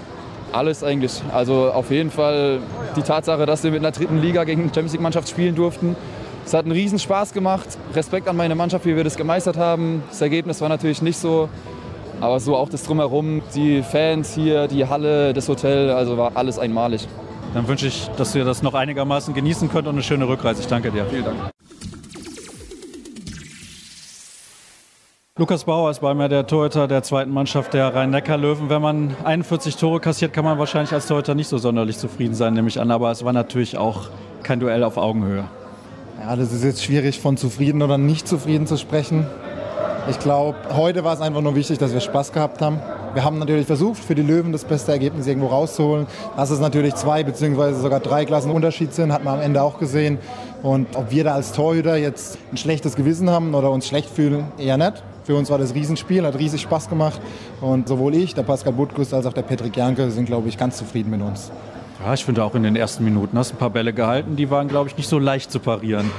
Alles 0.53 0.85
eigentlich. 0.85 1.23
Also 1.33 1.73
auf 1.73 1.91
jeden 1.91 2.11
Fall 2.11 2.61
die 2.95 3.03
Tatsache, 3.03 3.47
dass 3.47 3.65
wir 3.65 3.71
mit 3.71 3.81
einer 3.81 3.91
dritten 3.91 4.21
Liga 4.21 4.45
gegen 4.45 4.61
eine 4.61 4.69
Champions 4.69 4.93
League-Mannschaft 4.93 5.31
spielen 5.31 5.55
durften. 5.55 5.97
Es 6.45 6.53
hat 6.53 6.67
einen 6.67 6.73
riesen 6.73 6.99
Spaß 6.99 7.33
gemacht. 7.33 7.79
Respekt 7.95 8.29
an 8.29 8.37
meine 8.37 8.55
Mannschaft, 8.55 8.85
wie 8.85 8.95
wir 8.97 9.03
das 9.03 9.17
gemeistert 9.17 9.57
haben. 9.57 10.03
Das 10.11 10.21
Ergebnis 10.21 10.61
war 10.61 10.69
natürlich 10.69 11.01
nicht 11.01 11.17
so 11.17 11.49
aber 12.25 12.41
so 12.41 12.57
auch 12.57 12.71
das 12.71 12.85
Drumherum, 12.85 13.43
die 13.55 13.83
Fans 13.83 14.35
hier, 14.35 14.67
die 14.67 14.87
Halle, 14.87 15.35
das 15.35 15.49
Hotel, 15.49 15.91
also 15.91 16.17
war 16.17 16.33
alles 16.37 16.59
einmalig. 16.59 17.07
Dann 17.53 17.69
wünsche 17.69 17.87
ich, 17.87 18.09
dass 18.17 18.35
ihr 18.35 18.45
das 18.45 18.63
noch 18.63 18.75
einigermaßen 18.75 19.35
genießen 19.35 19.69
könnt 19.69 19.87
und 19.87 19.95
eine 19.95 20.03
schöne 20.03 20.27
Rückreise. 20.27 20.63
Ich 20.63 20.67
danke 20.67 20.91
dir. 20.91 21.05
Vielen 21.05 21.25
Dank. 21.25 21.37
Lukas 25.37 25.65
Bauer 25.65 25.91
ist 25.91 26.01
bei 26.01 26.15
mir 26.15 26.29
der 26.29 26.47
Torhüter 26.47 26.89
der 26.89 27.03
zweiten 27.03 27.31
Mannschaft 27.31 27.75
der 27.75 27.95
Rhein-Neckar-Löwen. 27.95 28.71
Wenn 28.71 28.81
man 28.81 29.17
41 29.25 29.77
Tore 29.77 30.01
kassiert, 30.01 30.33
kann 30.33 30.45
man 30.45 30.59
wahrscheinlich 30.59 30.93
als 30.93 31.07
Torhüter 31.07 31.35
nicht 31.35 31.49
so 31.49 31.59
sonderlich 31.59 31.99
zufrieden 31.99 32.35
sein, 32.35 32.55
nehme 32.55 32.69
ich 32.69 32.81
an. 32.81 32.91
Aber 32.91 33.11
es 33.11 33.25
war 33.25 33.33
natürlich 33.33 33.77
auch 33.77 34.09
kein 34.43 34.61
Duell 34.61 34.83
auf 34.83 34.97
Augenhöhe. 34.97 35.45
Ja, 36.21 36.37
das 36.37 36.53
ist 36.53 36.65
jetzt 36.65 36.85
schwierig 36.85 37.21
von 37.21 37.37
zufrieden 37.37 37.83
oder 37.83 37.99
nicht 37.99 38.27
zufrieden 38.27 38.67
zu 38.67 38.79
sprechen. 38.79 39.27
Ich 40.07 40.19
glaube, 40.19 40.59
heute 40.77 41.03
war 41.03 41.15
es 41.15 41.23
einfach 41.23 41.41
nur 41.41 41.55
wichtig, 41.55 41.79
dass 41.79 41.95
wir 41.95 42.01
Spaß 42.01 42.33
gehabt 42.33 42.61
haben. 42.61 42.79
Wir 43.15 43.25
haben 43.25 43.39
natürlich 43.39 43.67
versucht, 43.67 44.05
für 44.05 44.15
die 44.15 44.23
Löwen 44.23 44.53
das 44.53 44.65
beste 44.65 44.93
Ergebnis 44.93 45.27
irgendwo 45.27 45.47
rauszuholen. 45.47 46.07
Dass 46.37 46.51
es 46.51 46.61
natürlich 46.61 46.95
zwei 46.95 47.25
beziehungsweise 47.25 47.81
sogar 47.81 48.01
drei 48.01 48.27
Klassen 48.27 48.51
Unterschied 48.51 48.93
sind, 48.93 49.15
hat 49.15 49.25
man 49.25 49.37
am 49.37 49.41
Ende 49.41 49.63
auch 49.63 49.79
gesehen. 49.79 50.19
Und 50.63 50.95
ob 50.95 51.11
wir 51.11 51.25
da 51.25 51.35
als 51.35 51.53
Torhüter 51.53 51.97
jetzt 51.97 52.37
ein 52.53 52.59
schlechtes 52.59 52.97
Gewissen 52.97 53.31
haben 53.31 53.55
oder 53.55 53.71
uns 53.71 53.87
schlecht 53.87 54.11
fühlen, 54.11 54.45
eher 54.59 54.77
nicht. 54.77 55.03
Für 55.25 55.37
uns 55.37 55.49
war 55.49 55.57
das 55.57 55.75
Riesenspiel, 55.75 56.27
hat 56.27 56.39
riesig 56.39 56.61
Spaß 56.61 56.91
gemacht. 56.91 57.19
Und 57.63 57.89
sowohl 57.89 58.15
ich, 58.15 58.35
der 58.35 58.43
Pascal 58.43 58.75
Butkus, 58.75 59.15
als 59.15 59.25
auch 59.25 59.33
der 59.33 59.43
Patrick 59.43 59.75
Janke 59.75 60.11
sind, 60.11 60.27
glaube 60.27 60.49
ich, 60.51 60.59
ganz 60.59 60.77
zufrieden 60.77 61.09
mit 61.09 61.23
uns. 61.23 61.51
Ja, 62.05 62.13
ich 62.13 62.27
finde 62.27 62.45
auch 62.45 62.55
in 62.55 62.63
den 62.63 62.77
ersten 62.77 63.05
Minuten 63.05 63.39
hast 63.39 63.53
du 63.53 63.55
ein 63.55 63.59
paar 63.59 63.71
Bälle 63.71 63.95
gehalten, 63.95 64.37
die 64.37 64.51
waren, 64.51 64.69
glaube 64.69 64.91
ich, 64.91 64.99
nicht 64.99 65.09
so 65.09 65.19
leicht 65.19 65.51
zu 65.51 65.61
parieren. 65.61 66.11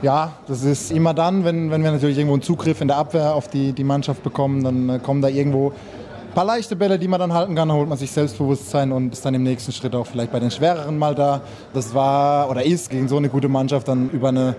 Ja, 0.00 0.32
das 0.46 0.62
ist 0.62 0.92
immer 0.92 1.12
dann, 1.12 1.44
wenn, 1.44 1.72
wenn 1.72 1.82
wir 1.82 1.90
natürlich 1.90 2.18
irgendwo 2.18 2.34
einen 2.34 2.42
Zugriff 2.42 2.80
in 2.80 2.86
der 2.86 2.98
Abwehr 2.98 3.34
auf 3.34 3.48
die, 3.48 3.72
die 3.72 3.82
Mannschaft 3.82 4.22
bekommen, 4.22 4.62
dann 4.62 4.88
äh, 4.88 4.98
kommen 5.00 5.22
da 5.22 5.28
irgendwo 5.28 5.70
ein 5.70 6.34
paar 6.34 6.44
leichte 6.44 6.76
Bälle, 6.76 7.00
die 7.00 7.08
man 7.08 7.18
dann 7.18 7.32
halten 7.32 7.56
kann, 7.56 7.72
holt 7.72 7.88
man 7.88 7.98
sich 7.98 8.12
Selbstbewusstsein 8.12 8.92
und 8.92 9.12
ist 9.12 9.24
dann 9.24 9.34
im 9.34 9.42
nächsten 9.42 9.72
Schritt 9.72 9.96
auch 9.96 10.06
vielleicht 10.06 10.30
bei 10.30 10.38
den 10.38 10.52
schwereren 10.52 10.98
mal 10.98 11.16
da. 11.16 11.40
Das 11.74 11.94
war 11.94 12.48
oder 12.48 12.64
ist 12.64 12.90
gegen 12.90 13.08
so 13.08 13.16
eine 13.16 13.28
gute 13.28 13.48
Mannschaft 13.48 13.88
dann 13.88 14.08
über 14.10 14.28
eine 14.28 14.54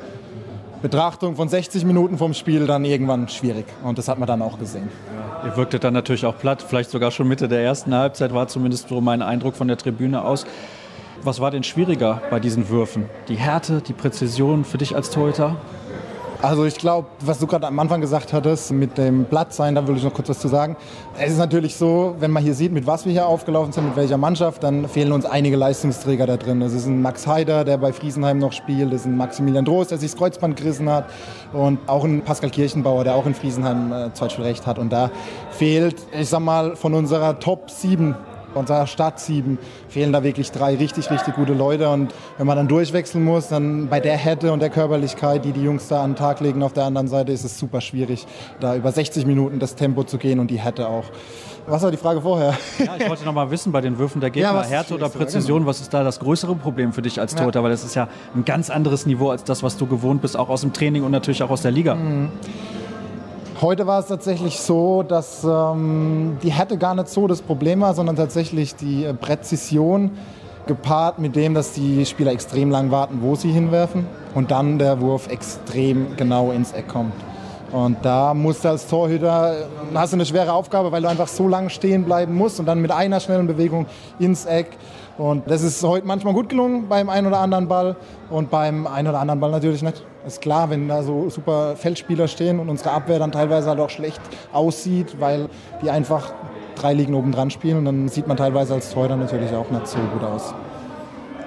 Betrachtung 0.82 1.38
von 1.38 1.48
60 1.48 1.86
Minuten 1.86 2.18
vom 2.18 2.34
Spiel 2.34 2.68
dann 2.68 2.84
irgendwann 2.84 3.30
schwierig. 3.30 3.66
Und 3.84 3.98
das 3.98 4.10
hat 4.10 4.20
man 4.20 4.28
dann 4.28 4.42
auch 4.42 4.60
gesehen. 4.60 4.90
Ihr 5.46 5.56
wirktet 5.56 5.86
dann 5.86 5.94
natürlich 5.94 6.26
auch 6.26 6.38
platt, 6.38 6.62
vielleicht 6.68 6.90
sogar 6.90 7.12
schon 7.12 7.30
Mitte 7.30 7.48
der 7.48 7.62
ersten 7.62 7.94
Halbzeit, 7.94 8.34
war 8.34 8.50
zumindest 8.50 8.90
so 8.90 9.00
mein 9.00 9.22
Eindruck 9.22 9.56
von 9.56 9.70
der 9.70 9.78
Tribüne 9.78 10.24
aus. 10.24 10.46
Was 11.24 11.42
war 11.42 11.52
denn 11.52 11.64
schwieriger 11.64 12.22
bei 12.30 12.40
diesen 12.40 12.70
Würfen? 12.70 13.06
Die 13.28 13.36
Härte, 13.36 13.82
die 13.82 13.94
Präzision 13.94 14.64
für 14.64 14.78
dich 14.78 14.96
als 14.96 15.10
Torhüter? 15.10 15.58
Also 16.42 16.64
ich 16.64 16.76
glaube, 16.76 17.10
was 17.20 17.40
du 17.40 17.48
gerade 17.48 17.68
am 17.68 17.78
Anfang 17.80 18.00
gesagt 18.00 18.32
hattest 18.32 18.72
mit 18.72 18.98
dem 18.98 19.26
Blatt 19.26 19.54
sein, 19.54 19.76
da 19.76 19.86
will 19.86 19.98
ich 19.98 20.04
noch 20.06 20.14
kurz 20.14 20.30
was 20.30 20.40
zu 20.40 20.48
sagen. 20.48 20.78
Es 21.18 21.34
ist 21.34 21.38
natürlich 21.38 21.76
so, 21.76 22.16
wenn 22.20 22.32
man 22.32 22.42
hier 22.42 22.54
sieht, 22.54 22.72
mit 22.72 22.88
was 22.88 23.06
wir 23.06 23.12
hier 23.12 23.28
aufgelaufen 23.28 23.74
sind, 23.74 23.88
mit 23.88 23.98
welcher 23.98 24.18
Mannschaft, 24.18 24.64
dann 24.64 24.88
fehlen 24.88 25.12
uns 25.12 25.26
einige 25.26 25.58
Leistungsträger 25.58 26.26
da 26.26 26.38
drin. 26.38 26.62
Das 26.62 26.72
ist 26.72 26.86
ein 26.86 27.02
Max 27.02 27.28
Heider, 27.28 27.66
der 27.66 27.78
bei 27.78 27.92
Friesenheim 27.92 28.38
noch 28.40 28.54
spielt, 28.54 28.94
das 28.94 29.02
ist 29.02 29.08
ein 29.08 29.18
Maximilian 29.18 29.66
Drost, 29.66 29.92
der 29.92 29.98
sich 29.98 30.12
das 30.12 30.18
Kreuzband 30.18 30.56
gerissen 30.56 30.90
hat 30.90 31.10
und 31.52 31.80
auch 31.88 32.06
ein 32.06 32.22
Pascal 32.22 32.52
Kirchenbauer, 32.52 33.04
der 33.04 33.16
auch 33.16 33.26
in 33.26 33.34
Friesenheim 33.34 33.92
äh, 33.92 34.14
Zweitspielrecht 34.14 34.66
hat. 34.66 34.80
Und 34.80 34.94
da 34.94 35.12
fehlt, 35.52 35.98
ich 36.18 36.30
sag 36.30 36.40
mal, 36.40 36.78
von 36.78 36.94
unserer 36.94 37.38
Top 37.40 37.70
7 37.70 38.16
unserer 38.54 38.88
Stadt 38.88 39.20
sieben 39.20 39.58
fehlen 39.88 40.14
da 40.14 40.24
wirklich 40.24 40.52
drei 40.52 40.76
richtig, 40.76 41.10
richtig 41.12 41.36
gute 41.36 41.54
Leute. 41.54 41.90
Und 41.90 42.14
wenn 42.38 42.48
man 42.48 42.58
dann 42.58 42.68
durchwechseln 42.68 43.24
muss, 43.24 43.50
dann 43.50 43.88
bei 43.88 44.00
der 44.00 44.18
Härte 44.18 44.52
und 44.52 44.62
der 44.62 44.70
Körperlichkeit, 44.70 45.46
die 45.46 45.52
die 45.52 45.64
Jungs 45.64 45.88
da 45.88 46.04
an 46.04 46.12
den 46.12 46.16
Tag 46.16 46.40
legen 46.40 46.64
auf 46.64 46.74
der 46.74 46.86
anderen 46.86 47.08
Seite, 47.08 47.32
ist 47.32 47.44
es 47.44 47.60
super 47.60 47.82
schwierig, 47.82 48.26
da 48.60 48.76
über 48.76 48.92
60 48.92 49.26
Minuten 49.26 49.60
das 49.60 49.76
Tempo 49.76 50.04
zu 50.04 50.18
gehen 50.18 50.40
und 50.40 50.50
die 50.52 50.60
Härte 50.60 50.88
auch. 50.88 51.06
Was 51.68 51.84
war 51.84 51.92
die 51.92 51.98
Frage 51.98 52.22
vorher? 52.22 52.58
Ja, 52.80 52.96
ich 52.98 53.08
wollte 53.08 53.26
noch 53.26 53.34
mal 53.34 53.52
wissen, 53.52 53.72
bei 53.72 53.82
den 53.82 54.00
Würfen 54.00 54.22
der 54.22 54.32
Gegner, 54.32 54.54
ja, 54.54 54.64
Härte 54.64 54.96
oder 54.96 55.10
Präzision, 55.10 55.60
genau. 55.60 55.70
was 55.70 55.82
ist 55.82 55.94
da 55.94 56.04
das 56.04 56.20
größere 56.20 56.56
Problem 56.56 56.94
für 56.94 57.04
dich 57.04 57.20
als 57.20 57.36
Torhüter? 57.36 57.60
Ja. 57.60 57.64
Weil 57.64 57.72
das 57.72 57.84
ist 57.84 57.96
ja 57.96 58.08
ein 58.36 58.44
ganz 58.44 58.70
anderes 58.70 59.06
Niveau 59.06 59.30
als 59.30 59.44
das, 59.44 59.62
was 59.62 59.78
du 59.78 59.86
gewohnt 59.86 60.22
bist, 60.22 60.36
auch 60.36 60.50
aus 60.50 60.62
dem 60.62 60.74
Training 60.74 61.04
und 61.04 61.12
natürlich 61.12 61.44
auch 61.44 61.52
aus 61.52 61.62
der 61.62 61.72
Liga. 61.72 61.96
Mhm. 61.96 62.30
Heute 63.62 63.86
war 63.88 64.00
es 64.00 64.06
tatsächlich 64.06 64.58
so, 64.58 65.04
dass 65.04 65.44
ähm, 65.44 66.38
die 66.42 66.50
Härte 66.50 66.78
gar 66.78 66.96
nicht 66.96 67.10
so 67.10 67.28
das 67.28 67.42
Problem 67.42 67.82
war, 67.82 67.94
sondern 67.94 68.16
tatsächlich 68.16 68.74
die 68.76 69.04
äh, 69.04 69.14
Präzision 69.14 70.12
gepaart 70.66 71.20
mit 71.20 71.36
dem, 71.36 71.56
dass 71.56 71.74
die 71.74 72.06
Spieler 72.06 72.32
extrem 72.32 72.72
lang 72.72 72.90
warten, 72.90 73.20
wo 73.22 73.36
sie 73.36 73.52
hinwerfen 73.52 74.08
und 74.34 74.50
dann 74.52 74.80
der 74.80 75.02
Wurf 75.02 75.28
extrem 75.28 76.16
genau 76.16 76.52
ins 76.52 76.72
Eck 76.72 76.88
kommt. 76.88 77.12
Und 77.74 77.98
da 78.04 78.34
musst 78.34 78.64
du 78.64 78.70
als 78.70 78.88
Torhüter, 78.88 79.52
äh, 79.52 79.64
hast 79.94 80.14
du 80.14 80.16
eine 80.16 80.26
schwere 80.26 80.54
Aufgabe, 80.54 80.94
weil 80.94 81.02
du 81.02 81.10
einfach 81.10 81.28
so 81.28 81.46
lange 81.50 81.70
stehen 81.70 82.06
bleiben 82.06 82.36
musst 82.36 82.62
und 82.62 82.66
dann 82.66 82.80
mit 82.80 82.92
einer 82.92 83.20
schnellen 83.20 83.48
Bewegung 83.48 83.88
ins 84.20 84.46
Eck. 84.46 84.70
Und 85.18 85.52
das 85.52 85.64
ist 85.64 85.84
heute 85.84 86.08
manchmal 86.08 86.34
gut 86.34 86.48
gelungen 86.48 86.88
beim 86.88 87.10
einen 87.10 87.28
oder 87.28 87.40
anderen 87.40 87.68
Ball 87.68 87.98
und 88.30 88.50
beim 88.50 88.88
einen 88.88 89.10
oder 89.10 89.20
anderen 89.20 89.42
Ball 89.42 89.52
natürlich 89.52 89.82
nicht. 89.82 90.02
Ist 90.28 90.42
klar, 90.42 90.70
wenn 90.70 90.88
da 90.88 91.02
so 91.02 91.30
super 91.30 91.76
Feldspieler 91.78 92.28
stehen 92.28 92.60
und 92.60 92.68
unsere 92.70 92.92
Abwehr 92.92 93.20
dann 93.20 93.32
teilweise 93.32 93.70
halt 93.70 93.80
auch 93.80 93.90
schlecht 93.90 94.20
aussieht, 94.52 95.16
weil 95.20 95.48
die 95.82 95.90
einfach 95.90 96.34
drei 96.76 96.94
Ligen 96.94 97.14
oben 97.14 97.32
dran 97.32 97.52
spielen 97.52 97.86
dann 97.86 98.10
sieht 98.10 98.28
man 98.28 98.38
teilweise 98.38 98.74
als 98.74 98.92
Torhüter 98.92 99.16
natürlich 99.16 99.52
auch 99.54 99.70
nicht 99.70 99.88
so 99.88 99.98
gut 99.98 100.24
aus. 100.24 100.54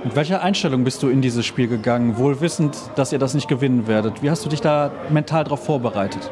Mit 0.04 0.16
welcher 0.16 0.42
Einstellung 0.42 0.84
bist 0.84 1.02
du 1.02 1.08
in 1.08 1.22
dieses 1.22 1.46
Spiel 1.46 1.68
gegangen, 1.68 2.16
wohl 2.16 2.40
wissend, 2.40 2.76
dass 2.96 3.12
ihr 3.12 3.18
das 3.18 3.34
nicht 3.34 3.46
gewinnen 3.46 3.86
werdet? 3.86 4.22
Wie 4.22 4.30
hast 4.30 4.44
du 4.44 4.48
dich 4.48 4.60
da 4.60 4.90
mental 5.10 5.44
darauf 5.44 5.64
vorbereitet? 5.64 6.30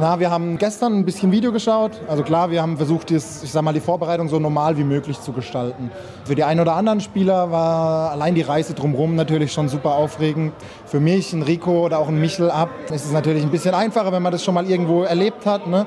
Na, 0.00 0.18
wir 0.18 0.30
haben 0.30 0.56
gestern 0.56 0.94
ein 0.94 1.04
bisschen 1.04 1.30
Video 1.30 1.52
geschaut. 1.52 2.00
Also 2.08 2.22
klar, 2.22 2.50
wir 2.50 2.62
haben 2.62 2.78
versucht, 2.78 3.10
das, 3.10 3.42
ich 3.42 3.52
sag 3.52 3.60
mal, 3.60 3.74
die 3.74 3.80
Vorbereitung 3.80 4.30
so 4.30 4.38
normal 4.38 4.78
wie 4.78 4.82
möglich 4.82 5.20
zu 5.20 5.32
gestalten. 5.32 5.90
Für 6.24 6.34
die 6.34 6.42
einen 6.42 6.58
oder 6.60 6.74
anderen 6.74 7.02
Spieler 7.02 7.50
war 7.50 8.10
allein 8.10 8.34
die 8.34 8.40
Reise 8.40 8.72
drumherum 8.72 9.14
natürlich 9.14 9.52
schon 9.52 9.68
super 9.68 9.90
aufregend. 9.96 10.54
Für 10.86 11.00
mich, 11.00 11.34
ein 11.34 11.42
Rico 11.42 11.84
oder 11.84 11.98
auch 11.98 12.08
ein 12.08 12.18
Michel 12.18 12.50
ab, 12.50 12.70
ist 12.90 13.04
es 13.04 13.12
natürlich 13.12 13.42
ein 13.42 13.50
bisschen 13.50 13.74
einfacher, 13.74 14.10
wenn 14.10 14.22
man 14.22 14.32
das 14.32 14.42
schon 14.42 14.54
mal 14.54 14.64
irgendwo 14.64 15.02
erlebt 15.02 15.44
hat. 15.44 15.66
Ne? 15.66 15.84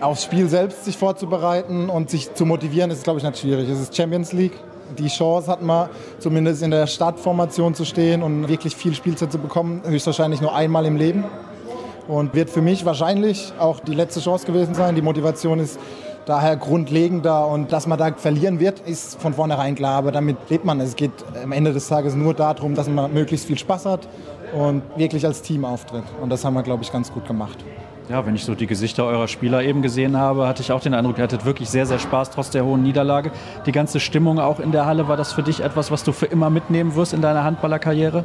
Aufs 0.00 0.22
Spiel 0.22 0.48
selbst 0.48 0.84
sich 0.84 0.96
vorzubereiten 0.96 1.88
und 1.88 2.10
sich 2.10 2.32
zu 2.34 2.46
motivieren, 2.46 2.92
ist, 2.92 3.02
glaube 3.02 3.18
ich, 3.18 3.24
nicht 3.24 3.40
schwierig. 3.40 3.68
Es 3.68 3.80
ist 3.80 3.96
Champions 3.96 4.32
League 4.32 4.54
die 4.96 5.08
Chance 5.08 5.50
hat 5.50 5.62
man, 5.62 5.88
zumindest 6.20 6.62
in 6.62 6.70
der 6.70 6.86
Startformation 6.86 7.74
zu 7.74 7.84
stehen 7.84 8.22
und 8.22 8.48
wirklich 8.48 8.76
viel 8.76 8.94
Spielzeit 8.94 9.32
zu 9.32 9.38
bekommen, 9.38 9.82
höchstwahrscheinlich 9.84 10.40
nur 10.40 10.54
einmal 10.54 10.86
im 10.86 10.94
Leben. 10.94 11.24
Und 12.06 12.34
wird 12.34 12.50
für 12.50 12.60
mich 12.60 12.84
wahrscheinlich 12.84 13.52
auch 13.58 13.80
die 13.80 13.94
letzte 13.94 14.20
Chance 14.20 14.46
gewesen 14.46 14.74
sein. 14.74 14.94
Die 14.94 15.02
Motivation 15.02 15.58
ist 15.58 15.78
daher 16.26 16.56
grundlegender 16.56 17.46
und 17.46 17.72
dass 17.72 17.86
man 17.86 17.98
da 17.98 18.12
verlieren 18.14 18.60
wird, 18.60 18.80
ist 18.80 19.20
von 19.20 19.34
vornherein 19.34 19.74
klar. 19.74 19.96
Aber 19.96 20.12
damit 20.12 20.36
lebt 20.48 20.64
man. 20.64 20.80
Es 20.80 20.96
geht 20.96 21.12
am 21.42 21.52
Ende 21.52 21.72
des 21.72 21.88
Tages 21.88 22.14
nur 22.14 22.34
darum, 22.34 22.74
dass 22.74 22.88
man 22.88 23.12
möglichst 23.12 23.46
viel 23.46 23.58
Spaß 23.58 23.86
hat 23.86 24.08
und 24.54 24.82
wirklich 24.96 25.24
als 25.24 25.42
Team 25.42 25.64
auftritt. 25.64 26.04
Und 26.20 26.30
das 26.30 26.44
haben 26.44 26.54
wir, 26.54 26.62
glaube 26.62 26.82
ich, 26.82 26.92
ganz 26.92 27.12
gut 27.12 27.26
gemacht. 27.26 27.64
Ja, 28.10 28.26
wenn 28.26 28.34
ich 28.34 28.44
so 28.44 28.54
die 28.54 28.66
Gesichter 28.66 29.06
eurer 29.06 29.28
Spieler 29.28 29.62
eben 29.62 29.80
gesehen 29.80 30.18
habe, 30.18 30.46
hatte 30.46 30.60
ich 30.60 30.70
auch 30.72 30.80
den 30.80 30.92
Eindruck, 30.92 31.16
ihr 31.16 31.24
hattet 31.24 31.46
wirklich 31.46 31.70
sehr, 31.70 31.86
sehr 31.86 31.98
Spaß 31.98 32.30
trotz 32.30 32.50
der 32.50 32.62
hohen 32.62 32.82
Niederlage. 32.82 33.30
Die 33.64 33.72
ganze 33.72 33.98
Stimmung 33.98 34.38
auch 34.38 34.60
in 34.60 34.72
der 34.72 34.84
Halle, 34.84 35.08
war 35.08 35.16
das 35.16 35.32
für 35.32 35.42
dich 35.42 35.60
etwas, 35.60 35.90
was 35.90 36.04
du 36.04 36.12
für 36.12 36.26
immer 36.26 36.50
mitnehmen 36.50 36.94
wirst 36.96 37.14
in 37.14 37.22
deiner 37.22 37.44
Handballerkarriere? 37.44 38.24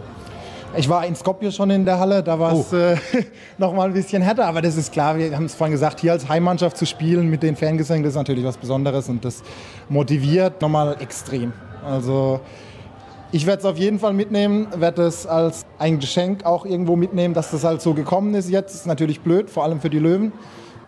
Ich 0.78 0.88
war 0.88 1.05
in 1.05 1.15
Skopje 1.15 1.51
schon 1.51 1.72
in 1.72 1.84
der 1.84 1.99
Halle, 1.99 2.22
da 2.22 2.39
war 2.39 2.53
es 2.53 2.72
oh. 2.72 2.76
äh, 2.76 2.95
noch 3.57 3.74
mal 3.74 3.88
ein 3.88 3.93
bisschen 3.93 4.22
härter, 4.22 4.45
aber 4.45 4.61
das 4.61 4.78
ist 4.78 4.91
klar, 4.91 5.17
wir 5.17 5.36
haben 5.36 5.45
es 5.45 5.55
vorhin 5.55 5.72
gesagt, 5.72 5.99
hier 5.99 6.11
als 6.11 6.30
Heimmannschaft 6.30 6.78
zu 6.78 6.86
spielen 6.86 7.28
mit 7.28 7.41
den 7.41 7.55
Fangesängen, 7.55 8.03
das 8.03 8.11
ist 8.11 8.17
natürlich 8.17 8.45
was 8.45 8.57
Besonderes 8.57 9.09
und 9.09 9.26
das 9.26 9.41
motiviert 9.89 10.61
nochmal 10.61 10.97
extrem. 10.99 11.53
Also 11.84 12.39
ich 13.32 13.47
werde 13.47 13.59
es 13.59 13.65
auf 13.65 13.78
jeden 13.78 13.99
Fall 13.99 14.13
mitnehmen, 14.13 14.67
werde 14.76 15.03
es 15.03 15.26
als 15.26 15.65
ein 15.80 15.99
Geschenk 15.99 16.45
auch 16.45 16.65
irgendwo 16.65 16.95
mitnehmen, 16.95 17.34
dass 17.34 17.49
das 17.51 17.63
halt 17.63 17.82
so 17.82 17.93
gekommen 17.95 18.36
ist 18.36 18.49
jetzt. 18.49 18.74
Ist 18.76 18.88
natürlich 18.88 19.22
blöd, 19.22 19.49
vor 19.49 19.63
allem 19.63 19.82
für 19.82 19.89
die 19.89 19.99
Löwen. 19.99 20.32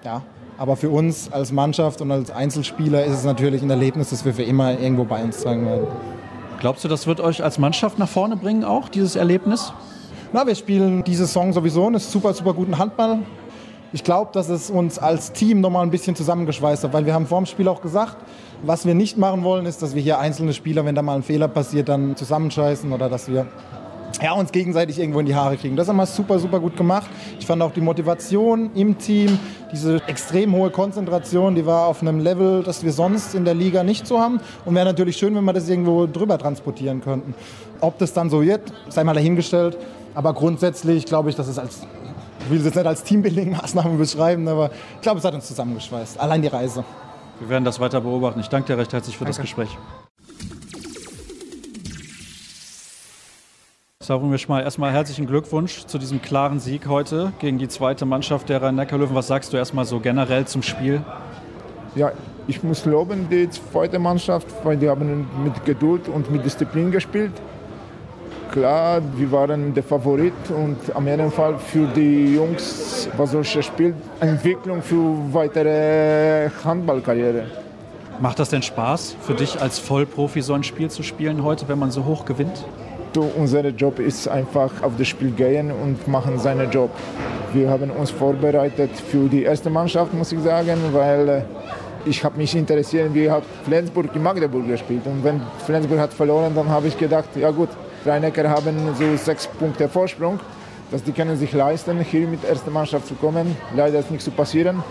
Ja, 0.03 0.21
aber 0.57 0.75
für 0.75 0.89
uns 0.89 1.32
als 1.32 1.51
Mannschaft 1.51 2.01
und 2.01 2.11
als 2.11 2.29
Einzelspieler 2.29 3.03
ist 3.03 3.13
es 3.13 3.23
natürlich 3.23 3.63
ein 3.63 3.69
Erlebnis, 3.69 4.11
das 4.11 4.25
wir 4.25 4.34
für 4.34 4.43
immer 4.43 4.79
irgendwo 4.79 5.05
bei 5.05 5.23
uns 5.23 5.41
tragen 5.41 5.65
werden. 5.65 5.88
Glaubst 6.62 6.84
du, 6.84 6.88
das 6.88 7.07
wird 7.07 7.20
euch 7.20 7.43
als 7.43 7.57
Mannschaft 7.57 7.97
nach 7.97 8.07
vorne 8.07 8.38
bringen, 8.38 8.64
auch 8.64 8.88
dieses 8.88 9.16
Erlebnis? 9.16 9.74
Na, 10.32 10.45
wir 10.45 10.53
spielen 10.53 11.03
diese 11.03 11.26
Saison 11.26 11.51
sowieso 11.53 11.88
einen 11.88 11.97
super, 11.97 12.36
super 12.36 12.53
guten 12.53 12.78
Handball. 12.78 13.18
Ich 13.93 14.03
glaube, 14.03 14.30
dass 14.32 14.47
es 14.47 14.70
uns 14.70 14.99
als 14.99 15.32
Team 15.32 15.59
nochmal 15.59 15.82
ein 15.84 15.89
bisschen 15.89 16.16
zusammengeschweißt 16.16 16.84
hat, 16.84 16.93
weil 16.93 17.07
wir 17.07 17.16
haben 17.16 17.26
vor 17.26 17.39
dem 17.39 17.47
Spiel 17.47 17.68
auch 17.68 17.82
gesagt, 17.82 18.18
was 18.62 18.86
wir 18.86 18.93
nicht 18.93 19.18
machen 19.18 19.43
wollen, 19.43 19.66
ist, 19.66 19.82
dass 19.82 19.95
wir 19.95 20.03
hier 20.03 20.20
einzelne 20.20 20.53
Spieler, 20.53 20.86
wenn 20.86 20.93
da 20.93 21.01
mal 21.01 21.16
ein 21.16 21.24
Fehler 21.24 21.47
passiert, 21.47 21.89
dann 21.89 22.16
zusammenscheißen 22.16 22.93
oder 22.93 23.09
dass 23.09 23.28
wir 23.28 23.47
ja, 24.22 24.34
uns 24.34 24.51
gegenseitig 24.51 24.99
irgendwo 24.99 25.20
in 25.20 25.26
die 25.26 25.36
Haare 25.36 25.57
kriegen. 25.57 25.76
Das 25.76 25.88
haben 25.88 25.97
wir 25.97 26.05
super, 26.05 26.39
super 26.39 26.59
gut 26.59 26.76
gemacht. 26.76 27.09
Ich 27.39 27.45
fand 27.45 27.62
auch 27.62 27.72
die 27.72 27.82
Motivation 27.82 28.72
im 28.76 28.97
Team, 28.97 29.38
diese 29.72 30.01
extrem 30.07 30.53
hohe 30.53 30.70
Konzentration, 30.70 31.55
die 31.55 31.66
war 31.66 31.88
auf 31.88 32.01
einem 32.01 32.20
Level, 32.20 32.64
das 32.64 32.84
wir 32.84 32.91
sonst 32.91 33.36
in 33.36 33.45
der 33.45 33.53
Liga 33.53 33.84
nicht 33.84 34.07
so 34.07 34.20
haben. 34.20 34.39
Und 34.66 34.76
wäre 34.76 34.86
natürlich 34.86 35.18
schön, 35.18 35.36
wenn 35.36 35.45
wir 35.45 35.53
das 35.53 35.70
irgendwo 35.70 36.07
drüber 36.07 36.38
transportieren 36.38 37.01
könnten. 37.01 37.34
Ob 37.80 37.97
das 37.97 38.14
dann 38.14 38.30
so 38.30 38.41
wird, 38.41 38.74
sei 38.89 39.03
mal 39.03 39.14
dahingestellt. 39.14 39.78
Aber 40.14 40.34
grundsätzlich 40.34 41.05
glaube 41.05 41.30
ich, 41.30 41.36
dass 41.36 41.47
es 41.47 41.57
als, 41.57 41.88
ich 42.43 42.49
will 42.49 42.59
es 42.59 42.66
jetzt 42.66 42.76
nicht 42.76 42.88
als 42.88 43.05
Teambuilding-Maßnahme 43.05 43.97
beschreiben, 43.97 44.47
aber 44.47 44.72
ich 44.95 45.01
glaube, 45.01 45.20
es 45.20 45.26
hat 45.26 45.34
uns 45.34 45.47
zusammengeschweißt. 45.47 46.20
Allein 46.20 46.41
die 46.41 46.49
Reise. 46.49 46.84
Wir 47.39 47.49
werden 47.49 47.66
das 47.66 47.80
weiter 47.80 48.01
beobachten. 48.01 48.39
Ich 48.39 48.49
danke 48.49 48.74
dir 48.74 48.78
recht 48.78 48.93
herzlich 48.93 49.18
für 49.18 49.24
danke. 49.24 49.38
das 49.38 49.41
Gespräch. 49.41 49.70
Sagen 54.12 54.30
wir 54.30 54.39
mal 54.49 54.62
erstmal 54.62 54.91
herzlichen 54.91 55.26
Glückwunsch 55.26 55.86
zu 55.86 55.97
diesem 55.97 56.22
klaren 56.22 56.59
Sieg 56.59 56.86
heute 56.89 57.32
gegen 57.39 57.57
die 57.59 57.70
zweite 57.70 58.05
Mannschaft 58.05 58.49
der 58.49 58.62
Rhein-Neckar-Löwen. 58.62 59.16
Was 59.16 59.28
sagst 59.28 59.53
du 59.53 59.55
erstmal 59.55 59.86
so 59.86 60.01
generell 60.01 60.43
zum 60.43 60.64
Spiel? 60.64 61.01
Ja, 61.95 62.12
ich 62.45 62.62
muss 62.62 62.84
loben 62.84 63.30
die 63.30 63.49
zweite 63.49 63.99
Mannschaft, 63.99 64.47
weil 64.66 64.76
die 64.76 64.89
haben 64.89 65.26
mit 65.45 65.64
Geduld 65.64 66.09
und 66.09 66.30
mit 66.30 66.43
Disziplin 66.43 66.91
gespielt. 66.91 67.32
klar, 68.51 69.01
wir 69.16 69.32
waren 69.32 69.74
der 69.74 69.84
Favorit 69.84 70.34
und 70.49 70.93
am 70.93 71.07
jeden 71.07 71.32
Fall 71.32 71.57
für 71.57 71.88
die 71.88 72.36
Jungs 72.36 73.07
war 73.16 73.28
solches 73.28 73.66
Spiel 73.66 73.93
Entwicklung 74.20 74.82
für 74.82 75.16
weitere 75.32 76.49
Handballkarriere. 76.66 77.45
Macht 78.20 78.39
das 78.39 78.49
denn 78.49 78.62
Spaß 78.62 79.16
für 79.22 79.36
dich 79.36 79.62
als 79.62 79.80
Vollprofi 79.80 80.41
so 80.41 80.53
ein 80.53 80.64
Spiel 80.64 80.91
zu 80.91 81.01
spielen 81.01 81.45
heute, 81.45 81.70
wenn 81.70 81.80
man 81.80 81.91
so 81.91 82.03
hoch 82.03 82.26
gewinnt? 82.26 82.66
Unser 83.18 83.68
Job 83.70 83.99
ist 83.99 84.28
einfach 84.28 84.72
auf 84.82 84.93
das 84.97 85.07
Spiel 85.07 85.32
gehen 85.32 85.72
und 85.72 86.07
machen 86.07 86.39
seinen 86.39 86.72
Job. 86.72 86.89
Wir 87.53 87.70
haben 87.70 87.91
uns 87.91 88.12
vorbereitet 88.12 88.91
für 88.95 89.28
die 89.28 89.43
erste 89.43 89.70
Mannschaft, 89.70 90.14
muss 90.14 90.32
ich 90.32 90.39
sagen, 90.39 90.78
weil 90.93 91.30
äh, 91.30 91.41
ich 92.05 92.24
habe 92.24 92.38
mich 92.38 92.55
interessiert, 92.55 93.14
wie 93.14 93.30
hat 93.30 93.43
Flensburg 93.66 94.16
in 94.16 94.24
Magdeburg 94.24 94.68
gespielt. 94.68 95.05
Und 95.05 95.24
wenn 95.24 95.41
Flensburg 95.66 95.99
hat 95.99 96.14
verloren, 96.14 96.53
dann 96.55 96.70
habe 96.70 96.88
ich 96.88 96.97
gedacht, 96.97 97.30
ja 97.36 97.51
gut, 97.51 97.70
Rhein-Neckar 98.05 98.49
haben 98.49 98.76
so 98.97 99.16
sechs 99.18 99.47
Punkte 99.47 99.89
Vorsprung, 99.89 100.39
dass 100.89 101.03
die 101.03 101.12
können 101.12 101.38
sich 101.38 101.51
leisten, 101.53 101.99
hier 101.99 102.28
mit 102.28 102.43
der 102.43 102.51
ersten 102.51 102.72
Mannschaft 102.72 103.07
zu 103.07 103.16
kommen. 103.16 103.57
Leider 103.76 103.99
ist 103.99 104.09
nichts 104.09 104.26
zu 104.26 104.32
passieren. 104.32 104.84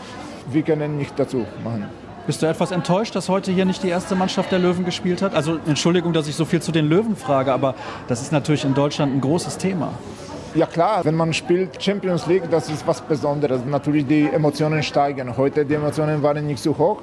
Wir 0.50 0.62
können 0.62 0.98
nicht 0.98 1.18
dazu 1.18 1.46
machen. 1.64 2.09
Bist 2.26 2.42
du 2.42 2.46
etwas 2.46 2.70
enttäuscht, 2.70 3.16
dass 3.16 3.28
heute 3.28 3.50
hier 3.50 3.64
nicht 3.64 3.82
die 3.82 3.88
erste 3.88 4.14
Mannschaft 4.14 4.52
der 4.52 4.58
Löwen 4.58 4.84
gespielt 4.84 5.22
hat? 5.22 5.34
Also 5.34 5.58
Entschuldigung, 5.66 6.12
dass 6.12 6.28
ich 6.28 6.36
so 6.36 6.44
viel 6.44 6.60
zu 6.60 6.70
den 6.70 6.88
Löwen 6.88 7.16
frage, 7.16 7.52
aber 7.52 7.74
das 8.08 8.20
ist 8.20 8.30
natürlich 8.30 8.64
in 8.64 8.74
Deutschland 8.74 9.14
ein 9.14 9.20
großes 9.20 9.56
Thema. 9.58 9.92
Ja 10.54 10.66
klar, 10.66 11.04
wenn 11.04 11.14
man 11.14 11.32
spielt 11.32 11.82
Champions 11.82 12.26
League, 12.26 12.42
das 12.50 12.68
ist 12.68 12.86
was 12.86 13.00
Besonderes. 13.00 13.62
Natürlich 13.64 14.06
die 14.06 14.28
Emotionen 14.28 14.82
steigen. 14.82 15.36
Heute 15.36 15.64
die 15.64 15.74
Emotionen 15.74 16.22
waren 16.22 16.46
nicht 16.46 16.62
so 16.62 16.76
hoch, 16.76 17.02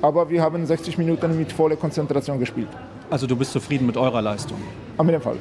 aber 0.00 0.28
wir 0.28 0.42
haben 0.42 0.64
60 0.64 0.98
Minuten 0.98 1.36
mit 1.36 1.52
voller 1.52 1.76
Konzentration 1.76 2.38
gespielt. 2.38 2.68
Also 3.10 3.26
du 3.26 3.34
bist 3.34 3.52
zufrieden 3.52 3.86
mit 3.86 3.96
eurer 3.96 4.22
Leistung? 4.22 4.58
Auf 4.96 5.06
jeden 5.06 5.22
Fall. 5.22 5.36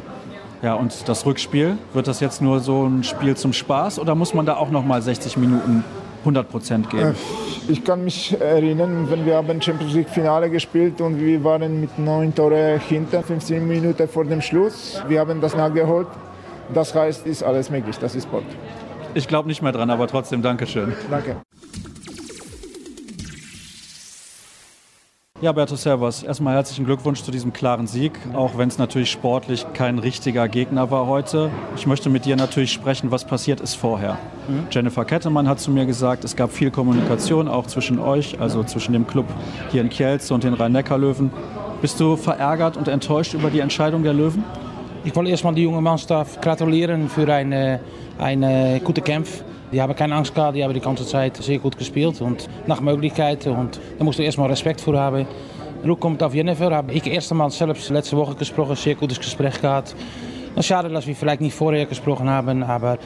Ja, 0.61 0.76
und 0.76 1.07
das 1.09 1.26
Rückspiel, 1.26 1.78
wird 1.93 2.07
das 2.07 2.19
jetzt 2.19 2.41
nur 2.41 2.59
so 2.59 2.86
ein 2.86 3.03
Spiel 3.03 3.36
zum 3.36 3.51
Spaß 3.51 3.99
oder 3.99 4.15
muss 4.15 4.34
man 4.34 4.45
da 4.45 4.55
auch 4.55 4.69
noch 4.69 4.86
mal 4.86 5.01
60 5.01 5.38
Minuten 5.38 5.84
100 6.22 6.49
Prozent 6.49 6.89
geben? 6.89 7.15
Ich 7.67 7.84
kann 7.84 8.03
mich 8.03 8.39
erinnern, 8.39 9.07
wenn 9.09 9.26
wir 9.26 9.36
haben 9.36 9.61
Champions 9.61 9.93
League 9.93 10.09
Finale 10.09 10.49
gespielt 10.49 11.01
und 11.01 11.19
wir 11.19 11.43
waren 11.43 11.82
mit 11.82 11.97
neun 11.99 12.34
Tore 12.34 12.80
hinter, 12.88 13.22
15 13.22 13.67
Minuten 13.67 14.07
vor 14.07 14.26
dem 14.26 14.41
Schluss. 14.41 15.01
Wir 15.07 15.19
haben 15.19 15.41
das 15.41 15.55
nachgeholt. 15.55 16.07
Das 16.74 16.95
heißt, 16.95 17.26
ist 17.28 17.43
alles 17.43 17.69
möglich. 17.69 17.97
Das 17.99 18.15
ist 18.15 18.24
Sport. 18.24 18.45
Ich 19.13 19.28
glaube 19.28 19.47
nicht 19.49 19.61
mehr 19.61 19.72
dran, 19.74 19.89
aber 19.89 20.07
trotzdem 20.07 20.41
Dankeschön. 20.41 20.93
Danke. 21.09 21.36
Ja, 25.41 25.51
Berto 25.53 25.75
Servus, 25.75 26.21
erstmal 26.21 26.53
herzlichen 26.53 26.85
Glückwunsch 26.85 27.23
zu 27.23 27.31
diesem 27.31 27.51
klaren 27.51 27.87
Sieg, 27.87 28.11
auch 28.35 28.59
wenn 28.59 28.67
es 28.67 28.77
natürlich 28.77 29.09
sportlich 29.09 29.65
kein 29.73 29.97
richtiger 29.97 30.47
Gegner 30.47 30.91
war 30.91 31.07
heute. 31.07 31.49
Ich 31.75 31.87
möchte 31.87 32.11
mit 32.11 32.25
dir 32.25 32.35
natürlich 32.35 32.71
sprechen, 32.71 33.09
was 33.09 33.25
passiert 33.25 33.59
ist 33.59 33.73
vorher. 33.73 34.19
Mhm. 34.47 34.67
Jennifer 34.69 35.03
Kettemann 35.03 35.49
hat 35.49 35.59
zu 35.59 35.71
mir 35.71 35.87
gesagt, 35.87 36.23
es 36.25 36.35
gab 36.35 36.51
viel 36.51 36.69
Kommunikation 36.69 37.47
auch 37.47 37.65
zwischen 37.65 37.97
euch, 37.97 38.39
also 38.39 38.63
zwischen 38.63 38.93
dem 38.93 39.07
Club 39.07 39.25
hier 39.71 39.81
in 39.81 39.89
Kielce 39.89 40.31
und 40.31 40.43
den 40.43 40.53
Rhein-Neckar-Löwen. 40.53 41.31
Bist 41.81 41.99
du 41.99 42.17
verärgert 42.17 42.77
und 42.77 42.87
enttäuscht 42.87 43.33
über 43.33 43.49
die 43.49 43.61
Entscheidung 43.61 44.03
der 44.03 44.13
Löwen? 44.13 44.43
Ich 45.05 45.15
wollte 45.15 45.31
erstmal 45.31 45.55
die 45.55 45.63
junge 45.63 45.81
Mannschaft 45.81 46.39
gratulieren 46.43 47.09
für 47.09 47.27
einen, 47.33 47.79
einen 48.19 48.83
guten 48.83 49.03
Kampf. 49.03 49.43
Die 49.72 49.82
haben 49.82 49.95
keine 49.95 50.15
Angst 50.15 50.36
gehabt, 50.36 50.55
die 50.55 50.63
haben 50.63 50.74
die 50.74 50.82
ganze 50.82 51.05
Zeit 51.05 51.38
sehr 51.38 51.59
gut 51.59 51.78
gespielt 51.78 52.19
und 52.22 52.49
nach 52.67 52.82
Möglichkeiten. 52.82 53.51
Und 53.55 53.80
da 53.97 54.03
musst 54.03 54.19
du 54.19 54.24
erstmal 54.24 54.49
Respekt 54.49 54.82
für 54.82 54.99
haben. 54.99 55.26
Ruck 55.86 55.99
kommt 55.99 56.22
auf 56.22 56.34
Jennifer, 56.34 56.72
habe 56.72 56.91
ich 56.91 57.07
erst 57.07 57.32
einmal 57.32 57.49
selbst 57.49 57.89
letzte 57.89 58.17
Woche 58.17 58.36
gesprochen, 58.36 58.76
sehr 58.76 58.95
gutes 58.95 59.19
Gespräch 59.19 59.59
gehabt. 59.61 59.95
Und 60.55 60.63
schade, 60.63 60.89
dass 60.89 61.07
wir 61.07 61.15
vielleicht 61.15 61.41
nicht 61.41 61.55
vorher 61.55 61.86
gesprochen 61.86 62.30
haben, 62.30 62.63
aber 62.63 62.97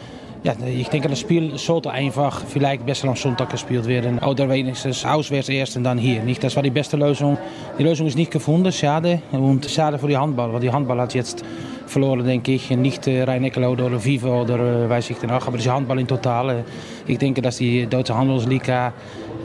ja, 0.43 0.53
ich 0.68 0.89
denke, 0.89 1.09
das 1.09 1.20
Spiel 1.20 1.57
sollte 1.57 1.89
einfach 1.89 2.43
vielleicht 2.45 2.86
besser 2.86 3.07
am 3.07 3.16
Sonntag 3.16 3.49
gespielt 3.49 3.88
werden. 3.88 4.20
Oder 4.20 4.47
wenigstens 4.47 5.03
auswärts 5.03 5.49
erst 5.49 5.76
und 5.78 5.84
dann 5.84 5.97
hier. 5.97 6.22
Nicht, 6.22 6.43
das 6.43 6.55
war 6.55 6.61
die 6.61 6.70
beste 6.70 6.97
Lösung. 6.97 7.38
Die 7.80 7.84
Lösung 7.84 8.05
ist 8.05 8.16
nicht 8.16 8.30
gefunden, 8.30 8.72
schade. 8.72 9.24
Und 9.32 9.66
schade 9.66 9.97
für 9.97 10.07
die 10.07 10.18
Handball, 10.18 10.53
weil 10.53 10.59
die 10.59 10.72
Handball 10.72 11.01
hat 11.01 11.16
jetzt 11.16 11.43
verloren, 11.88 12.27
äh, 12.27 13.23
Rhein-Neckar 13.23 13.71
oder 13.71 14.03
Viva 14.03 14.41
oder 14.41 14.86
äh, 14.86 14.89
weiß 14.89 15.09
ich 15.09 15.17
danach, 15.21 15.47
aber 15.47 15.57
die 15.57 15.69
Handball 15.69 15.99
in 15.99 16.07
total. 16.07 16.63
Ich 17.07 17.17
denke, 17.17 17.41
dass 17.41 17.57
die 17.57 17.86
Deutsche 17.88 18.15
Handelsliga 18.15 18.93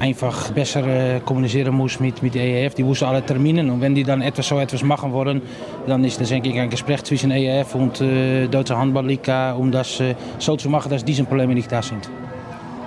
einfach 0.01 0.51
besser 0.53 0.87
äh, 0.87 1.21
kommunizieren 1.21 1.75
muss 1.75 2.01
mit, 2.01 2.23
mit 2.23 2.35
EEF. 2.35 2.75
Die 2.75 2.85
wussten 2.85 3.05
alle 3.05 3.23
Terminen 3.23 3.71
und 3.71 3.81
wenn 3.81 3.95
die 3.95 4.03
dann 4.03 4.23
etwas 4.23 4.49
so 4.49 4.59
etwas 4.59 4.83
machen 4.83 5.13
wollen, 5.13 5.43
dann 5.87 6.03
ist 6.05 6.21
das 6.21 6.31
denke 6.31 6.49
ich 6.49 6.59
ein 6.59 6.71
Gespräch 6.71 7.03
zwischen 7.05 7.31
EEF 7.31 7.75
und 7.75 8.01
äh, 8.01 8.49
Deutsche 8.49 8.77
Handballliga, 8.77 9.53
um 9.53 9.71
das 9.71 10.01
äh, 10.01 10.15
so 10.39 10.57
zu 10.57 10.71
machen, 10.71 10.91
dass 10.91 11.05
diese 11.05 11.25
Probleme 11.25 11.55
nicht 11.55 11.71
da 11.71 11.83
sind. 11.83 12.09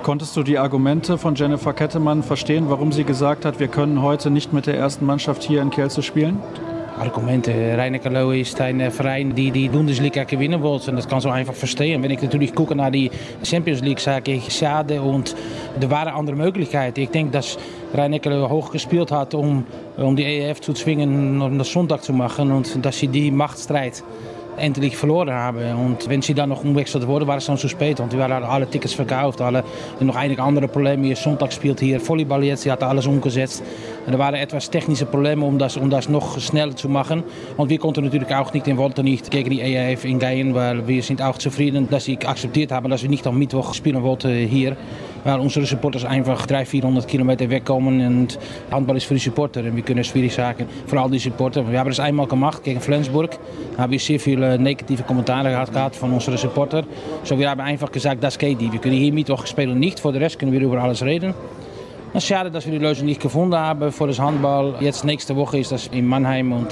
Konntest 0.02 0.36
du 0.36 0.44
die 0.44 0.58
Argumente 0.58 1.18
von 1.18 1.36
Jennifer 1.36 1.72
Kettemann 1.72 2.24
verstehen, 2.24 2.66
warum 2.68 2.92
sie 2.92 3.06
gesagt 3.06 3.46
hat, 3.46 3.60
wir 3.60 3.70
können 3.70 4.02
heute 4.02 4.30
nicht 4.30 4.52
mit 4.52 4.68
der 4.68 4.76
ersten 4.76 5.06
Mannschaft 5.06 5.44
hier 5.44 5.62
in 5.62 5.70
Kielce 5.70 6.02
spielen? 6.02 6.42
Argumente. 7.00 7.52
Rhein-Neckar 7.78 8.34
ist 8.34 8.60
ein 8.62 8.92
Verein, 8.92 9.34
die 9.34 9.52
die 9.52 9.70
Bundesliga 9.70 10.24
gewinnen 10.24 10.62
wollte. 10.62 10.92
Und 10.92 10.98
das 10.98 11.08
kann 11.08 11.22
so 11.22 11.30
einfach 11.30 11.54
verstehen. 11.54 12.04
Wenn 12.04 12.12
ich 12.12 12.22
natürlich 12.22 12.54
gucke 12.54 12.76
nach 12.76 12.92
die 12.92 13.10
Champions 13.44 13.82
League, 13.82 14.00
sage 14.00 14.34
ich 14.34 14.54
schade. 14.54 15.02
Und 15.02 15.36
er 15.80 15.90
waren 15.90 16.14
andere 16.14 16.36
Möglichkeiten. 16.36 17.00
Ich 17.00 17.10
denke, 17.10 17.32
dass 17.32 17.58
Rhein-Neckar 17.94 18.50
hoch 18.50 18.72
gespielt 18.72 19.12
hat, 19.12 19.34
um, 19.34 19.66
um 19.98 20.16
die 20.16 20.24
EF 20.24 20.62
zu 20.62 20.74
zwingen, 20.74 21.42
um 21.42 21.58
das 21.58 21.72
Sonntag 21.72 22.04
zu 22.04 22.14
machen. 22.14 22.52
Und 22.52 22.86
dass 22.86 23.00
sie 23.00 23.08
die 23.08 23.32
Machtstreit 23.32 24.04
endlich 24.58 24.98
verloren 24.98 25.34
haben. 25.34 25.76
Und 25.76 26.10
wenn 26.10 26.22
sie 26.22 26.34
dann 26.34 26.50
noch 26.50 26.64
umwechselt 26.64 27.08
worden, 27.08 27.28
war 27.28 27.38
es 27.38 27.46
dann 27.46 27.58
zu 27.58 27.68
spät. 27.68 28.00
Und 28.00 28.14
die 28.14 28.18
waren 28.18 28.32
alle 28.32 28.70
Tickets 28.70 28.94
verkauft. 28.94 29.42
Alle, 29.42 29.64
noch 30.00 30.16
einige 30.16 30.42
andere 30.42 30.68
Probleme. 30.68 31.16
Sonntag 31.16 31.54
spielt 31.54 31.80
hier 31.80 32.00
Volleyball 32.06 32.44
jetzt. 32.44 32.64
Sie 32.64 32.72
hatten 32.72 32.84
alles. 32.84 33.08
Und 34.06 34.12
er 34.12 34.20
waren 34.20 34.36
etwas 34.36 34.70
technische 34.70 35.06
Probleme, 35.06 35.46
um 35.46 35.58
das, 35.58 35.78
um 35.78 35.90
das 35.90 36.10
noch 36.10 36.40
schneller 36.40 36.76
zu 36.76 36.90
machen. 36.90 37.24
Und 37.58 37.70
wir 37.70 37.78
konnten 37.80 38.04
natürlich 38.04 38.34
auch 38.34 38.54
nicht 38.54 38.68
und 38.68 38.78
wollten 38.78 39.04
nicht 39.06 39.32
gegen 39.32 39.50
die 39.50 39.62
EAF 39.62 40.06
ingehen, 40.06 40.54
weil 40.54 40.88
wir 40.88 41.02
sind 41.04 41.22
auch 41.22 41.38
zufrieden, 41.38 41.88
dass 41.90 42.06
sie 42.06 42.18
akzeptiert 42.18 42.72
haben, 42.72 42.90
dass 42.90 43.04
wir 43.04 43.10
nicht 43.10 43.26
am 43.28 43.38
Mittwoch 43.38 43.74
spielen 43.74 44.04
wollten 44.04 44.34
hier. 44.48 44.76
Weil 45.24 45.40
unsere 45.40 45.66
Supporters 45.66 46.06
einfach 46.06 46.46
300, 46.46 46.68
400 46.68 47.08
Kilometer 47.08 47.50
wegkommen. 47.50 48.06
Und 48.06 48.40
Handball 48.72 48.98
ist 48.98 49.06
für 49.06 49.14
die 49.14 49.20
Supporter. 49.20 49.62
Und 49.62 49.76
wir 49.76 49.84
können 49.84 50.04
schwierig 50.04 50.34
sagen, 50.34 50.68
voor 50.88 51.10
die 51.10 51.20
Supporter. 51.20 51.70
Wir 51.70 51.80
haben 51.80 51.90
das 51.90 52.00
einmal 52.00 52.28
gemacht 52.28 52.64
gegen 52.64 52.82
Flensburg. 52.82 53.38
Da 53.76 53.84
haben 53.84 53.92
wir 53.92 54.00
sehr 54.00 54.20
viele 54.20 54.60
negative 54.60 55.04
Kommentare 55.04 55.50
gehabt 55.50 55.96
von 55.96 56.12
unseren 56.12 56.38
Supporter. 56.38 56.84
So, 57.24 57.38
wir 57.38 57.50
haben 57.50 57.62
einfach 57.62 57.92
gesagt, 57.92 58.24
das 58.24 58.38
geht 58.38 58.60
nicht. 58.60 58.74
Wir 58.74 58.80
können 58.80 58.96
hier 58.96 59.14
Mittwoch 59.14 59.46
spielen 59.46 59.80
nicht. 59.80 60.00
Für 60.00 60.12
den 60.12 60.22
Rest 60.22 60.40
können 60.40 60.52
wir 60.52 60.62
über 60.62 60.82
alles 60.82 61.04
reden. 61.04 61.34
Es 62.16 62.24
ist 62.24 62.30
schade, 62.30 62.52
dass 62.52 62.66
wir 62.66 62.74
die 62.74 62.86
Lösung 62.86 63.08
nicht 63.08 63.22
gefunden 63.22 63.56
haben 63.56 63.92
für 63.92 64.06
das 64.06 64.20
Handball. 64.20 64.76
Jetzt 64.80 65.04
nächste 65.04 65.36
Woche 65.36 65.58
ist 65.58 65.72
das 65.72 65.88
in 65.88 66.06
Mannheim 66.06 66.68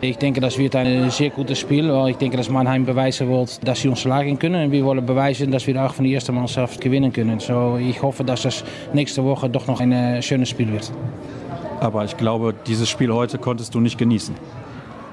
ich 0.00 0.16
denke, 0.18 0.40
das 0.40 0.58
wird 0.58 0.76
ein 0.76 1.10
sehr 1.10 1.30
gutes 1.30 1.58
Spiel. 1.58 1.92
Weil 1.92 2.10
ich 2.10 2.16
denke, 2.16 2.36
dass 2.36 2.48
Mannheim 2.48 2.84
beweisen 2.84 3.28
wird, 3.28 3.66
dass 3.66 3.80
sie 3.80 3.88
uns 3.88 4.00
schlagen 4.00 4.38
können. 4.38 4.66
Und 4.66 4.72
wir 4.72 4.84
wollen 4.84 5.04
beweisen, 5.04 5.50
dass 5.50 5.66
wir 5.66 5.84
auch 5.84 5.94
von 5.94 6.04
der 6.04 6.14
ersten 6.14 6.34
Mannschaft 6.34 6.80
gewinnen 6.80 7.12
können. 7.12 7.40
So, 7.40 7.76
ich 7.76 8.00
hoffe, 8.02 8.24
dass 8.24 8.42
das 8.42 8.64
nächste 8.92 9.24
Woche 9.24 9.48
doch 9.48 9.66
noch 9.66 9.80
ein 9.80 10.22
schönes 10.22 10.48
Spiel 10.48 10.72
wird. 10.72 10.92
Aber 11.80 12.04
ich 12.04 12.16
glaube, 12.16 12.54
dieses 12.66 12.88
Spiel 12.88 13.12
heute 13.12 13.38
konntest 13.38 13.74
du 13.74 13.80
nicht 13.80 13.98
genießen. 13.98 14.34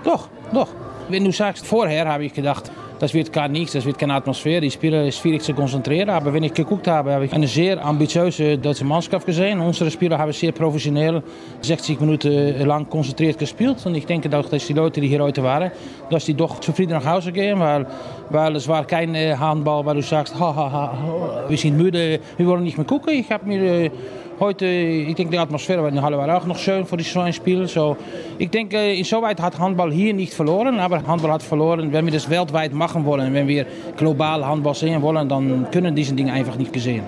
Doch, 0.04 0.30
doch. 0.54 0.70
Wenn 1.10 1.24
du 1.24 1.32
sagst, 1.32 1.66
vorher 1.66 2.08
habe 2.08 2.26
ich 2.26 2.34
gedacht, 2.34 2.72
das 3.00 3.14
wird 3.14 3.32
gar 3.34 3.48
nichts, 3.48 3.74
das 3.74 3.86
wird 3.86 3.98
keine 3.98 4.14
Atmosphäre. 4.14 4.62
Die 4.62 4.72
Spieler 4.72 5.06
ist 5.06 5.20
schwierig 5.20 5.41
zu 5.41 5.54
konzentrieren. 5.54 6.10
Aber 6.10 6.34
wenn 6.34 6.43
ich 6.43 6.54
geguckt 6.54 6.88
habe, 6.88 7.14
habe 7.14 7.26
ich 7.26 7.34
eine 7.34 7.48
sehr 7.48 7.84
ambitiöse 7.84 8.58
deutsche 8.58 8.86
Mannschaft 8.86 9.26
gesehen. 9.26 9.60
Unsere 9.60 9.91
Spieler 9.91 10.18
haben 10.18 10.32
sehr 10.32 10.52
professionell 10.52 11.22
60 11.62 12.00
Minuten 12.00 12.66
lang 12.66 12.89
konzentriert 12.89 13.38
gespielt. 13.38 13.86
Und 13.86 13.96
ich 13.96 14.06
denke 14.06 14.36
auch, 14.38 14.50
dass 14.50 14.66
die 14.66 14.74
Leute, 14.74 15.02
die 15.02 15.08
hier 15.08 15.22
heute 15.22 15.43
waren, 15.43 15.72
dass 16.10 16.26
die 16.26 16.34
doch 16.34 16.60
zufrieden 16.60 16.93
nach 16.93 17.06
Hause 17.06 17.32
gehen. 17.32 17.60
Weil, 17.60 17.86
weil 18.30 18.56
es 18.56 18.68
war 18.68 18.86
kein 18.86 19.14
weil 19.14 19.96
du 19.96 20.02
ha, 20.02 20.56
ha, 20.56 21.46
wir 21.48 21.58
sind 21.58 21.78
müde, 21.78 22.20
wir 22.38 22.48
wollen 22.48 22.64
nicht 22.64 22.78
mehr 22.78 22.88
gucken. 22.88 23.14
Ich 23.14 23.32
habe 23.32 23.46
mir 23.46 23.91
Heute, 24.38 24.66
ich 24.66 25.16
denke, 25.16 25.32
die 25.32 25.38
Atmosphäre 25.38 25.88
in 25.88 25.94
der 25.94 26.04
Halle 26.04 26.18
war 26.18 26.36
auch 26.36 26.46
noch 26.46 26.58
schön 26.58 26.86
für 26.86 27.02
so 27.02 27.22
ein 27.22 27.32
Spiel. 27.32 27.70
So, 27.70 27.96
ich 28.38 28.50
denke, 28.50 28.94
insoweit 28.94 29.42
hat 29.42 29.58
Handball 29.58 29.94
hier 29.94 30.14
nicht 30.14 30.34
verloren, 30.34 30.78
aber 30.78 31.08
Handball 31.08 31.32
hat 31.32 31.42
verloren. 31.42 31.94
Wenn 31.94 32.06
wir 32.06 32.12
das 32.12 32.30
weltweit 32.30 32.74
machen 32.74 33.06
wollen, 33.06 33.34
wenn 33.34 33.48
wir 33.48 33.66
global 33.96 34.46
Handball 34.46 34.74
sehen 34.74 35.02
wollen, 35.02 35.30
dann 35.30 35.68
können 35.72 35.96
diese 35.96 36.14
Dinge 36.14 36.34
einfach 36.34 36.58
nicht 36.58 36.74
gesehen. 36.74 37.04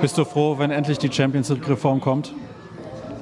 Bist 0.00 0.16
du 0.16 0.24
froh, 0.24 0.56
wenn 0.58 0.70
endlich 0.70 0.98
die 0.98 1.12
Champions 1.12 1.50
League-Reform 1.50 2.00
kommt? 2.00 2.32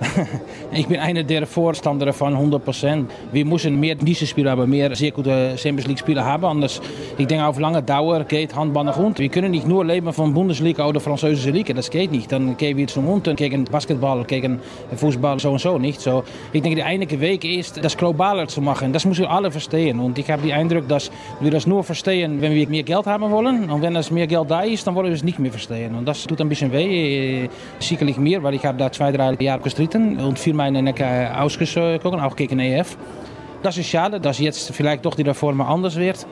ich 0.73 0.87
bin 0.87 0.99
einer 0.99 1.23
der 1.23 1.47
Vorstander 1.47 2.13
von 2.13 2.35
100 2.35 2.65
Prozent. 2.65 3.11
Wir 3.33 3.45
müssen 3.45 3.79
mehr 3.79 3.95
diese 3.95 4.27
Spieler 4.27 4.53
haben, 4.53 4.69
mehr 4.69 4.95
sehr 4.95 5.11
gute 5.11 5.57
Champions 5.57 5.87
League 5.87 5.99
Spieler 5.99 6.25
haben. 6.25 6.45
Anders, 6.45 6.81
ich 7.17 7.27
denke, 7.27 7.45
auf 7.45 7.59
lange 7.59 7.83
Dauer 7.83 8.25
geht 8.25 8.55
Handball 8.55 8.85
nach 8.85 8.97
unten. 8.97 9.19
Wir 9.19 9.29
können 9.29 9.51
nicht 9.51 9.67
nur 9.67 9.85
leben 9.85 10.13
von 10.13 10.33
Bundesliga 10.35 10.87
oder 10.87 11.01
französische 11.01 11.51
Liga. 11.51 11.75
Das 11.75 11.91
geht 11.91 12.11
nicht. 12.11 12.31
Dann 12.33 12.57
gehen 12.57 12.77
wir 12.77 12.87
zum 12.87 13.09
unten 13.09 13.37
gegen 13.37 13.65
Basketball, 13.65 14.25
gegen 14.25 14.61
Fußball, 14.97 15.39
so 15.41 15.53
und 15.53 15.61
so 15.61 15.79
nicht. 15.79 16.01
So, 16.01 16.25
ich 16.53 16.63
denke, 16.63 16.77
der 16.77 16.87
einzige 16.87 17.21
Weg 17.21 17.45
ist, 17.45 17.83
das 17.83 17.97
globaler 17.97 18.49
zu 18.49 18.61
machen. 18.61 18.93
Das 18.93 19.05
müssen 19.05 19.23
wir 19.23 19.31
alle 19.31 19.51
verstehen. 19.51 20.01
Und 20.01 20.19
ich 20.19 20.31
habe 20.31 20.43
den 20.43 20.53
Eindruck, 20.53 20.89
dass 20.89 21.11
wir 21.41 21.51
das 21.51 21.67
nur 21.67 21.85
verstehen, 21.85 22.41
wenn 22.41 22.53
wir 22.53 22.69
mehr 22.69 22.83
Geld 22.83 23.07
haben 23.07 23.31
wollen. 23.31 23.71
Und 23.71 23.83
wenn 23.83 23.97
es 23.97 24.11
mehr 24.11 24.27
Geld 24.27 24.51
da 24.51 24.63
ist, 24.63 24.87
dann 24.87 24.95
wollen 24.95 25.07
wir 25.07 25.15
es 25.15 25.25
nicht 25.25 25.39
mehr 25.39 25.51
verstehen. 25.51 25.97
Das 26.05 26.25
tut 26.25 26.41
ein 26.41 26.49
bisschen 26.49 26.73
weh. 26.73 27.49
Sicherlich 27.79 28.17
mir, 28.17 28.43
weil 28.43 28.55
ich 28.55 28.65
habe 28.65 28.79
da 28.79 28.91
zwei, 28.91 29.13
drei 29.13 29.35
Jahre 29.41 29.61
gestritten 29.85 30.19
und 30.19 30.39
viel 30.39 30.55
meine 30.55 30.83
Necke 30.83 31.31
ausgezogen, 31.39 32.21
auch 32.21 32.37
gegen 32.37 32.59
EF. 32.59 32.97
Das 33.63 33.77
ist 33.79 33.89
schade, 33.89 34.21
dass 34.21 34.39
jetzt 34.39 34.73
vielleicht 34.73 35.05
doch 35.05 35.15
die 35.15 35.23
Reform 35.23 35.61
anders 35.61 35.97
wird. 35.97 36.27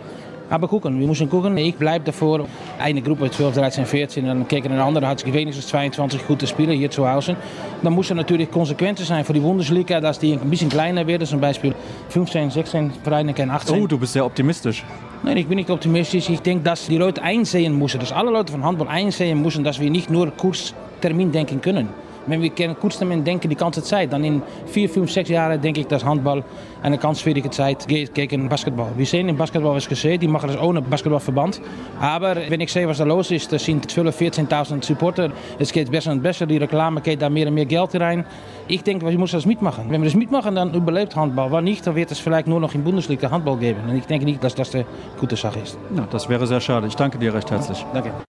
Aber 0.51 0.69
gucken, 0.69 1.01
wir 1.01 1.07
müssen 1.07 1.31
gucken. 1.31 1.57
Ich 1.57 1.77
bleibe 1.77 2.05
davor. 2.05 2.47
Eine 2.79 3.01
Gruppe 3.01 3.31
12, 3.31 3.55
13, 3.55 3.87
14 3.87 4.23
und 4.25 4.29
dann 4.29 4.49
kijken 4.49 4.73
een 4.73 4.81
andere 4.81 5.07
hat 5.07 5.25
wenigstens 5.25 5.67
22 5.69 6.27
gute 6.27 6.47
Spieler 6.47 6.75
hier 6.75 6.91
zu 6.91 7.09
Hause. 7.09 7.37
Dann 7.83 7.95
muss 7.95 8.11
er 8.11 8.17
natürlich 8.17 8.51
Konsequenzen 8.51 9.07
sein 9.07 9.25
für 9.25 9.33
die 9.33 9.41
Bundesliga, 9.41 9.99
dass 10.01 10.19
die 10.19 10.35
ein 10.35 10.51
bisschen 10.51 10.69
kleiner 10.69 11.07
werden. 11.07 11.27
Zum 11.27 11.41
Beispiel 11.41 11.75
15, 12.11 12.51
16 12.51 12.93
Vereine, 13.03 13.33
kein 13.33 13.51
18. 13.51 13.83
Oh, 13.83 13.87
du 13.87 13.99
bist 13.99 14.13
sehr 14.13 14.27
optimistisch. 14.27 14.85
Nein, 15.23 15.39
ich 15.39 15.47
bin 15.47 15.57
nicht 15.57 15.71
optimistisch. 15.71 16.29
Ich 16.29 16.43
denke, 16.43 16.65
dass 16.65 16.87
die 16.87 16.99
Leute 16.99 17.23
einsehen 17.23 17.79
müssen, 17.79 18.01
dass 18.01 18.13
alle 18.13 18.31
Leute 18.31 18.53
von 18.53 18.63
Handball 18.63 18.89
einsehen 18.89 19.41
müssen, 19.41 19.65
dass 19.65 19.81
wir 19.81 19.91
nicht 19.91 20.11
nur 20.11 20.31
Kurztermin 20.33 21.33
denken 21.33 21.63
können. 21.63 21.89
Wenn 22.27 22.43
wir 22.43 22.51
Kurztermin 22.75 23.25
denken 23.25 23.49
die 23.49 23.57
ganze 23.57 23.83
Zeit, 23.83 24.13
dann 24.13 24.25
in 24.25 24.43
vier, 24.67 24.89
fünf, 24.89 25.11
sechs 25.11 25.29
Jahren 25.29 25.61
denke 25.61 25.81
ich, 25.81 25.87
dass 25.87 26.05
Handball 26.05 26.45
eine 26.83 26.99
ganz 26.99 27.21
schwierige 27.21 27.51
Zeit 27.51 27.87
geht 27.87 28.15
gegen 28.15 28.49
Basketball. 28.49 28.91
Wir 28.97 29.07
sehen 29.07 29.29
in 29.29 29.37
Basketball 29.37 29.75
was 29.75 29.89
gesehen, 29.89 30.21
die 30.21 30.29
machen 30.29 30.49
das 30.49 30.61
ohne 30.61 30.83
Basketballverband. 30.83 31.61
Aber 32.01 32.37
wenn 32.49 32.61
ich 32.61 32.73
sehe, 32.73 32.89
was 32.89 32.99
da 32.99 33.05
los 33.05 33.31
ist, 33.31 33.53
da 33.53 33.59
sind 33.59 33.91
12, 33.91 34.21
14.000 34.21 34.85
Supporter. 34.85 35.31
Es 35.59 35.73
geht 35.73 35.91
besser 35.91 36.13
und 36.13 36.23
besser, 36.23 36.47
die 36.47 36.57
Reklame 36.57 37.01
geht 37.01 37.23
da 37.23 37.29
mehr 37.29 37.49
und 37.49 37.55
mehr 37.55 37.67
Geld 37.67 37.95
rein. 38.01 38.25
Ich 38.69 38.83
denke, 38.83 39.07
wir 39.07 39.19
müssen 39.19 39.37
das 39.37 39.47
mitmachen. 39.47 39.91
Wenn 39.91 40.03
wir 40.03 40.09
das 40.09 40.17
mitmachen, 40.17 40.55
dann 40.55 40.73
überlebt 40.75 41.17
Handball. 41.17 41.51
Wenn 41.53 41.65
nicht, 41.65 41.87
dann 41.87 41.95
wird 41.95 42.11
es 42.11 42.19
vielleicht 42.19 42.47
nur 42.47 42.61
noch 42.61 42.75
in 42.75 42.85
Bundesliga 42.85 43.31
Handball 43.31 43.57
geben. 43.57 43.81
Und 43.89 43.97
ich 43.97 44.07
denke 44.07 44.25
nicht, 44.25 44.43
dass 44.43 44.55
das 44.55 44.75
eine 44.75 44.85
gute 45.19 45.37
Sache 45.37 45.61
ist. 45.61 45.79
Ja, 45.97 46.07
das 46.11 46.29
wäre 46.29 46.47
sehr 46.47 46.61
schade. 46.61 46.87
Ich 46.87 46.97
danke 46.97 47.19
dir 47.19 47.35
recht 47.35 47.51
herzlich. 47.51 47.85
Danke. 47.93 48.13